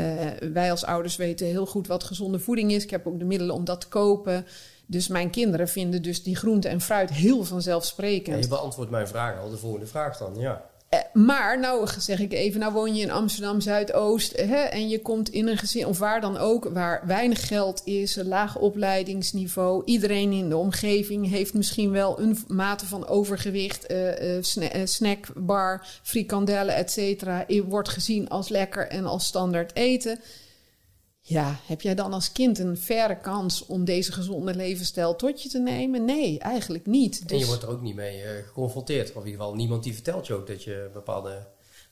[0.54, 2.84] wij als ouders weten heel goed wat gezonde voeding is.
[2.84, 4.46] Ik heb ook de middelen om dat te kopen.
[4.86, 8.44] Dus mijn kinderen vinden dus die groente en fruit heel vanzelfsprekend.
[8.44, 10.72] Je beantwoordt mijn vraag al, de volgende vraag dan, ja.
[11.14, 15.30] Maar nou zeg ik even, nou woon je in Amsterdam Zuidoost hè, en je komt
[15.30, 19.82] in een gezin of waar dan ook, waar weinig geld is, een laag opleidingsniveau.
[19.86, 23.94] Iedereen in de omgeving heeft misschien wel een mate van overgewicht,
[24.42, 27.46] sna snackbar, frikandellen, et cetera.
[27.66, 30.20] Wordt gezien als lekker en als standaard eten.
[31.26, 35.50] Ja, heb jij dan als kind een verre kans om deze gezonde levensstijl tot je
[35.50, 36.06] te nemen?
[36.06, 37.22] Nee, eigenlijk niet.
[37.22, 37.32] Dus...
[37.32, 39.10] En je wordt er ook niet mee uh, geconfronteerd.
[39.10, 41.48] Of in ieder geval niemand die vertelt je ook dat je bepaalde,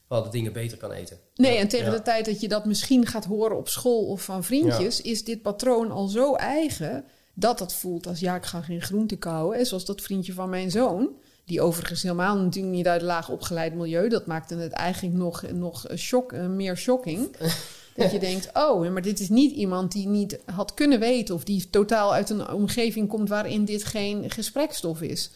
[0.07, 1.17] bepaalde dingen beter kan eten.
[1.35, 1.97] Nee, en tegen ja.
[1.97, 5.11] de tijd dat je dat misschien gaat horen op school of van vriendjes, ja.
[5.11, 9.15] is dit patroon al zo eigen dat dat voelt als ja, ik ga geen groente
[9.15, 9.57] kauwen.
[9.57, 11.09] En zoals dat vriendje van mijn zoon,
[11.45, 15.85] die overigens helemaal natuurlijk niet uit laag opgeleid milieu, dat maakte het eigenlijk nog, nog
[15.95, 17.29] shock, uh, meer shocking.
[18.01, 21.35] Dat je denkt, oh, maar dit is niet iemand die niet had kunnen weten...
[21.35, 25.31] of die totaal uit een omgeving komt waarin dit geen gesprekstof is.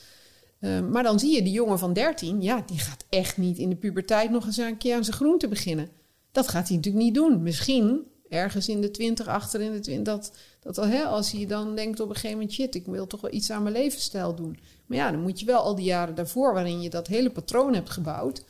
[0.60, 3.70] Uh, maar dan zie je die jongen van 13, ja, die gaat echt niet in
[3.70, 5.90] de puberteit nog eens een keer aan zijn groente beginnen.
[6.32, 7.44] Dat gaat hij natuurlijk niet doen.
[7.44, 11.76] Misschien ergens in de 20, achter in de 20, dat, dat hè, als hij dan
[11.76, 14.60] denkt op een gegeven moment, shit, ik wil toch wel iets aan mijn levensstijl doen.
[14.86, 17.74] Maar ja, dan moet je wel al die jaren daarvoor, waarin je dat hele patroon
[17.74, 18.44] hebt gebouwd,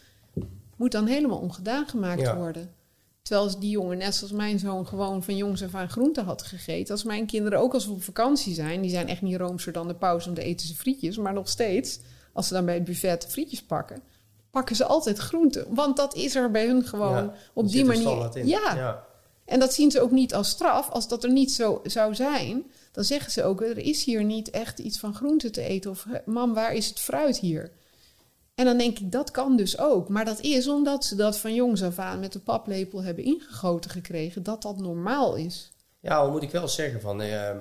[0.76, 2.36] moet dan helemaal ongedaan gemaakt ja.
[2.36, 2.74] worden.
[3.26, 6.42] Terwijl als die jongen, net zoals mijn zoon, gewoon van jongs af aan groente had
[6.42, 6.94] gegeten.
[6.94, 9.88] Als mijn kinderen ook als we op vakantie zijn, die zijn echt niet roomser dan
[9.88, 11.18] de pauze om de eten ze frietjes.
[11.18, 12.00] Maar nog steeds,
[12.34, 14.02] als ze dan bij het buffet frietjes pakken,
[14.52, 15.66] pakken ze altijd groente.
[15.70, 18.46] Want dat is er bij hun gewoon ja, op die manier.
[18.48, 18.76] Ja.
[18.76, 19.06] ja.
[19.46, 20.90] En dat zien ze ook niet als straf.
[20.90, 24.50] Als dat er niet zo zou zijn, dan zeggen ze ook: er is hier niet
[24.50, 25.92] echt iets van groente te eten.
[25.92, 27.72] Of mam, waar is het fruit hier?
[28.56, 30.10] En dan denk ik, dat kan dus ook.
[30.10, 33.92] Maar dat is omdat ze dat van jongs af aan met de paplepel hebben ingegoten
[33.92, 35.72] gekregen, dat dat normaal is.
[36.00, 37.52] Ja, al moet ik wel zeggen van, uh,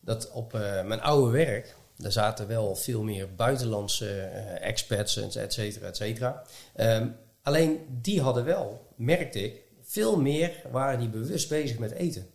[0.00, 5.52] dat op uh, mijn oude werk, daar zaten wel veel meer buitenlandse uh, expats, et
[5.52, 6.42] cetera, et cetera.
[6.76, 12.26] Um, alleen die hadden wel, merkte ik, veel meer waren die bewust bezig met eten.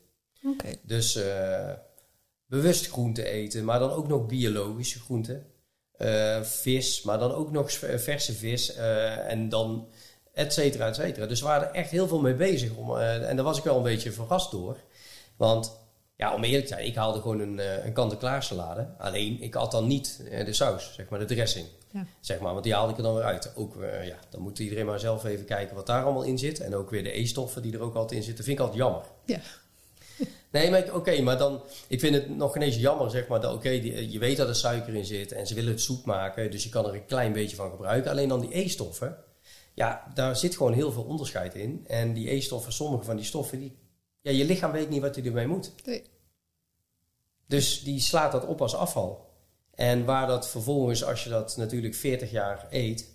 [0.46, 0.80] Okay.
[0.82, 1.20] Dus
[2.46, 5.46] bewust groente eten, maar dan ook nog biologische groenten.
[6.00, 9.88] Uh, vis, maar dan ook nog verse vis uh, en dan
[10.34, 11.26] et cetera, et cetera.
[11.26, 12.76] Dus we waren er echt heel veel mee bezig.
[12.76, 14.78] Om, uh, en daar was ik wel een beetje verrast door.
[15.38, 15.80] Want,
[16.16, 18.88] ja, om eerlijk te zijn, ik haalde gewoon een, een kant-en-klaar salade.
[18.98, 21.68] Alleen, ik had dan niet de saus, zeg maar, de dressing.
[21.92, 22.06] Ja.
[22.20, 23.52] Zeg maar, want die haalde ik er dan weer uit.
[23.56, 26.60] Ook, ja, dan moet iedereen maar zelf even kijken wat daar allemaal in zit.
[26.60, 28.44] En ook weer de E-stoffen die er ook altijd in zitten.
[28.44, 29.02] vind ik altijd jammer.
[29.26, 29.40] Ja.
[30.54, 33.54] Nee, maar oké, okay, maar dan, ik vind het nog ineens jammer, zeg maar, dat
[33.54, 36.52] oké, okay, je weet dat er suiker in zit en ze willen het zoet maken,
[36.52, 38.12] dus je kan er een klein beetje van gebruiken.
[38.12, 39.18] Alleen dan die E-stoffen,
[39.74, 41.86] ja, daar zit gewoon heel veel onderscheid in.
[41.88, 43.78] En die E-stoffen, sommige van die stoffen, die,
[44.22, 45.72] ja, je lichaam weet niet wat hij ermee moet.
[45.86, 46.04] Nee.
[47.48, 49.30] Dus die slaat dat op als afval.
[49.76, 53.14] En waar dat vervolgens, als je dat natuurlijk 40 jaar eet,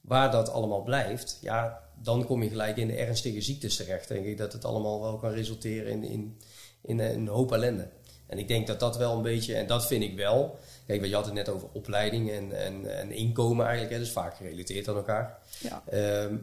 [0.00, 4.08] waar dat allemaal blijft, ja, dan kom je gelijk in de ernstige ziektes terecht.
[4.08, 6.40] Denk ik dat het allemaal wel kan resulteren in, in,
[6.84, 7.88] in een hoop ellende.
[8.26, 10.58] En ik denk dat dat wel een beetje, en dat vind ik wel.
[10.86, 14.36] Kijk, je had het net over opleiding en, en, en inkomen eigenlijk, hè, dus vaak
[14.36, 15.38] gerelateerd aan elkaar.
[15.60, 15.82] Ja.
[15.86, 16.36] Ehm,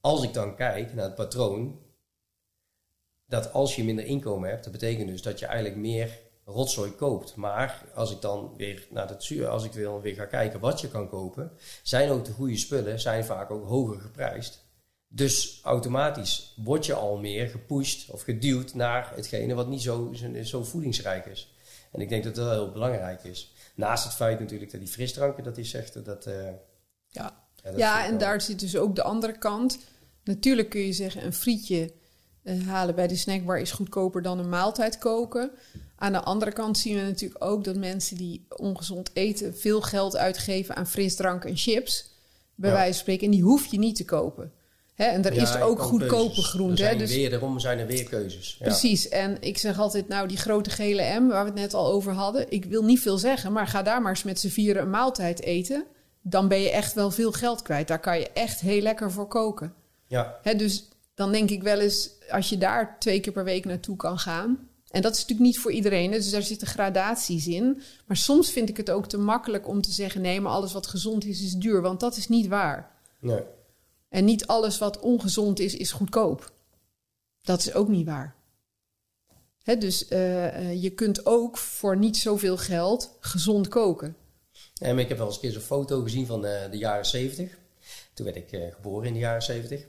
[0.00, 1.78] als ik dan kijk naar het patroon,
[3.26, 7.36] dat als je minder inkomen hebt, dat betekent dus dat je eigenlijk meer rotzooi koopt.
[7.36, 10.80] Maar als ik dan weer naar het zuur, als ik dan weer ga kijken wat
[10.80, 11.52] je kan kopen,
[11.82, 14.65] zijn ook de goede spullen, zijn vaak ook hoger geprijsd.
[15.08, 20.64] Dus automatisch word je al meer gepusht of geduwd naar hetgene wat niet zo, zo
[20.64, 21.54] voedingsrijk is.
[21.92, 23.52] En ik denk dat dat heel belangrijk is.
[23.74, 26.26] Naast het feit natuurlijk dat die frisdranken, dat is echt dat.
[26.26, 26.34] Uh,
[27.08, 29.78] ja, ja, ja en daar zit dus ook de andere kant.
[30.24, 31.92] Natuurlijk kun je zeggen, een frietje
[32.42, 35.50] uh, halen bij de snackbar is goedkoper dan een maaltijd koken.
[35.96, 40.16] Aan de andere kant zien we natuurlijk ook dat mensen die ongezond eten veel geld
[40.16, 42.14] uitgeven aan frisdrank en chips.
[42.54, 43.24] Bij wijze van spreken.
[43.24, 44.52] En die hoef je niet te kopen.
[44.96, 46.94] En er is ook goedkope groente.
[46.96, 48.56] Dus, weer, daarom zijn er weer keuzes.
[48.58, 48.64] Ja.
[48.64, 49.08] Precies.
[49.08, 52.12] En ik zeg altijd, nou, die grote gele M, waar we het net al over
[52.12, 52.50] hadden.
[52.50, 55.42] Ik wil niet veel zeggen, maar ga daar maar eens met z'n vieren een maaltijd
[55.42, 55.84] eten.
[56.22, 57.88] Dan ben je echt wel veel geld kwijt.
[57.88, 59.74] Daar kan je echt heel lekker voor koken.
[60.06, 60.40] Ja.
[60.56, 64.18] Dus dan denk ik wel eens, als je daar twee keer per week naartoe kan
[64.18, 64.68] gaan.
[64.90, 67.82] En dat is natuurlijk niet voor iedereen, dus daar zitten gradaties in.
[68.06, 70.86] Maar soms vind ik het ook te makkelijk om te zeggen: nee, maar alles wat
[70.86, 71.82] gezond is, is duur.
[71.82, 72.90] Want dat is niet waar.
[73.20, 73.40] Nee.
[74.08, 76.52] En niet alles wat ongezond is, is goedkoop.
[77.40, 78.34] Dat is ook niet waar.
[79.74, 84.16] Dus uh, uh, je kunt ook voor niet zoveel geld gezond koken.
[84.78, 87.58] Ik heb wel eens een keer zo'n foto gezien van de, de jaren 70.
[88.14, 89.86] Toen werd ik uh, geboren in de jaren 70.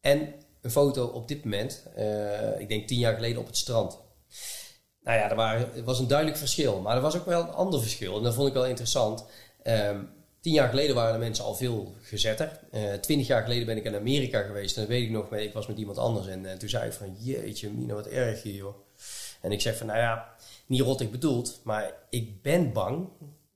[0.00, 1.82] En een foto op dit moment,
[2.58, 3.98] ik denk tien jaar geleden op het strand.
[5.00, 6.80] Nou ja, er, was een duidelijk verschil.
[6.80, 8.16] Maar er was ook wel een ander verschil.
[8.16, 9.24] En dat vond ik wel interessant.
[9.64, 10.10] Um,
[10.40, 12.60] tien jaar geleden waren de mensen al veel gezetter.
[12.72, 14.76] Uh, twintig jaar geleden ben ik in Amerika geweest.
[14.76, 16.26] En dat weet ik nog, ik was met iemand anders.
[16.26, 18.74] En uh, toen zei ik van, jeetje, Mina, wat erg hier, joh.
[19.40, 20.34] En ik zeg van, nou ja,
[20.66, 21.60] niet rot ik bedoeld.
[21.62, 23.08] Maar ik ben bang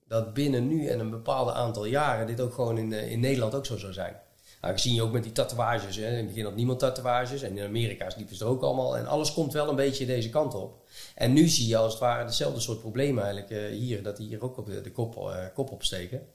[0.07, 2.27] dat binnen nu en een bepaald aantal jaren...
[2.27, 4.15] dit ook gewoon in, in Nederland ook zo zou zijn.
[4.61, 5.95] Nou, zie je ook met die tatoeages.
[5.95, 6.07] Hè.
[6.07, 7.41] In het begin had niemand tatoeages.
[7.41, 8.97] En in Amerika liepen ze er ook allemaal.
[8.97, 10.87] En alles komt wel een beetje deze kant op.
[11.15, 14.03] En nu zie je als het ware dezelfde soort problemen eigenlijk hier.
[14.03, 16.27] Dat die hier ook op de, de kop, uh, kop opsteken.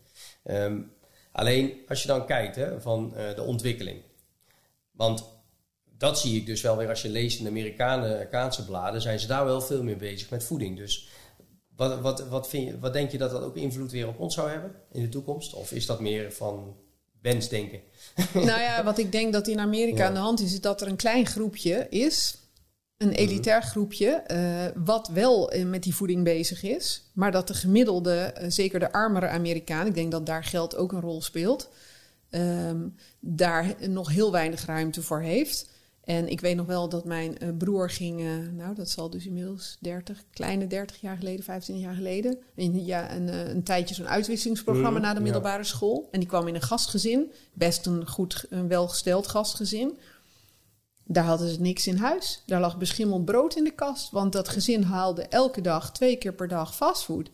[0.50, 0.92] Um,
[1.32, 4.02] alleen als je dan kijkt hè, van uh, de ontwikkeling.
[4.92, 5.24] Want
[5.98, 9.00] dat zie ik dus wel weer als je leest in de Amerikaanse bladen.
[9.00, 10.76] Zijn ze daar wel veel meer bezig met voeding.
[10.76, 11.08] Dus
[11.76, 14.34] wat, wat, wat, vind je, wat denk je dat dat ook invloed weer op ons
[14.34, 15.54] zou hebben in de toekomst?
[15.54, 16.76] Of is dat meer van
[17.22, 17.80] wensdenken?
[18.32, 20.88] Nou ja, wat ik denk dat in Amerika aan de hand is, is dat er
[20.88, 22.38] een klein groepje is.
[22.98, 23.16] Een mhm.
[23.16, 27.10] elitair groepje, uh, wat wel uh, met die voeding bezig is.
[27.12, 30.92] Maar dat de gemiddelde, uh, zeker de armere Amerikaan, ik denk dat daar geld ook
[30.92, 31.70] een rol speelt,
[32.30, 35.70] um, daar nog heel weinig ruimte voor heeft.
[36.04, 38.22] En ik weet nog wel dat mijn broer ging,
[38.56, 43.14] nou dat zal dus inmiddels 30, kleine 30 jaar geleden, 25 jaar geleden, in, ja,
[43.14, 45.68] een, een tijdje zo'n uitwisselingsprogramma mm, naar de middelbare ja.
[45.68, 46.08] school.
[46.10, 49.98] En die kwam in een gastgezin, best een goed, een welgesteld gastgezin.
[51.10, 52.42] Daar hadden ze niks in huis.
[52.46, 56.32] Daar lag beschimmeld brood in de kast, want dat gezin haalde elke dag, twee keer
[56.32, 57.28] per dag fastfood.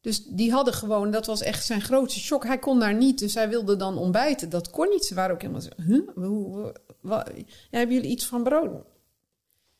[0.00, 2.44] Dus die hadden gewoon, dat was echt zijn grootste shock.
[2.44, 4.48] Hij kon daar niet, dus hij wilde dan ontbijten.
[4.48, 5.04] Dat kon niet.
[5.04, 6.08] Ze waren ook helemaal zo, huh?
[6.14, 8.84] Hoe, wat, ja, hebben jullie iets van brood?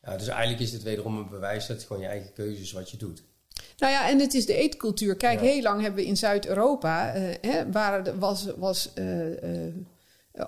[0.01, 2.71] Ja, dus eigenlijk is het wederom een bewijs dat het gewoon je eigen keuze is
[2.71, 3.23] wat je doet.
[3.77, 5.15] Nou ja, en het is de eetcultuur.
[5.15, 5.45] Kijk, ja.
[5.45, 9.73] heel lang hebben we in Zuid-Europa, uh, waar was, was uh, uh,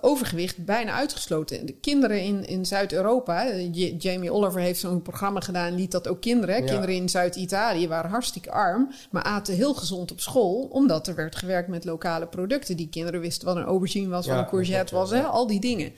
[0.01, 1.65] overgewicht bijna uitgesloten.
[1.65, 3.55] De kinderen in, in Zuid-Europa,
[3.97, 6.55] Jamie Oliver heeft zo'n programma gedaan, liet dat ook kinderen.
[6.55, 6.65] Ja.
[6.65, 11.35] Kinderen in Zuid-Italië waren hartstikke arm, maar aten heel gezond op school, omdat er werd
[11.35, 12.77] gewerkt met lokale producten.
[12.77, 15.93] Die kinderen wisten wat een aubergine was, wat een courgette was, hè, al die dingen.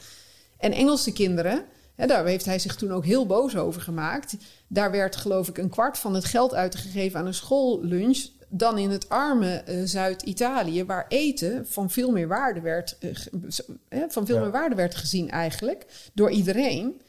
[0.58, 1.64] En Engelse kinderen,
[1.96, 4.36] hè, daar heeft hij zich toen ook heel boos over gemaakt.
[4.68, 8.28] Daar werd geloof ik een kwart van het geld uitgegeven aan een schoollunch.
[8.50, 14.26] Dan in het arme uh, Zuid-Italië, waar eten van veel meer waarde werd, uh, van
[14.26, 14.42] veel ja.
[14.42, 17.02] meer waarde werd gezien eigenlijk door iedereen.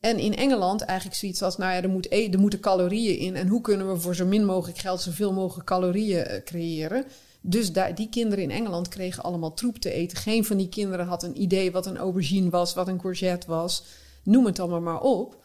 [0.00, 3.36] En in Engeland eigenlijk zoiets als, nou ja, er, moet e er moeten calorieën in.
[3.36, 7.04] En hoe kunnen we voor zo min mogelijk geld zoveel mogelijk calorieën uh, creëren?
[7.40, 10.18] Dus daar, die kinderen in Engeland kregen allemaal troep te eten.
[10.18, 13.84] Geen van die kinderen had een idee wat een aubergine was, wat een courgette was.
[14.22, 15.36] Noem het allemaal maar op.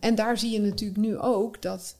[0.00, 1.96] En daar zie je natuurlijk nu ook dat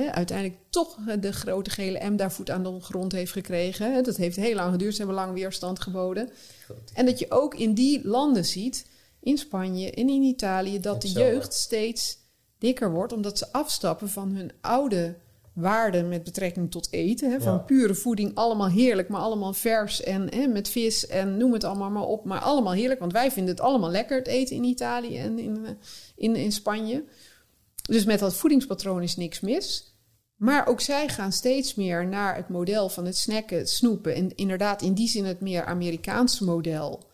[0.00, 4.04] uiteindelijk toch de grote gele M daar voet aan de grond heeft gekregen.
[4.04, 6.30] Dat heeft heel lang geduurd, ze hebben lang weerstand geboden.
[6.66, 6.92] Goed.
[6.94, 8.86] En dat je ook in die landen ziet,
[9.20, 12.18] in Spanje en in Italië, dat de jeugd steeds
[12.58, 15.14] dikker wordt, omdat ze afstappen van hun oude
[15.52, 17.42] waarden met betrekking tot eten.
[17.42, 17.58] Van Ja.
[17.58, 22.06] pure voeding, allemaal heerlijk, maar allemaal vers en met vis en noem het allemaal maar
[22.06, 22.24] op.
[22.24, 25.66] Maar allemaal heerlijk, want wij vinden het allemaal lekker, het eten in Italië en in,
[25.66, 25.70] eh,
[26.16, 27.04] in, in Spanje.
[27.82, 29.94] Dus met dat voedingspatroon is niks mis.
[30.36, 34.14] Maar ook zij gaan steeds meer naar het model van het snacken, het snoepen.
[34.14, 37.10] En inderdaad, in die zin het meer Amerikaanse model.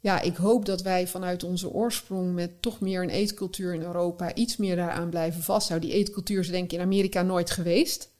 [0.00, 4.34] Ja, ik hoop dat wij vanuit onze oorsprong met toch meer een eetcultuur in Europa
[4.34, 5.88] iets meer daaraan blijven vasthouden.
[5.88, 8.10] Die eetcultuur is denk ik in Amerika nooit geweest.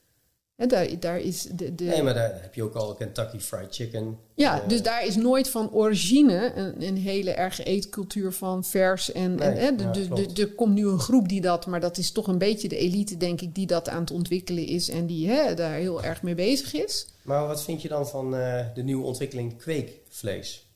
[0.69, 4.19] Daar, daar is de, de, Nee, maar daar heb je ook al Kentucky Fried Chicken.
[4.35, 9.13] ja, Eh, dus daar is nooit van origine een, een hele erge eetcultuur van vers.
[9.13, 11.81] En, Nee, en hè, de- ja, de- er komt nu een groep die dat, maar
[11.81, 14.89] dat is toch een beetje de elite, denk ik, die dat aan het ontwikkelen is
[14.89, 17.07] en die hè, daar heel erg mee bezig is.
[17.23, 20.69] Maar wat vind je dan van eh, de nieuwe ontwikkeling kweekvlees?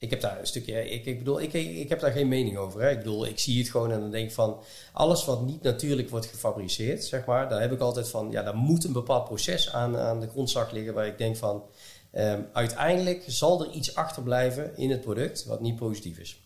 [0.00, 2.80] Ik heb daar een stukje, ik, ik bedoel, ik, ik heb daar geen mening over.
[2.80, 2.90] Hè.
[2.90, 6.10] Ik bedoel, ik zie het gewoon en dan denk ik van, alles wat niet natuurlijk
[6.10, 9.72] wordt gefabriceerd, zeg maar, daar heb ik altijd van, ja, daar moet een bepaald proces
[9.72, 11.64] aan, aan de grondslag liggen waar ik denk van,
[12.10, 16.40] ehm, uiteindelijk zal er iets achterblijven in het product wat niet positief is.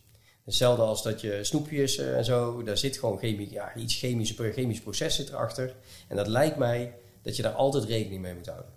[0.44, 4.34] Hetzelfde als dat je snoepjes eh, en zo, daar zit gewoon chemie, ja, iets chemisch,
[4.36, 5.74] chemisch proces zit erachter.
[6.08, 8.73] En dat lijkt mij dat je daar altijd rekening mee moet houden.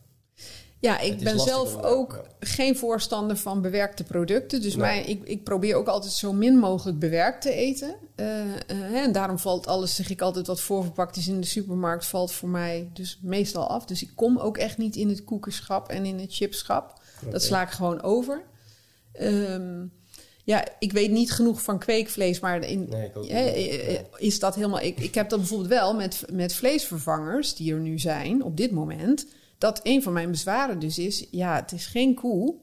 [0.79, 2.47] Ja, ik ben zelf ook ja.
[2.47, 4.61] geen voorstander van bewerkte producten.
[4.61, 4.85] Dus Nee.
[4.85, 7.95] mijn, ik, ik probeer ook altijd zo min mogelijk bewerkt te eten.
[8.15, 12.05] Eh, eh, en daarom valt alles, zeg ik altijd, wat voorverpakt is in de supermarkt,
[12.05, 13.85] valt voor mij dus meestal af.
[13.85, 17.01] Dus ik kom ook echt niet in het koekenschap en in het chipschap.
[17.31, 18.41] Dat sla ik gewoon over.
[19.13, 19.85] Ehm,
[20.43, 23.55] ja, ik weet niet genoeg van kweekvlees, maar in, Nee, ik ook hè, niet.
[23.55, 24.81] eh, eh, is dat helemaal.
[24.81, 28.71] Ik, ik heb dat bijvoorbeeld wel met, met vleesvervangers die er nu zijn op dit
[28.71, 29.25] moment.
[29.57, 32.55] Dat een van mijn bezwaren dus is: ja, het is geen koe,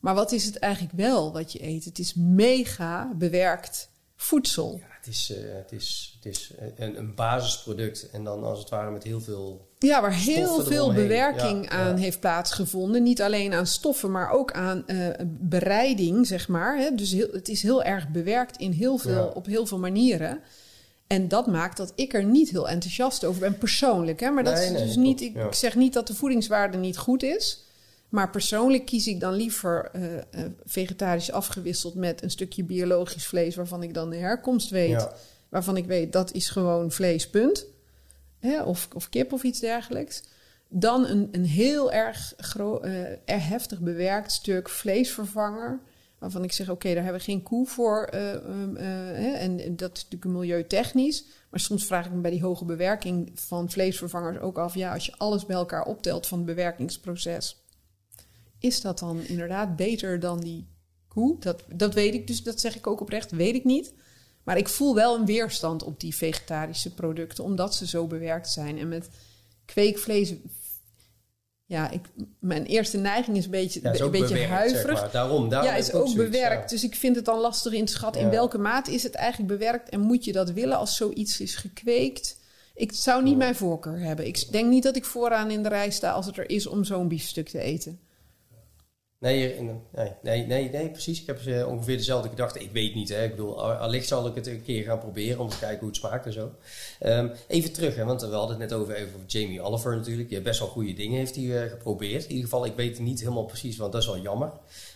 [0.00, 1.84] maar wat is het eigenlijk wel wat je eet?
[1.84, 4.76] Het is mega bewerkt voedsel.
[4.80, 8.68] Ja, het is, eh, het is, het is een, een basisproduct en dan als het
[8.68, 9.68] ware met heel veel...
[9.78, 11.02] Ja, waar heel veel eromheen.
[11.02, 12.02] bewerking Ja, aan ja.
[12.02, 13.02] heeft plaatsgevonden.
[13.02, 16.78] Niet alleen aan stoffen, maar ook aan eh, bereiding, zeg maar.
[16.78, 16.94] Hè?
[16.94, 20.40] Dus heel, het is heel erg bewerkt in heel veel, op heel veel manieren.
[21.12, 24.20] En dat maakt dat ik er niet heel enthousiast over ben, persoonlijk.
[24.20, 24.30] Hè?
[24.30, 25.20] Maar dat Nee, is nee, dus niet.
[25.20, 25.52] Ik, ja.
[25.52, 27.64] zeg niet dat de voedingswaarde niet goed is.
[28.08, 30.22] Maar persoonlijk kies ik dan liever eh, eh,
[30.64, 35.12] vegetarisch afgewisseld met een stukje biologisch vlees, waarvan ik dan de herkomst weet Ja,
[35.48, 37.66] waarvan ik weet dat is gewoon vlees, punt.
[38.38, 40.22] Hè, of, of kip of iets dergelijks.
[40.68, 42.34] Dan een, een heel erg,
[43.24, 45.80] erg heftig bewerkt stuk vleesvervanger.
[46.20, 48.04] Waarvan ik zeg, oké, daar hebben we geen koe voor.
[48.04, 51.24] eh, ehm, eh, en dat is natuurlijk milieutechnisch.
[51.50, 54.74] Maar soms vraag ik me bij die hoge bewerking van vleesvervangers ook af...
[54.74, 57.64] ja, als je alles bij elkaar optelt van het bewerkingsproces...
[58.58, 60.68] is dat dan inderdaad beter dan die
[61.08, 61.36] koe?
[61.38, 63.92] Dat, dat weet ik dus, dat zeg ik ook oprecht, weet ik niet.
[64.42, 68.78] Maar ik voel wel een weerstand op die vegetarische producten, omdat ze zo bewerkt zijn.
[68.78, 69.08] En met
[69.64, 70.34] kweekvlees,
[71.70, 72.00] ja, ik,
[72.38, 74.82] mijn eerste neiging is een beetje, ja is een beetje bewerkt, huiverig.
[74.98, 75.10] Zeg maar.
[75.10, 76.62] Daarom, daarom Ja, is ook zoiets, bewerkt.
[76.62, 76.76] ja.
[76.76, 78.32] Dus ik vind het dan lastig in te schatten in Ja.
[78.32, 82.38] welke mate is het eigenlijk bewerkt en moet je dat willen als zoiets is gekweekt.
[82.74, 84.26] Ik zou niet mijn voorkeur hebben.
[84.26, 86.84] Ik denk niet dat ik vooraan in de rij sta als het er is om
[86.84, 88.00] zo'n biefstuk te eten.
[89.20, 91.20] Nee, nee, nee, nee, nee, precies.
[91.20, 92.60] Ik heb eh, ongeveer dezelfde gedachte.
[92.60, 93.24] Ik weet niet, hè.
[93.24, 95.88] Ik bedoel, al- allicht zal ik het een keer gaan proberen om te kijken hoe
[95.88, 96.50] het smaakt en zo.
[96.98, 100.42] Ehm, even terug, hè, want we hadden het net over, over Jamie Oliver natuurlijk.
[100.42, 102.22] Best wel goede dingen heeft hij, eh, geprobeerd.
[102.24, 104.52] In ieder geval, ik weet niet helemaal precies, want dat is wel jammer.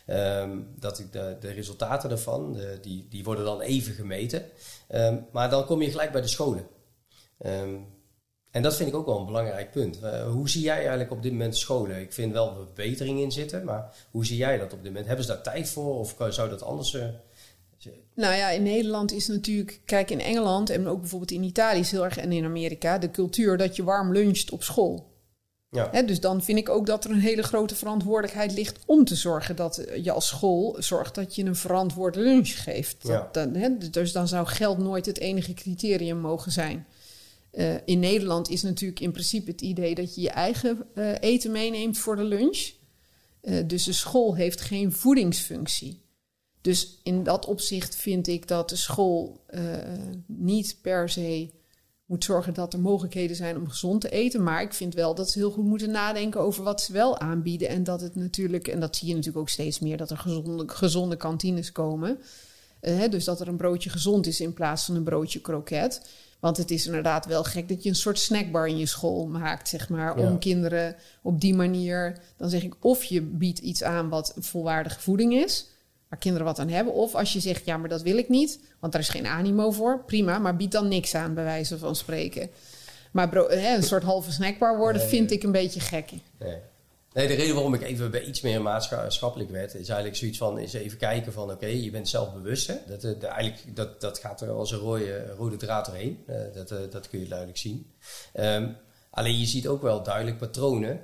[0.07, 4.43] Ehm, dat ik de, de resultaten ervan, de- die, die worden dan even gemeten.
[4.89, 6.67] Ehm, maar dan kom je gelijk bij de scholen.
[7.39, 7.75] Ehm,
[8.55, 10.01] en dat vind ik ook wel een belangrijk punt.
[10.01, 12.01] Eh, hoe zie jij eigenlijk op dit moment scholen?
[12.01, 15.07] Ik vind wel verbetering in zitten, maar hoe zie jij dat op dit moment?
[15.07, 16.95] Hebben ze daar tijd voor of zou dat anders...
[16.95, 17.03] eh,
[18.15, 21.91] Nou ja, in Nederland is natuurlijk, kijk in Engeland en ook bijvoorbeeld in Italië is
[21.91, 25.13] heel erg en in Amerika de cultuur dat je warm luncht op school.
[25.71, 29.15] ja, dus dan vind ik ook dat er een hele grote verantwoordelijkheid ligt om te
[29.15, 32.97] zorgen dat je als school zorgt dat je een verantwoord lunch geeft.
[33.03, 33.29] Dat, Ja.
[33.33, 36.87] dan, dus dan zou geld nooit het enige criterium mogen zijn.
[37.55, 41.51] Eh, in Nederland is natuurlijk in principe het idee dat je je eigen eh, eten
[41.51, 42.73] meeneemt voor de lunch.
[43.41, 46.03] Eh, dus de school heeft geen voedingsfunctie.
[46.61, 49.45] Dus in dat opzicht vind ik dat de school
[50.27, 51.51] niet per se
[52.05, 54.43] moet zorgen dat er mogelijkheden zijn om gezond te eten.
[54.43, 57.69] Maar ik vind wel dat ze heel goed moeten nadenken over wat ze wel aanbieden.
[57.69, 60.25] En dat het natuurlijk, en dat zie je natuurlijk ook steeds meer, dat er
[60.67, 62.19] gezonde, kantines komen.
[63.11, 66.03] Dus dat er een broodje gezond is in plaats van een broodje kroket.
[66.45, 69.69] Want het is inderdaad wel gek dat je een soort snackbar in je school maakt,
[69.69, 70.21] zeg maar.
[70.21, 70.27] Ja.
[70.27, 72.19] Om kinderen op die manier.
[72.37, 75.67] Dan zeg ik of je biedt iets aan wat volwaardige voeding is.
[76.09, 76.93] Waar kinderen wat aan hebben.
[76.93, 78.59] Of als je zegt, ja, maar dat wil ik niet.
[78.81, 80.05] Want daar is geen animo voor.
[80.05, 82.51] Prima, maar bied dan niks aan, bij wijze van spreken.
[83.11, 85.39] Maar bro, hè, een soort halve snackbar worden Nee, vind nee.
[85.39, 86.11] ik een beetje gek.
[86.39, 86.57] Nee.
[87.15, 90.59] Nee, de reden waarom ik even bij iets meer maatschappelijk werd, is eigenlijk zoiets van,
[90.59, 92.67] is even kijken van, oké, je bent zelfbewust.
[92.67, 92.75] Hè?
[92.87, 96.23] Dat, eh, eigenlijk, dat, dat gaat er als een rode, rode draad doorheen.
[96.27, 97.93] Eh, dat, eh, dat kun je duidelijk zien.
[98.33, 98.73] Ehm,
[99.11, 101.01] alleen je ziet ook wel duidelijk patronen,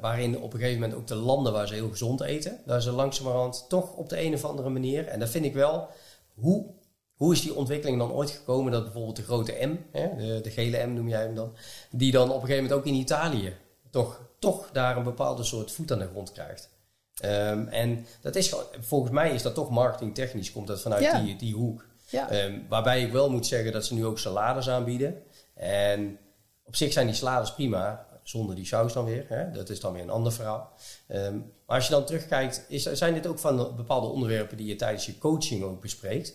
[0.00, 2.90] waarin op een gegeven moment ook de landen waar ze heel gezond eten, daar ze
[2.90, 5.88] langzamerhand toch op de een of andere manier, en dat vind ik wel,
[6.34, 6.66] hoe,
[7.14, 10.50] hoe is die ontwikkeling dan ooit gekomen dat bijvoorbeeld de grote M, hè, de, de
[10.50, 11.54] gele M noem jij hem dan,
[11.90, 13.56] die dan op een gegeven moment ook in Italië
[13.90, 16.68] toch, toch daar een bepaalde soort voet aan de grond krijgt.
[17.14, 21.20] Ehm, en dat is gewoon, volgens mij is dat toch marketingtechnisch, komt dat vanuit Ja.
[21.20, 21.86] die, die hoek.
[22.10, 22.30] Ja.
[22.30, 25.22] Ehm, waarbij ik wel moet zeggen dat ze nu ook salades aanbieden.
[25.54, 26.18] En
[26.64, 29.24] op zich zijn die salades prima, zonder die saus dan weer.
[29.28, 29.50] Hè?
[29.50, 30.72] Dat is dan weer een ander verhaal.
[31.06, 31.36] Ehm,
[31.66, 34.76] maar als je dan terugkijkt, is, zijn dit ook van de bepaalde onderwerpen die je
[34.76, 36.34] tijdens je coaching ook bespreekt?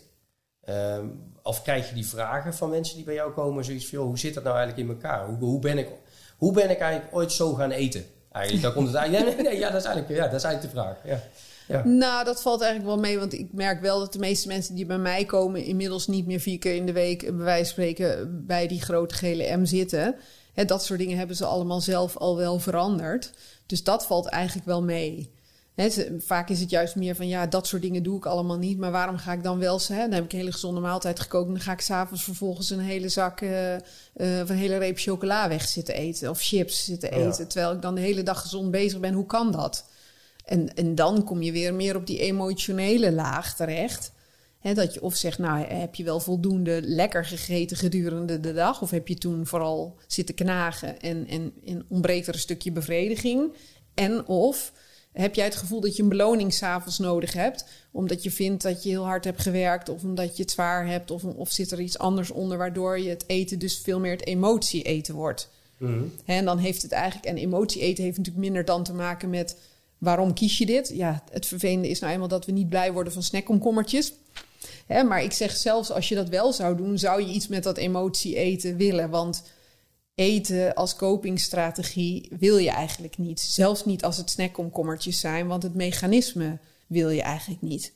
[1.42, 4.34] Of krijg je die vragen van mensen die bij jou komen, zoiets van, hoe zit
[4.34, 5.26] dat nou eigenlijk in elkaar?
[5.26, 5.88] Hoe, hoe, ben ik,
[6.44, 8.04] hoe ben ik eigenlijk ooit zo gaan eten?
[8.32, 10.80] Eigenlijk, daar komt het eigenlijk, nee, ja, dat is eigenlijk, ja, dat is eigenlijk de
[10.80, 10.96] vraag.
[11.04, 11.22] Ja.
[11.68, 11.84] Ja.
[11.84, 14.86] Nou, dat valt eigenlijk wel mee, want ik merk wel dat de meeste mensen die
[14.86, 17.72] bij mij komen inmiddels niet meer vier keer in de week, eh, bij wijze van
[17.72, 20.14] spreken, bij die grote gele M zitten.
[20.52, 23.30] Hè, dat soort dingen hebben ze allemaal zelf al wel veranderd.
[23.66, 25.32] Dus dat valt eigenlijk wel mee.
[26.18, 28.78] Vaak is het juist meer van ja, dat soort dingen doe ik allemaal niet.
[28.78, 29.80] Maar waarom ga ik dan wel?
[29.86, 29.96] Hè?
[30.00, 31.46] Dan heb ik een hele gezonde maaltijd gekookt.
[31.46, 33.82] En dan ga ik s'avonds vervolgens een hele zak eh, eh,
[34.42, 36.30] of een hele reep chocola weg zitten eten.
[36.30, 37.26] Of chips zitten Ja.
[37.26, 37.48] eten.
[37.48, 39.14] Terwijl ik dan de hele dag gezond bezig ben.
[39.14, 39.86] Hoe kan dat?
[40.44, 44.12] En, en dan kom je weer meer op die emotionele laag terecht.
[44.74, 48.82] Dat je of zegt, nou heb je wel voldoende lekker gegeten gedurende de dag?
[48.82, 53.52] Of heb je toen vooral zitten knagen en, en, en ontbreekt er een stukje bevrediging?
[53.94, 54.72] En of
[55.14, 57.64] heb jij het gevoel dat je een beloning s'avonds nodig hebt?
[57.90, 61.10] Omdat je vindt dat je heel hard hebt gewerkt of omdat je het zwaar hebt?
[61.10, 64.26] Of, of zit er iets anders onder waardoor je het eten dus veel meer het
[64.26, 65.50] emotie eten wordt?
[65.78, 66.02] Mhm.
[66.24, 69.56] En dan heeft het eigenlijk, en emotie eten heeft natuurlijk minder dan te maken met
[69.98, 70.90] waarom kies je dit?
[70.94, 74.12] Ja, het vervelende is nou eenmaal dat we niet blij worden van snackkomkommertjes.
[74.86, 77.62] Hè, maar ik zeg zelfs als je dat wel zou doen, zou je iets met
[77.62, 79.10] dat emotie eten willen.
[79.10, 79.42] Want
[80.14, 83.40] eten als copingstrategie wil je eigenlijk niet.
[83.40, 87.92] Zelfs niet als het snackkomkommertjes zijn, want het mechanisme wil je eigenlijk niet.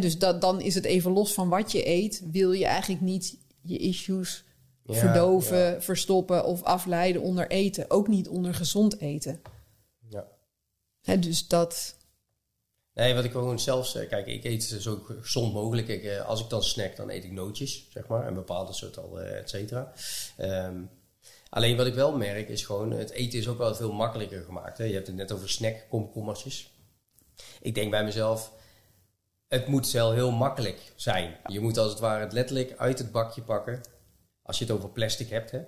[0.00, 3.36] Dus dat, dan is het even los van wat je eet, wil je eigenlijk niet
[3.62, 4.44] je issues
[4.84, 5.80] Ja, verdoven, ja.
[5.80, 7.90] verstoppen of afleiden onder eten.
[7.90, 9.40] Ook niet onder gezond eten.
[10.08, 10.26] Ja.
[11.16, 11.96] Dus dat.
[12.94, 13.94] Nee, wat ik gewoon zelfs...
[13.94, 15.88] eh, Kijk, ik eet zo gezond mogelijk.
[15.88, 18.26] Ik, eh, als ik dan snack, dan eet ik nootjes, zeg maar.
[18.26, 19.92] En bepaalde soort al, eh, et cetera.
[20.36, 20.82] Ehm,
[21.50, 22.90] alleen wat ik wel merk is gewoon...
[22.90, 24.78] Het eten is ook wel veel makkelijker gemaakt.
[24.78, 24.84] Hè?
[24.84, 26.70] Je hebt het net over snackkomkommertjes.
[27.60, 28.52] Ik denk bij mezelf...
[29.48, 31.36] Het moet wel heel makkelijk zijn.
[31.46, 33.80] Je moet als het ware het letterlijk uit het bakje pakken.
[34.42, 35.50] Als je het over plastic hebt.
[35.50, 35.60] Hè?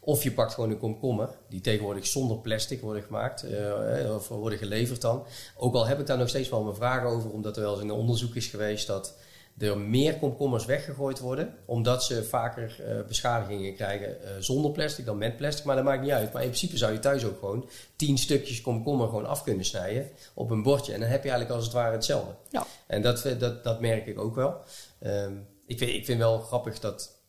[0.00, 1.38] Of je pakt gewoon een komkommer.
[1.48, 3.42] Die tegenwoordig zonder plastic worden gemaakt.
[3.42, 5.26] eh, of worden geleverd dan.
[5.56, 7.30] Ook al heb ik daar nog steeds wel mijn vragen over.
[7.30, 9.14] Omdat er wel eens een onderzoek is geweest dat
[9.58, 11.54] er meer komkommers weggegooid worden.
[11.64, 15.64] Omdat ze vaker eh, beschadigingen krijgen eh, zonder plastic dan met plastic.
[15.64, 16.32] Maar dat maakt niet uit.
[16.32, 20.10] Maar in principe zou je thuis ook gewoon tien stukjes komkommer gewoon af kunnen snijden.
[20.34, 20.92] Op een bordje.
[20.92, 22.34] En dan heb je eigenlijk als het ware hetzelfde.
[22.50, 22.66] Ja.
[22.86, 24.60] En dat, eh, dat, dat merk ik ook wel.
[24.98, 25.36] Ehm,
[25.66, 27.20] ik, vind, ik vind wel grappig dat,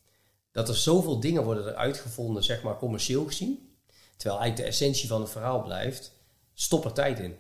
[0.52, 3.78] dat er zoveel dingen worden eruit gevonden, zeg maar commercieel gezien.
[4.18, 6.12] Terwijl eigenlijk de essentie van het verhaal blijft,
[6.54, 7.36] stop er tijd in.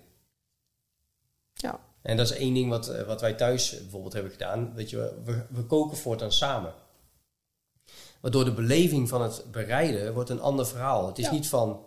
[1.54, 1.80] Ja.
[2.10, 4.74] En dat is één ding wat, eh, wat wij thuis bijvoorbeeld hebben gedaan.
[4.76, 6.74] Weet je, we, we koken voortaan samen.
[8.22, 11.08] Waardoor de beleving van het bereiden wordt een ander verhaal.
[11.08, 11.32] Het is Ja.
[11.32, 11.86] niet van,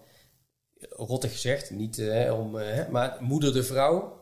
[0.90, 4.20] rottig gezegd, niet eh, om, eh, maar moeder de vrouw.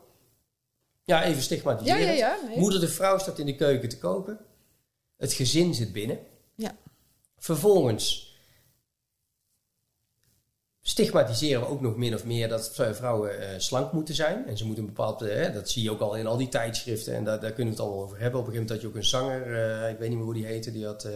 [1.03, 2.01] Ja, even stigmatiseren.
[2.01, 2.37] ja, ja.
[2.47, 2.57] nee.
[2.57, 4.39] Moeder de vrouw staat in de keuken te koken.
[5.17, 6.19] Het gezin zit binnen.
[6.55, 6.75] Ja.
[7.37, 8.30] Vervolgens
[10.81, 14.47] stigmatiseren we ook nog min of meer dat vrouwen eh, slank moeten zijn.
[14.47, 17.15] En ze moeten een bepaald, eh, dat zie je ook al in al die tijdschriften.
[17.15, 18.39] En daar, daar kunnen we het allemaal over hebben.
[18.39, 20.33] Op een gegeven moment had je ook een zanger, eh, ik weet niet meer hoe
[20.33, 21.07] die heette, die had...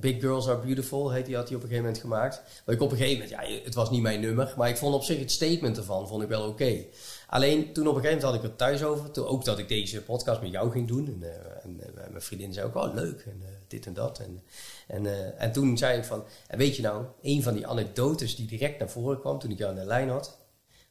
[0.00, 2.42] Big Girls Are Beautiful, heet die, had hij op een gegeven moment gemaakt.
[2.64, 4.94] Waar ik op een gegeven moment, ja, het was niet mijn nummer, maar ik vond
[4.94, 6.84] op zich het statement ervan, vond ik wel oké.
[7.26, 9.68] Alleen toen op een gegeven moment had ik het thuis over, toen ook dat ik
[9.68, 11.06] deze podcast met jou ging doen.
[11.06, 11.22] En,
[11.62, 13.42] en mijn vriendin zei ook, oh leuk, en
[13.72, 14.18] dit en dat.
[14.18, 14.42] En,
[14.86, 18.36] en, eh, en toen zei ik van, en weet je nou, een van die anekdotes
[18.36, 20.38] die direct naar voren kwam toen ik jou aan de lijn had,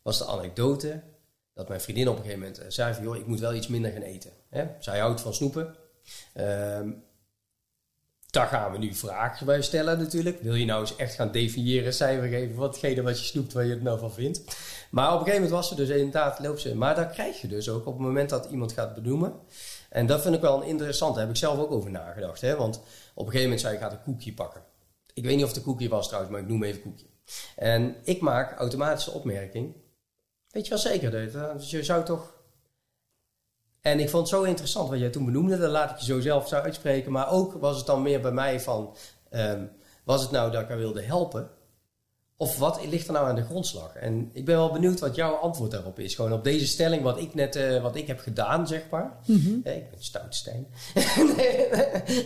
[0.01, 1.01] was de anekdote
[1.53, 3.67] dat mijn vriendin op een gegeven moment eh, zei van, joh, ik moet wel iets
[3.67, 4.31] minder gaan eten.
[4.49, 4.65] Hè?
[4.79, 5.75] Zij houdt van snoepen.
[6.33, 6.89] Ehm,
[8.29, 10.41] daar gaan we nu vragen bij stellen natuurlijk.
[10.41, 13.73] Wil je nou eens echt gaan definiëren, cijfer geven, watgene wat je snoept, waar je
[13.73, 14.41] het nou van vindt.
[14.89, 16.75] Maar op een gegeven moment was ze dus inderdaad, loopt ze.
[16.75, 19.33] Maar dat krijg je dus ook op het moment dat iemand gaat benoemen.
[19.91, 21.13] En dat vind ik wel een interessant.
[21.13, 22.41] Daar heb ik zelf ook over nagedacht.
[22.41, 22.55] Hè?
[22.55, 24.63] Want op een gegeven moment zei ik, ga een koekje pakken.
[25.13, 27.05] ik weet niet of een koekje was trouwens, maar ik noem even koekje.
[27.55, 29.76] En ik maak automatische opmerking.
[30.49, 32.39] Weet je wel zeker, dat dus je zou toch...
[33.81, 36.19] En ik vond het zo interessant wat jij toen benoemde, dat laat ik je zo
[36.19, 37.11] zelf zou uitspreken.
[37.11, 38.95] Maar ook was het dan meer bij mij van,
[39.30, 39.65] ehm,
[40.03, 41.49] was het nou dat ik haar wilde helpen?
[42.41, 43.95] Of wat ligt er nou aan de grondslag?
[43.95, 46.15] En ik ben wel benieuwd wat jouw antwoord daarop is.
[46.15, 49.18] Gewoon op deze stelling, wat ik net uh, wat ik heb gedaan, zeg maar.
[49.26, 49.53] Mhm.
[49.53, 50.68] ik ben Stijn.
[51.38, 51.69] nee,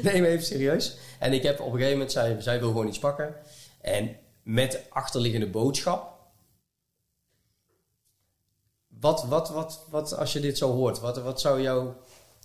[0.04, 0.98] nee, maar even serieus.
[1.20, 3.36] En ik heb op een gegeven moment, zij, zij wil gewoon iets pakken.
[3.82, 6.20] En met achterliggende boodschap.
[8.88, 11.90] Wat, wat, wat, wat, als je dit zo hoort, wat, wat, zou jou,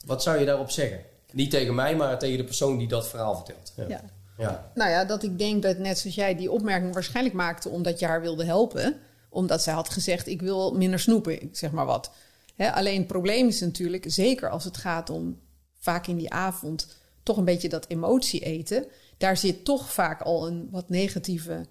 [0.06, 1.04] wat zou je daarop zeggen?
[1.32, 3.72] Niet tegen mij, maar tegen de persoon die dat verhaal vertelt.
[3.76, 3.84] ja.
[3.88, 4.18] ja.
[4.40, 4.70] Ja.
[4.74, 8.06] Nou ja, dat ik denk dat net zoals jij die opmerking waarschijnlijk maakte omdat je
[8.06, 8.96] haar wilde helpen.
[9.28, 12.10] Omdat zij had gezegd, ik wil minder snoepen, zeg maar wat.
[12.56, 15.38] alleen het probleem is natuurlijk, zeker als het gaat om
[15.78, 18.86] vaak in die avond toch een beetje dat emotie eten.
[19.18, 21.66] Daar zit toch vaak al een wat negatieve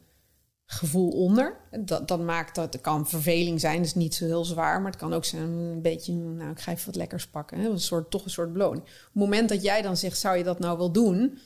[0.66, 1.58] gevoel onder.
[2.06, 4.82] Dat, maakt dat, het kan verveling zijn, is niet zo heel zwaar.
[4.82, 7.60] Maar het kan ook zijn een beetje, nou ik ga even wat lekkers pakken.
[7.60, 8.84] Een soort, toch een soort beloning.
[8.84, 11.40] Op het moment dat jij dan zegt, zou je dat nou wel doen?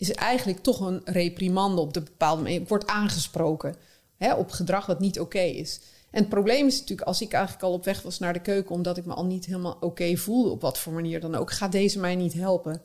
[0.00, 2.60] Is eigenlijk toch een reprimande op de bepaalde manier.
[2.60, 3.76] Ik word aangesproken
[4.16, 5.80] hè, op gedrag wat niet oké is.
[6.10, 8.74] En het probleem is natuurlijk, als ik eigenlijk al op weg was naar de keuken,
[8.74, 11.72] omdat ik me al niet helemaal oké voelde, op wat voor manier dan ook, gaat
[11.72, 12.82] deze mij niet helpen.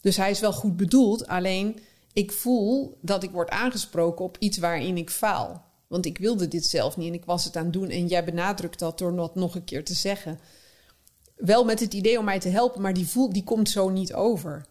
[0.00, 1.78] Dus hij is wel goed bedoeld, alleen
[2.12, 5.64] ik voel dat ik word aangesproken op iets waarin ik faal.
[5.86, 8.24] Want ik wilde dit zelf niet en ik was het aan het doen en jij
[8.24, 10.38] benadrukt dat door dat nog een keer te zeggen.
[11.36, 14.14] Wel met het idee om mij te helpen, maar die, voel, die komt zo niet
[14.14, 14.66] over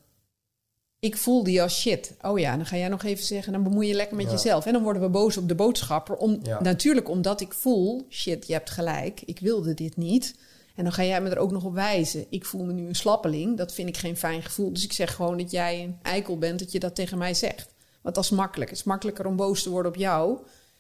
[1.00, 2.16] ik voel die als shit.
[2.22, 4.66] Oh ja, dan ga jij nog even zeggen, dan bemoei je lekker met jezelf.
[4.66, 6.16] En dan worden we boos op de boodschapper.
[6.16, 10.36] Om, Natuurlijk omdat ik voel, shit, je hebt gelijk, ik wilde dit niet.
[10.76, 12.26] En dan ga jij me er ook nog op wijzen.
[12.30, 14.74] Ik voel me nu een slappeling, dat vind ik geen fijn gevoel.
[14.74, 17.74] Dus ik zeg gewoon dat jij een eikel bent, dat je dat tegen mij zegt.
[18.02, 18.70] Want dat is makkelijk.
[18.70, 20.38] Het is makkelijker om boos te worden op jou...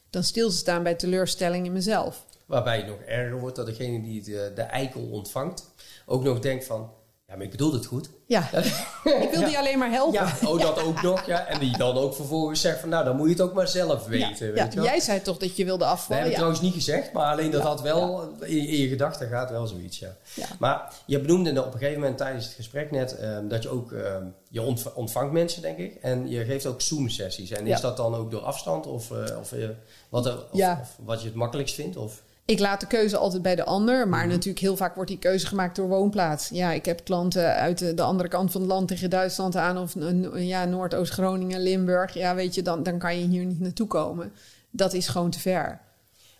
[0.10, 2.26] dan stil te staan bij teleurstelling in mezelf.
[2.46, 5.72] Waarbij het nog erger wordt dat degene die de, de eikel ontvangt...
[6.06, 6.91] ook nog denkt van,
[7.30, 8.10] ja, maar ik bedoel het goed.
[8.26, 8.49] Ja,
[9.26, 10.14] ik wil die alleen maar helpen.
[10.14, 11.26] Ja, oh, dat ook nog.
[11.26, 11.45] Ja.
[11.45, 14.06] En die dan ook vervolgens zegt van, nou, dan moet je het ook maar zelf
[14.06, 14.53] weten.
[14.53, 16.10] Weet je jij zei toch dat je wilde afvallen?
[16.10, 19.30] Nee, heb ik trouwens niet gezegd, maar alleen dat had wel, in, in, je gedachten
[19.30, 20.15] gaat wel zoiets, ja.
[20.60, 23.91] Maar je benoemde op een gegeven moment tijdens het gesprek net, um, dat je ook,
[23.91, 25.95] um, je ontvangt mensen, denk ik.
[26.01, 27.51] En je geeft ook Zoom-sessies.
[27.51, 29.69] En is dat dan ook door afstand of, uh, of, uh,
[30.10, 31.97] wat, er, of, of, wat je het makkelijkst vindt?
[31.97, 32.22] Of?
[32.50, 34.30] Ik laat de keuze altijd bij de ander, maar mhm.
[34.30, 36.50] natuurlijk heel vaak wordt die keuze gemaakt door woonplaats.
[36.50, 39.96] Ja, ik heb klanten uit de, andere kant van het land tegen Duitsland aan, of
[40.34, 42.14] ja, Noordoost-Groningen, Limburg.
[42.14, 44.34] Ja, weet je, dan, dan kan je hier niet naartoe komen.
[44.70, 45.82] Dat is gewoon te ver.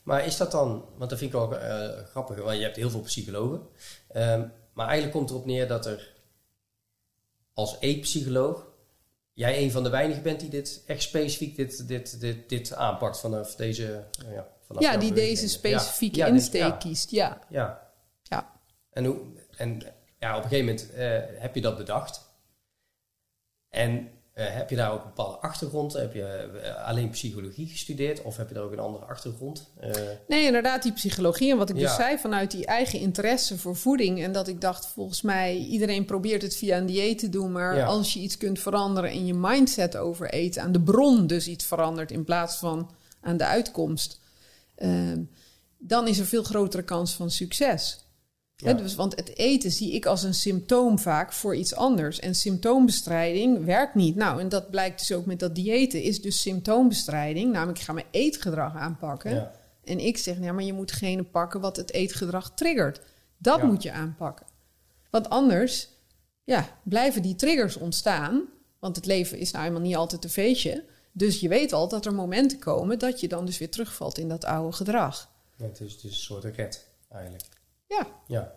[0.04, 2.90] Maar is dat dan, want dat vind ik ook uh, grappig, want je hebt heel
[2.90, 3.62] veel psychologen.
[4.16, 6.14] Um, maar eigenlijk komt erop neer dat er
[7.54, 8.68] als eetpsycholoog
[9.34, 13.20] jij een van de weinigen bent die dit echt specifiek dit, dit, dit, dit aanpakt
[13.20, 14.04] vanaf deze.
[14.26, 17.12] Uh, ja ja, die deze specifieke insteek kiest.
[17.12, 17.40] Ja.
[17.50, 17.88] ja.
[18.24, 18.52] Ja.
[18.92, 19.18] En, hoe,
[19.58, 19.82] en
[20.20, 22.28] ja, op een gegeven moment uh, heb je dat bedacht.
[23.70, 25.94] En uh, heb je daar ook een bepaalde achtergrond?
[25.94, 29.72] Heb je uh, alleen psychologie gestudeerd of heb je daar ook een andere achtergrond?
[30.28, 31.52] Nee, inderdaad, die psychologie.
[31.52, 34.24] En wat ik dus zei, vanuit die eigen interesse voor voeding.
[34.24, 37.52] En dat ik dacht, volgens mij, iedereen probeert het via een dieet te doen.
[37.52, 41.48] Maar als je iets kunt veranderen in je mindset over eten, aan de bron dus
[41.48, 42.92] iets verandert in plaats van
[43.22, 44.19] aan de uitkomst
[44.80, 45.22] Ehm,
[45.78, 48.04] dan is er veel grotere kans van succes.
[48.56, 52.20] dus, want het eten zie ik als een symptoom vaak voor iets anders.
[52.20, 54.16] En symptoombestrijding werkt niet.
[54.16, 57.52] Nou, en dat blijkt dus ook met dat diëten, is dus symptoombestrijding.
[57.52, 59.52] Namelijk, ik ga mijn eetgedrag aanpakken.
[59.84, 63.02] En ik zeg, ja, maar je moet degene pakken wat het eetgedrag triggert.
[63.38, 64.46] Dat moet je aanpakken.
[65.10, 65.90] Want anders
[66.44, 68.42] ja, blijven die triggers ontstaan.
[68.80, 70.84] Want het leven is nou eenmaal niet altijd een feestje.
[71.20, 74.30] Dus je weet al dat er momenten komen dat je dan dus weer terugvalt in
[74.30, 75.30] dat oude gedrag.
[75.58, 77.44] Ja, het, is, is een soort raket eigenlijk.
[77.88, 78.08] Ja.
[78.28, 78.54] ja.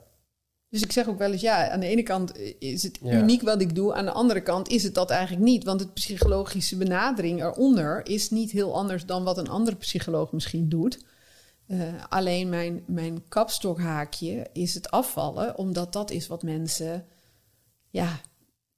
[0.68, 3.60] Dus ik zeg ook wel eens, ja, aan de ene kant is het uniek wat
[3.60, 3.94] ik doe.
[3.94, 5.64] Aan de andere kant is het dat eigenlijk niet.
[5.64, 10.68] Want het psychologische benadering eronder is niet heel anders dan wat een andere psycholoog misschien
[10.68, 11.04] doet.
[11.66, 17.06] Uh, alleen mijn, mijn kapstokhaakje is het afvallen, omdat dat is wat mensen,
[17.90, 18.20] ja,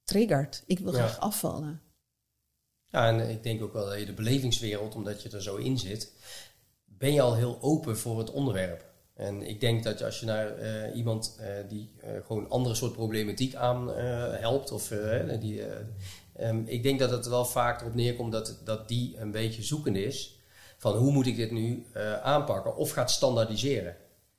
[0.04, 0.62] triggert.
[0.66, 1.82] Ik wil graag afvallen.
[2.94, 5.78] Ja, en ik denk ook wel dat je de belevingswereld, omdat je er zo in
[5.78, 6.12] zit,
[6.84, 8.84] ben je al heel open voor het onderwerp.
[9.14, 12.92] En ik denk dat als je naar uh, iemand uh, die uh, gewoon andere soort
[12.92, 13.88] problematiek aan
[14.30, 14.92] helpt, of
[15.40, 15.62] die,
[16.40, 20.04] um, ik denk dat het wel vaak erop neerkomt dat, dat die een beetje zoekende
[20.04, 20.38] is
[20.76, 21.86] van hoe moet ik dit nu
[22.22, 23.96] aanpakken of gaat standaardiseren.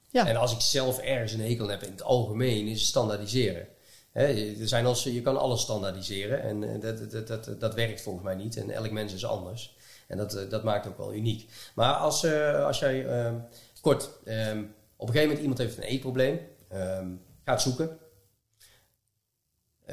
[0.10, 0.28] Ja.
[0.28, 3.68] En als ik zelf ergens een hekel heb in het algemeen, is het standaardiseren.
[4.16, 8.26] Er zijn als, je kan alles standaardiseren en eh, dat, dat, dat, dat werkt volgens
[8.26, 8.58] mij niet.
[8.58, 9.76] En elk mens is anders.
[10.08, 11.50] En dat, dat maakt ook wel uniek.
[11.76, 13.36] Maar als, uh, als jij, ehm,
[13.82, 14.64] kort, ehm,
[14.96, 16.40] op een gegeven moment iemand heeft een eetprobleem,
[16.74, 17.98] um, gaat zoeken.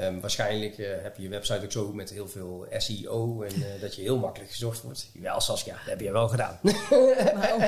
[0.01, 3.65] Um, waarschijnlijk uh, heb je je website ook zo met heel veel SEO en uh,
[3.81, 5.11] dat je heel makkelijk gezocht wordt.
[5.21, 6.59] Wel, Saskia, dat heb je wel gedaan.
[7.41, 7.63] nou,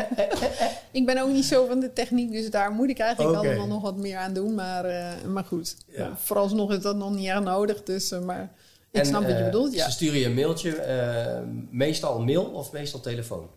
[0.91, 3.51] ik ben ook niet zo van de techniek, dus daar moet ik eigenlijk okay.
[3.51, 4.55] allemaal nog wat meer aan doen.
[4.55, 6.17] Maar, uh, maar goed, ja.
[6.17, 7.83] vooralsnog is dat nog niet erg nodig.
[7.83, 8.53] Dus, maar
[8.91, 9.75] ik en, snap wat je bedoelt.
[9.75, 9.85] Ja.
[9.85, 13.49] Ze sturen je een mailtje, meestal mail of meestal telefoon?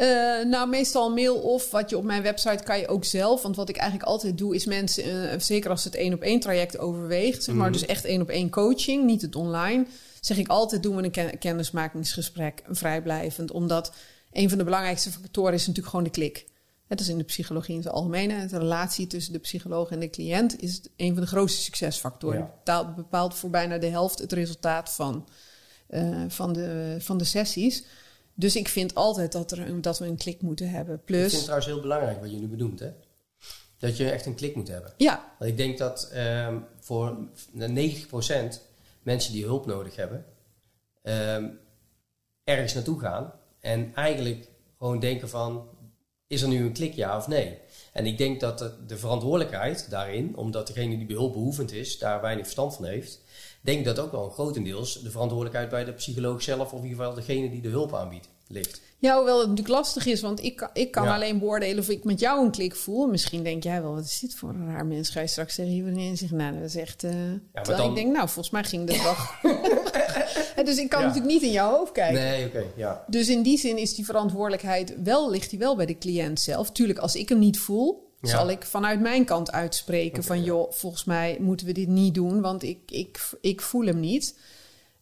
[0.00, 3.42] Uh, nou, meestal mail of wat je op mijn website kan je ook zelf.
[3.42, 6.40] Want wat ik eigenlijk altijd doe, is mensen, uh, zeker als het één op één
[6.40, 7.72] traject overweegt, zeg maar, mm.
[7.72, 9.86] dus echt één op één coaching, niet het online,
[10.20, 13.50] zeg ik altijd doen we een ken kennismakingsgesprek, een vrijblijvend.
[13.50, 13.92] Omdat
[14.32, 16.46] een van de belangrijkste factoren is natuurlijk gewoon de klik.
[16.86, 18.48] Het is in de psychologie in het algemeen.
[18.48, 22.50] De relatie tussen de psycholoog en de cliënt is een van de grootste succesfactoren.
[22.64, 22.84] Ja.
[22.84, 25.28] Bepaalt voor bijna de helft het resultaat van,
[25.90, 27.84] uh, van, de, van de sessies.
[28.40, 31.02] Dus ik vind altijd dat, er een, dat we een klik moeten hebben.
[31.04, 32.90] Plus, ik vind het trouwens heel belangrijk wat je nu benoemt, hè?
[33.78, 34.92] Dat je echt een klik moet hebben.
[34.96, 35.34] Ja.
[35.38, 36.12] Want ik denk dat
[36.46, 37.16] um, voor
[37.58, 37.62] 90%
[39.02, 40.24] mensen die hulp nodig hebben,
[41.02, 41.58] um,
[42.44, 44.48] ergens naartoe gaan en eigenlijk
[44.78, 45.68] gewoon denken van,
[46.26, 47.58] is er nu een klik ja of nee?
[47.92, 52.44] En ik denk dat de, de verantwoordelijkheid daarin, omdat degene die behulpbehoevend is, daar weinig
[52.44, 53.20] verstand van heeft,
[53.60, 57.14] denk dat ook wel grotendeels de verantwoordelijkheid bij de psycholoog zelf, of in ieder geval
[57.14, 58.80] degene die de hulp aanbiedt, ligt.
[58.98, 62.20] Ja, hoewel het natuurlijk lastig is, want ik, ik kan alleen beoordelen of ik met
[62.20, 63.06] jou een klik voel.
[63.06, 65.08] Misschien denk jij wel, wat is dit voor een raar mens?
[65.08, 67.04] Ga je straks zeggen, hier wanneer zich, nou, dat is echt...
[67.04, 67.12] Uh,
[67.54, 67.88] ja, dan...
[67.88, 69.14] ik denk, nou, volgens mij ging dat wel...
[70.64, 72.20] dus ik kan natuurlijk niet in jouw hoofd kijken.
[72.20, 73.04] Nee, oké, ja.
[73.06, 76.70] Dus in die zin is die verantwoordelijkheid wel, ligt die wel bij de cliënt zelf.
[76.70, 81.04] Tuurlijk, als ik hem niet voel, zal ik vanuit mijn kant uitspreken van joh, volgens
[81.04, 84.38] mij moeten we dit niet doen, want ik, ik, ik voel hem niet.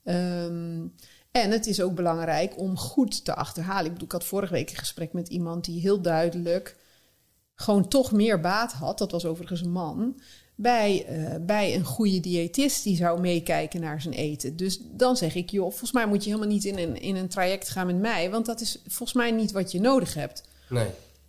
[0.05, 0.95] Um,
[1.31, 3.85] en het is ook belangrijk om goed te achterhalen.
[3.85, 6.77] Ik bedoel, ik had vorige week een gesprek met iemand die heel duidelijk
[7.55, 8.99] gewoon toch meer baat had.
[8.99, 10.21] Dat was overigens een man.
[10.55, 14.57] Bij, uh, bij een goede diëtist die zou meekijken naar zijn eten.
[14.57, 17.29] Dus dan zeg ik, joh, volgens mij moet je helemaal niet in een, in een
[17.29, 18.31] traject gaan met mij.
[18.31, 20.43] Want dat is volgens mij niet wat je nodig hebt.
[20.69, 20.89] Nee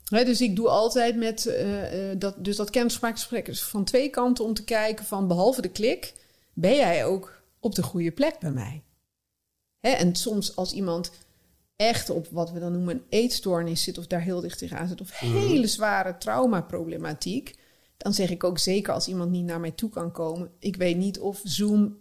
[0.10, 4.54] dus ik doe altijd met uh, dat, dus dat kennismakingsgesprek is van twee kanten om
[4.54, 6.14] te kijken van behalve de klik,
[6.54, 8.84] ben jij ook op de goede plek bij mij?
[9.80, 11.12] En soms als iemand
[11.76, 15.02] echt op wat we dan noemen een eetstoornis zit of daar heel dicht tegenaan zit
[15.02, 15.38] of mhm.
[15.38, 17.56] hele zware traumaproblematiek,
[17.98, 20.98] dan zeg ik ook zeker als iemand niet naar mij toe kan komen, ik weet
[20.98, 21.98] niet of Zoom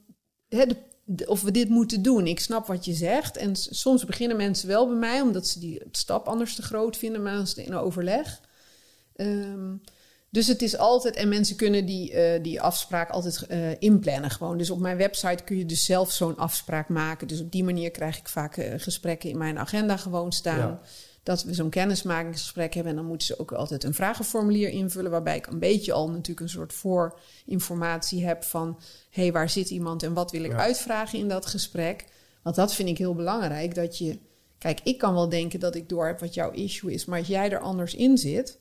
[0.49, 0.77] hè, de
[1.27, 2.27] of we dit moeten doen.
[2.27, 3.37] Ik snap wat je zegt.
[3.37, 7.23] En soms beginnen mensen wel bij mij, omdat ze die stap anders te groot vinden,
[7.23, 8.41] maar het in overleg.
[9.17, 9.81] Um,
[10.31, 14.59] dus het is altijd, en mensen kunnen die, uh, die afspraak altijd uh, inplannen gewoon.
[14.59, 17.29] Dus op mijn website kun je dus zelf zo'n afspraak maken.
[17.29, 20.81] Dus op die manier krijg ik vaak uh, gesprekken in mijn agenda gewoon staan.
[21.29, 22.93] Dat we zo'n kennismakingsgesprek hebben.
[22.93, 26.41] En dan moeten ze ook altijd een vragenformulier invullen, waarbij ik een beetje al natuurlijk
[26.41, 28.79] een soort voorinformatie heb van
[29.11, 32.05] hé, hey, waar zit iemand en wat wil ik uitvragen in dat gesprek.
[32.43, 33.75] Want dat vind ik heel belangrijk.
[33.75, 34.19] Dat je,
[34.59, 37.29] kijk, ik kan wel denken dat ik door heb wat jouw issue is, maar als
[37.29, 38.59] jij er anders in zit.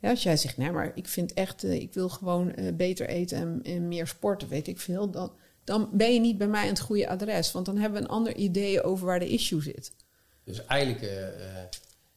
[0.00, 3.08] Ja, als jij zegt, nee, maar ik vind echt, uh, ik wil gewoon uh, beter
[3.08, 5.10] eten en, en, meer sporten, weet ik veel.
[5.10, 5.32] Dan,
[5.64, 7.52] dan ben je niet bij mij aan het goede adres.
[7.52, 9.92] Want dan hebben we een ander idee over waar de issue zit.
[10.44, 11.10] Dus eigenlijk uh,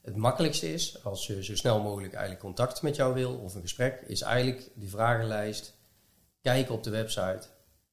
[0.07, 3.61] het makkelijkste is, als je zo snel mogelijk eigenlijk contact met jou wil of een
[3.61, 5.73] gesprek, is eigenlijk die vragenlijst
[6.41, 7.41] kijken op de website,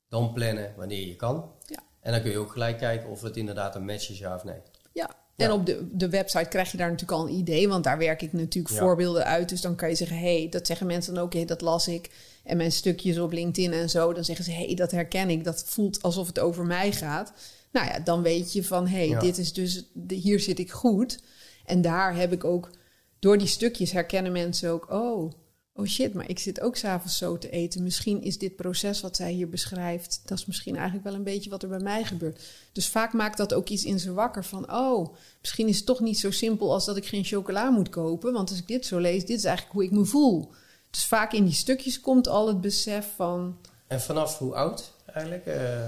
[0.08, 1.52] dan plannen wanneer je kan.
[1.66, 1.78] Ja.
[2.00, 4.44] En dan kun je ook gelijk kijken of het inderdaad een match is, ja of
[4.44, 4.60] nee.
[4.92, 7.98] Ja, en op de, de website krijg je daar natuurlijk al een idee, want daar
[7.98, 9.48] werk ik natuurlijk voorbeelden uit.
[9.48, 11.88] Dus dan kan je zeggen, hé, hey, dat zeggen mensen dan ook, hey, dat las
[11.88, 12.10] ik.
[12.44, 15.44] En mijn stukjes op LinkedIn en zo, dan zeggen ze, hé, hey, dat herken ik.
[15.44, 17.32] Dat voelt alsof het over mij gaat.
[17.72, 21.18] Nou ja, dan weet je van, hé, hey, dit is dus, hier zit ik goed.
[21.64, 22.70] En daar heb ik ook,
[23.18, 25.32] door die stukjes herkennen mensen ook, oh,
[25.74, 27.82] oh shit, maar ik zit ook s'avonds zo te eten.
[27.82, 31.50] Misschien is dit proces wat zij hier beschrijft, dat is misschien eigenlijk wel een beetje
[31.50, 32.42] wat er bij mij gebeurt.
[32.72, 36.00] Dus vaak maakt dat ook iets in ze wakker van, oh, misschien is het toch
[36.00, 38.32] niet zo simpel als dat ik geen chocola moet kopen.
[38.32, 40.52] Want als ik dit zo lees, dit is eigenlijk hoe ik me voel.
[40.90, 43.58] Dus vaak in die stukjes komt al het besef van.
[43.86, 45.46] En vanaf hoe oud eigenlijk?
[45.46, 45.86] Uh,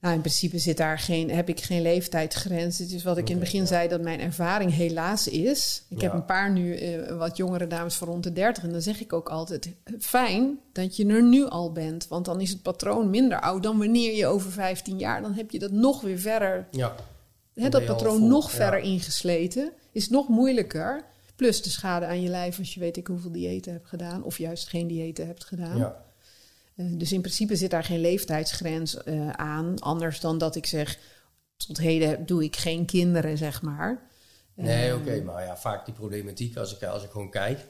[0.00, 2.78] nou, in principe zit daar geen, heb ik geen leeftijdsgrens.
[2.78, 5.82] Het is wat ik in het begin zei, dat mijn ervaring helaas is.
[5.88, 8.62] Ik heb een paar nu uh, wat jongere dames van rond de 30.
[8.62, 12.08] En dan zeg ik ook altijd: fijn dat je er nu al bent.
[12.08, 15.22] Want dan is het patroon minder oud dan wanneer je over 15 jaar.
[15.22, 16.66] Dan heb je dat nog weer verder.
[16.70, 16.94] Ja.
[17.54, 19.72] Hè, dat patroon nog verder ingesleten.
[19.92, 21.04] Is nog moeilijker.
[21.36, 24.22] Plus de schade aan je lijf als je weet ik hoeveel diëten hebt gedaan.
[24.22, 25.76] Of juist geen diëten hebt gedaan.
[25.76, 26.06] Ja.
[26.78, 29.78] Eh, dus in principe zit daar geen leeftijdsgrens eh, aan.
[29.78, 30.98] Anders dan dat ik zeg,
[31.56, 34.06] tot heden doe ik geen kinderen, zeg maar.
[34.54, 37.60] Nee, oké, maar ja, vaak die problematiek, als ik, als ik gewoon kijk,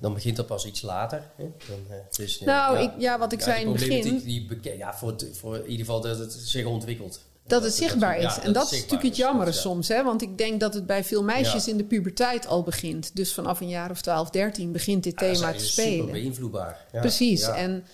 [0.00, 1.30] dan begint dat pas iets later.
[1.36, 1.44] Hè?
[1.68, 4.18] Dan, uh, dus, nou, ja, ik, ja, wat ik zei in het begin.
[4.18, 7.20] Die, ja, voor, voor in ieder geval dat het zich ontwikkelt.
[7.46, 8.38] Dat, het zichtbaar is.
[8.38, 9.88] en dat, is natuurlijk het jammere soms.
[9.88, 10.04] Hè?
[10.04, 13.16] Want ik denk dat het bij veel meisjes in de puberteit al begint.
[13.16, 15.92] Dus vanaf een jaar of 12, 13 begint dit thema te spelen.
[15.92, 16.86] Super beïnvloedbaar.
[16.90, 17.48] Precies.
[17.48, 17.84] En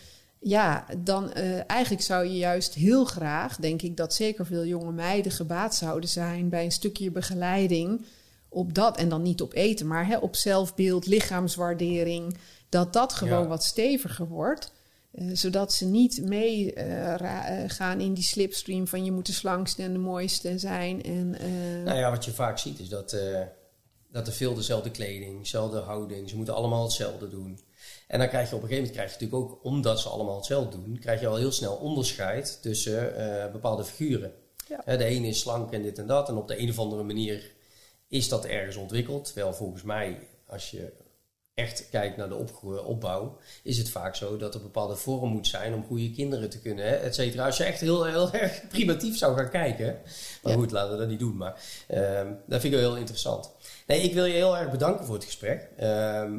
[0.47, 4.93] ja, dan uh, eigenlijk zou je juist heel graag, denk ik, dat zeker veel jonge
[4.93, 8.05] meiden gebaat zouden zijn bij een stukje begeleiding
[8.49, 8.97] op dat.
[8.97, 12.37] En dan niet op eten, maar hè, op zelfbeeld, lichaamswaardering.
[12.69, 14.73] Dat dat gewoon wat steviger wordt.
[15.13, 17.15] Uh, zodat ze niet mee uh,
[17.67, 21.03] gaan in die slipstream van je moet de slangste en de mooiste zijn.
[21.03, 21.31] En,
[21.85, 23.17] nou ja, wat je vaak ziet is dat,
[24.11, 27.59] dat er veel dezelfde kleding, dezelfde houding, ze moeten allemaal hetzelfde doen.
[28.15, 30.37] En dan krijg je op een gegeven moment, krijg je natuurlijk ook, omdat ze allemaal
[30.37, 34.33] hetzelfde doen, krijg je al heel snel onderscheid tussen uh, bepaalde figuren.
[34.69, 34.97] Ja.
[34.97, 36.29] de ene is slank en dit en dat.
[36.29, 37.53] En op de een of andere manier
[38.09, 39.25] is dat ergens ontwikkeld.
[39.25, 40.93] Terwijl volgens mij, als je
[41.55, 42.47] echt kijkt naar de
[42.85, 46.61] opbouw, is het vaak zo dat er bepaalde vorm moet zijn om goede kinderen te
[46.61, 47.47] kunnen, et cetera.
[47.47, 50.01] Als je echt heel, heel erg primitief zou gaan kijken.
[50.43, 51.37] Maar goed, laten we dat niet doen.
[51.37, 53.51] Maar uh, dat vind ik wel heel interessant.
[53.87, 55.69] Nee, ik wil je heel erg bedanken voor het gesprek.
[55.81, 56.33] Uh,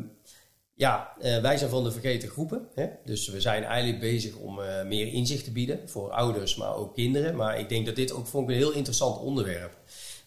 [0.75, 2.67] ja, uh, wij zijn van de vergeten groepen.
[2.73, 2.87] Hè?
[3.05, 6.93] Dus we zijn eigenlijk bezig om uh, meer inzicht te bieden voor ouders, maar ook
[6.93, 7.35] kinderen.
[7.35, 9.77] Maar ik denk dat dit ook vond een heel interessant onderwerp.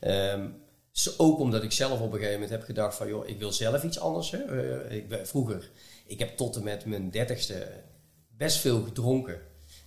[0.01, 0.67] Um,
[1.17, 3.83] ook omdat ik zelf op een gegeven moment heb gedacht van, joh, ik wil zelf
[3.83, 4.31] iets anders.
[4.31, 4.39] Hè?
[4.89, 5.71] Uh, ik, vroeger,
[6.07, 7.67] ik heb tot en met mijn dertigste
[8.37, 9.41] best veel gedronken.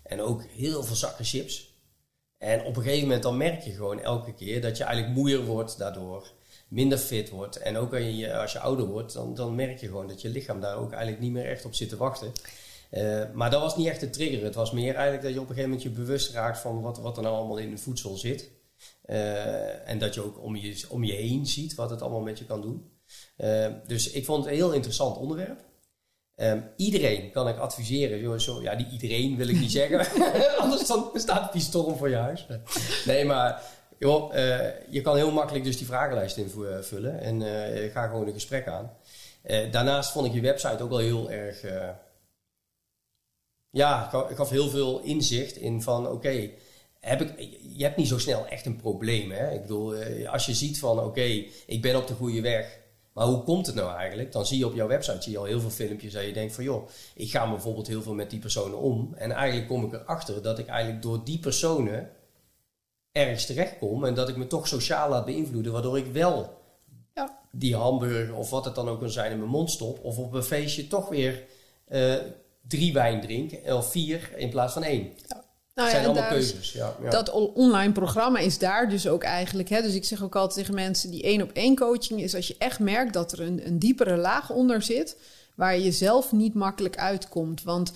[0.04, 1.80] En ook heel veel zakken chips.
[2.38, 5.46] En op een gegeven moment dan merk je gewoon elke keer dat je eigenlijk moeier
[5.46, 6.32] wordt daardoor
[6.72, 7.56] minder fit wordt.
[7.56, 10.30] En ook als je, als je ouder wordt, dan, dan merk je gewoon dat je
[10.30, 12.32] lichaam daar ook eigenlijk niet meer echt op zit te wachten.
[12.92, 14.44] Uh, maar dat was niet echt de trigger.
[14.44, 16.98] Het was meer eigenlijk dat je op een gegeven moment je bewust raakt van wat,
[16.98, 18.50] wat er nou allemaal in het voedsel zit.
[19.06, 22.40] Uh, en dat je ook om je, om je heen ziet wat het allemaal met
[22.40, 22.90] je kan doen.
[23.88, 25.60] Dus ik vond het een heel interessant onderwerp.
[26.36, 28.20] Um, iedereen kan ik adviseren.
[28.20, 30.24] Joh, zo, ja, die iedereen wil ik niet zeggen.
[30.64, 32.48] Anders dan staat die storm voor je huis.
[33.06, 33.62] Nee, maar
[34.02, 34.60] Joh, uh,
[34.90, 38.92] je kan heel makkelijk dus die vragenlijst invullen en uh, ga gewoon een gesprek aan.
[39.72, 41.62] Daarnaast vond ik je website ook wel heel erg.
[43.70, 46.50] ja, ik gaf heel veel inzicht in van oké,
[47.00, 49.32] heb ik, je hebt niet zo snel echt een probleem.
[49.32, 49.52] Hè?
[49.54, 49.96] Ik bedoel,
[50.26, 52.80] als je ziet van oké, ik ben op de goede weg.
[53.14, 54.32] Maar hoe komt het nou eigenlijk?
[54.32, 56.54] Dan zie je op jouw website zie je al heel veel filmpjes en je denkt
[56.54, 59.14] van joh, ik ga bijvoorbeeld heel veel met die personen om.
[59.16, 62.10] En eigenlijk kom ik erachter dat ik eigenlijk door die personen
[63.12, 66.62] ergens terechtkom en dat ik me toch sociaal laat beïnvloeden, waardoor ik wel
[67.14, 67.40] ja.
[67.52, 70.34] die hamburger of wat het dan ook kan zijn in mijn mond stop, of op
[70.34, 71.44] een feestje toch weer
[71.90, 72.16] uh,
[72.68, 75.12] drie wijn drink, of vier in plaats van één.
[75.28, 75.44] Ja.
[75.76, 76.72] Nou ja, zijn allemaal keuzes.
[76.72, 79.70] Ja, ja, Dat online programma is daar dus ook eigenlijk.
[79.70, 82.48] Hè, dus ik zeg ook altijd tegen mensen: die één op één coaching is als
[82.48, 85.18] je echt merkt dat er een, een diepere laag onder zit,
[85.56, 87.64] waar je zelf niet makkelijk uitkomt.
[87.64, 87.92] Want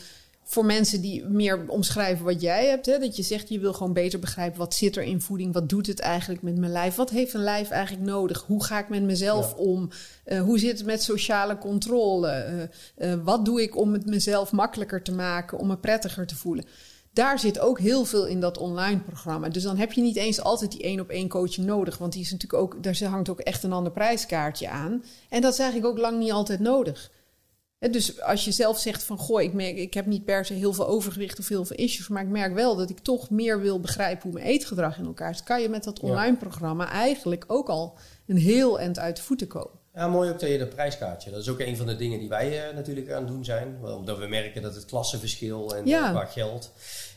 [0.47, 2.85] voor mensen die meer omschrijven wat jij hebt.
[2.85, 2.99] Hè?
[2.99, 5.53] Dat je zegt, je wil gewoon beter begrijpen wat zit er in voeding.
[5.53, 6.95] Wat doet het eigenlijk met mijn lijf?
[6.95, 8.43] Wat heeft een lijf eigenlijk nodig?
[8.47, 9.89] Hoe ga ik met mezelf om?
[10.25, 12.69] Uh, hoe zit het met sociale controle?
[12.97, 15.57] Uh, uh, wat doe ik om het mezelf makkelijker te maken?
[15.57, 16.65] Om me prettiger te voelen?
[17.13, 19.49] Daar zit ook heel veel in dat online programma.
[19.49, 21.97] Dus dan heb je niet eens altijd die één op één coaching nodig.
[21.97, 25.03] Want die is natuurlijk ook, daar hangt ook echt een ander prijskaartje aan.
[25.29, 27.11] En dat is eigenlijk ook lang niet altijd nodig.
[27.91, 30.73] Dus als je zelf zegt van goh, ik, merk, ik heb niet per se heel
[30.73, 33.79] veel overgewicht of heel veel issues, maar ik merk wel dat ik toch meer wil
[33.79, 37.69] begrijpen hoe mijn eetgedrag in elkaar zit, kan je met dat online programma eigenlijk ook
[37.69, 37.97] al
[38.27, 39.83] een heel eind uit de voeten komen.
[39.95, 41.31] Ja, mooi ook dat je dat prijskaartje.
[41.31, 43.77] Dat is ook een van de dingen die wij uh, natuurlijk aan het doen zijn.
[43.83, 46.09] Omdat we merken dat het klassenverschil en ja.
[46.09, 46.71] qua geld.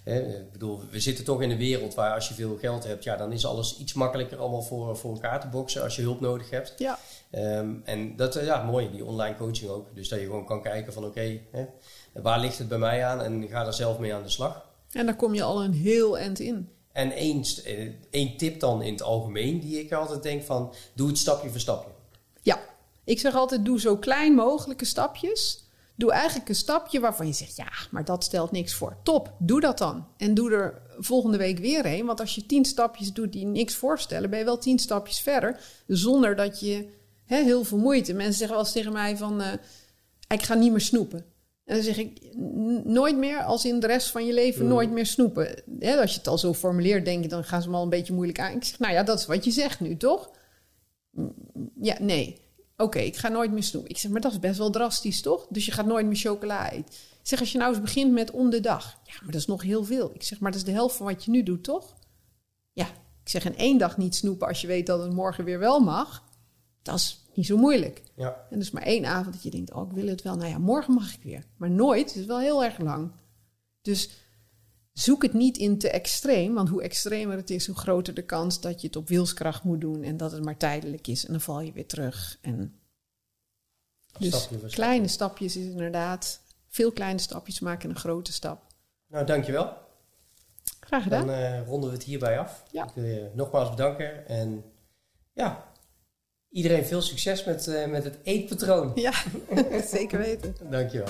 [0.05, 3.05] Hè, ik bedoel, we zitten toch in een wereld waar als je veel geld hebt,
[3.05, 6.21] ja, dan is alles iets makkelijker allemaal voor, voor elkaar te boksen als je hulp
[6.21, 6.75] nodig hebt.
[6.77, 6.99] Ja.
[7.31, 9.95] Um, en dat is uh, ja, mooi, die online coaching ook.
[9.95, 11.71] Dus dat je gewoon kan kijken van oké, okay,
[12.13, 14.67] waar ligt het bij mij aan en ga daar zelf mee aan de slag.
[14.93, 16.69] En daar kom je al een heel eind in.
[16.93, 21.09] En één, eh, één tip dan in het algemeen die ik altijd denk van, doe
[21.09, 21.91] het stapje voor stapje.
[22.43, 22.59] Ja,
[23.05, 25.67] ik zeg altijd doe zo klein mogelijke stapjes.
[25.95, 28.97] Doe eigenlijk een stapje waarvan je zegt, ja, maar dat stelt niks voor.
[29.03, 30.07] Top, doe dat dan.
[30.17, 32.07] En doe er volgende week weer een.
[32.07, 35.61] Want als je tien stapjes doet die niks voorstellen, ben je wel tien stapjes verder.
[35.87, 36.89] Zonder dat je
[37.29, 38.13] heel veel moeite.
[38.13, 39.53] Mensen zeggen wel eens tegen mij van, uh,
[40.29, 41.25] ik ga niet meer snoepen.
[41.65, 42.35] En dan zeg ik,
[42.85, 44.69] nooit meer, als in de rest van je leven, mm.
[44.69, 45.47] nooit meer snoepen.
[45.81, 48.13] als je het al zo formuleert, denk je, dan gaan ze me al een beetje
[48.13, 48.53] moeilijk aan.
[48.53, 50.31] Ik zeg, nou ja, dat is wat je zegt nu, toch?
[51.81, 52.41] Ja, nee.
[52.77, 53.91] Oké, ik ga nooit meer snoepen.
[53.91, 55.47] Ik zeg, maar dat is best wel drastisch, toch?
[55.51, 56.95] Dus je gaat nooit meer chocola eten.
[57.21, 59.01] Ik zeg, als je nou eens begint met om de dag.
[59.05, 60.11] Ja, maar dat is nog heel veel.
[60.15, 61.97] Ik zeg, maar dat is de helft van wat je nu doet, toch?
[62.73, 62.87] Ja,
[63.23, 65.81] ik zeg, in één dag niet snoepen als je weet dat het morgen weer wel
[65.81, 66.28] mag.
[66.91, 68.03] Dat is niet zo moeilijk.
[68.15, 68.47] Ja.
[68.51, 70.37] En dus maar één avond dat je denkt, oh, ik wil het wel.
[70.37, 71.45] Nou ja, morgen mag ik weer.
[71.57, 73.13] Maar nooit, het is wel heel erg lang.
[73.83, 74.11] Dus
[74.93, 76.55] zoek het niet in te extreem.
[76.55, 79.81] Want hoe extremer het is, hoe groter de kans dat je het op wilskracht moet
[79.81, 80.03] doen.
[80.03, 81.25] En dat het maar tijdelijk is.
[81.27, 82.39] En dan val je weer terug.
[82.41, 82.81] En
[84.19, 86.41] dus Stapje kleine stapjes is inderdaad...
[86.71, 88.67] Veel kleine stapjes maken een grote stap.
[89.07, 89.73] Nou, dankjewel.
[90.81, 91.27] Graag gedaan.
[91.27, 92.65] Dan eh, ronden we het hierbij af.
[92.71, 92.85] Ja.
[92.85, 94.29] Ik wil je nogmaals bedanken.
[94.29, 94.65] En
[95.33, 95.68] ja,
[96.51, 98.93] iedereen veel succes met, eh, met het eetpatroon.
[98.95, 99.13] Ja,
[99.97, 100.55] zeker weten.
[100.71, 101.09] Dankjewel.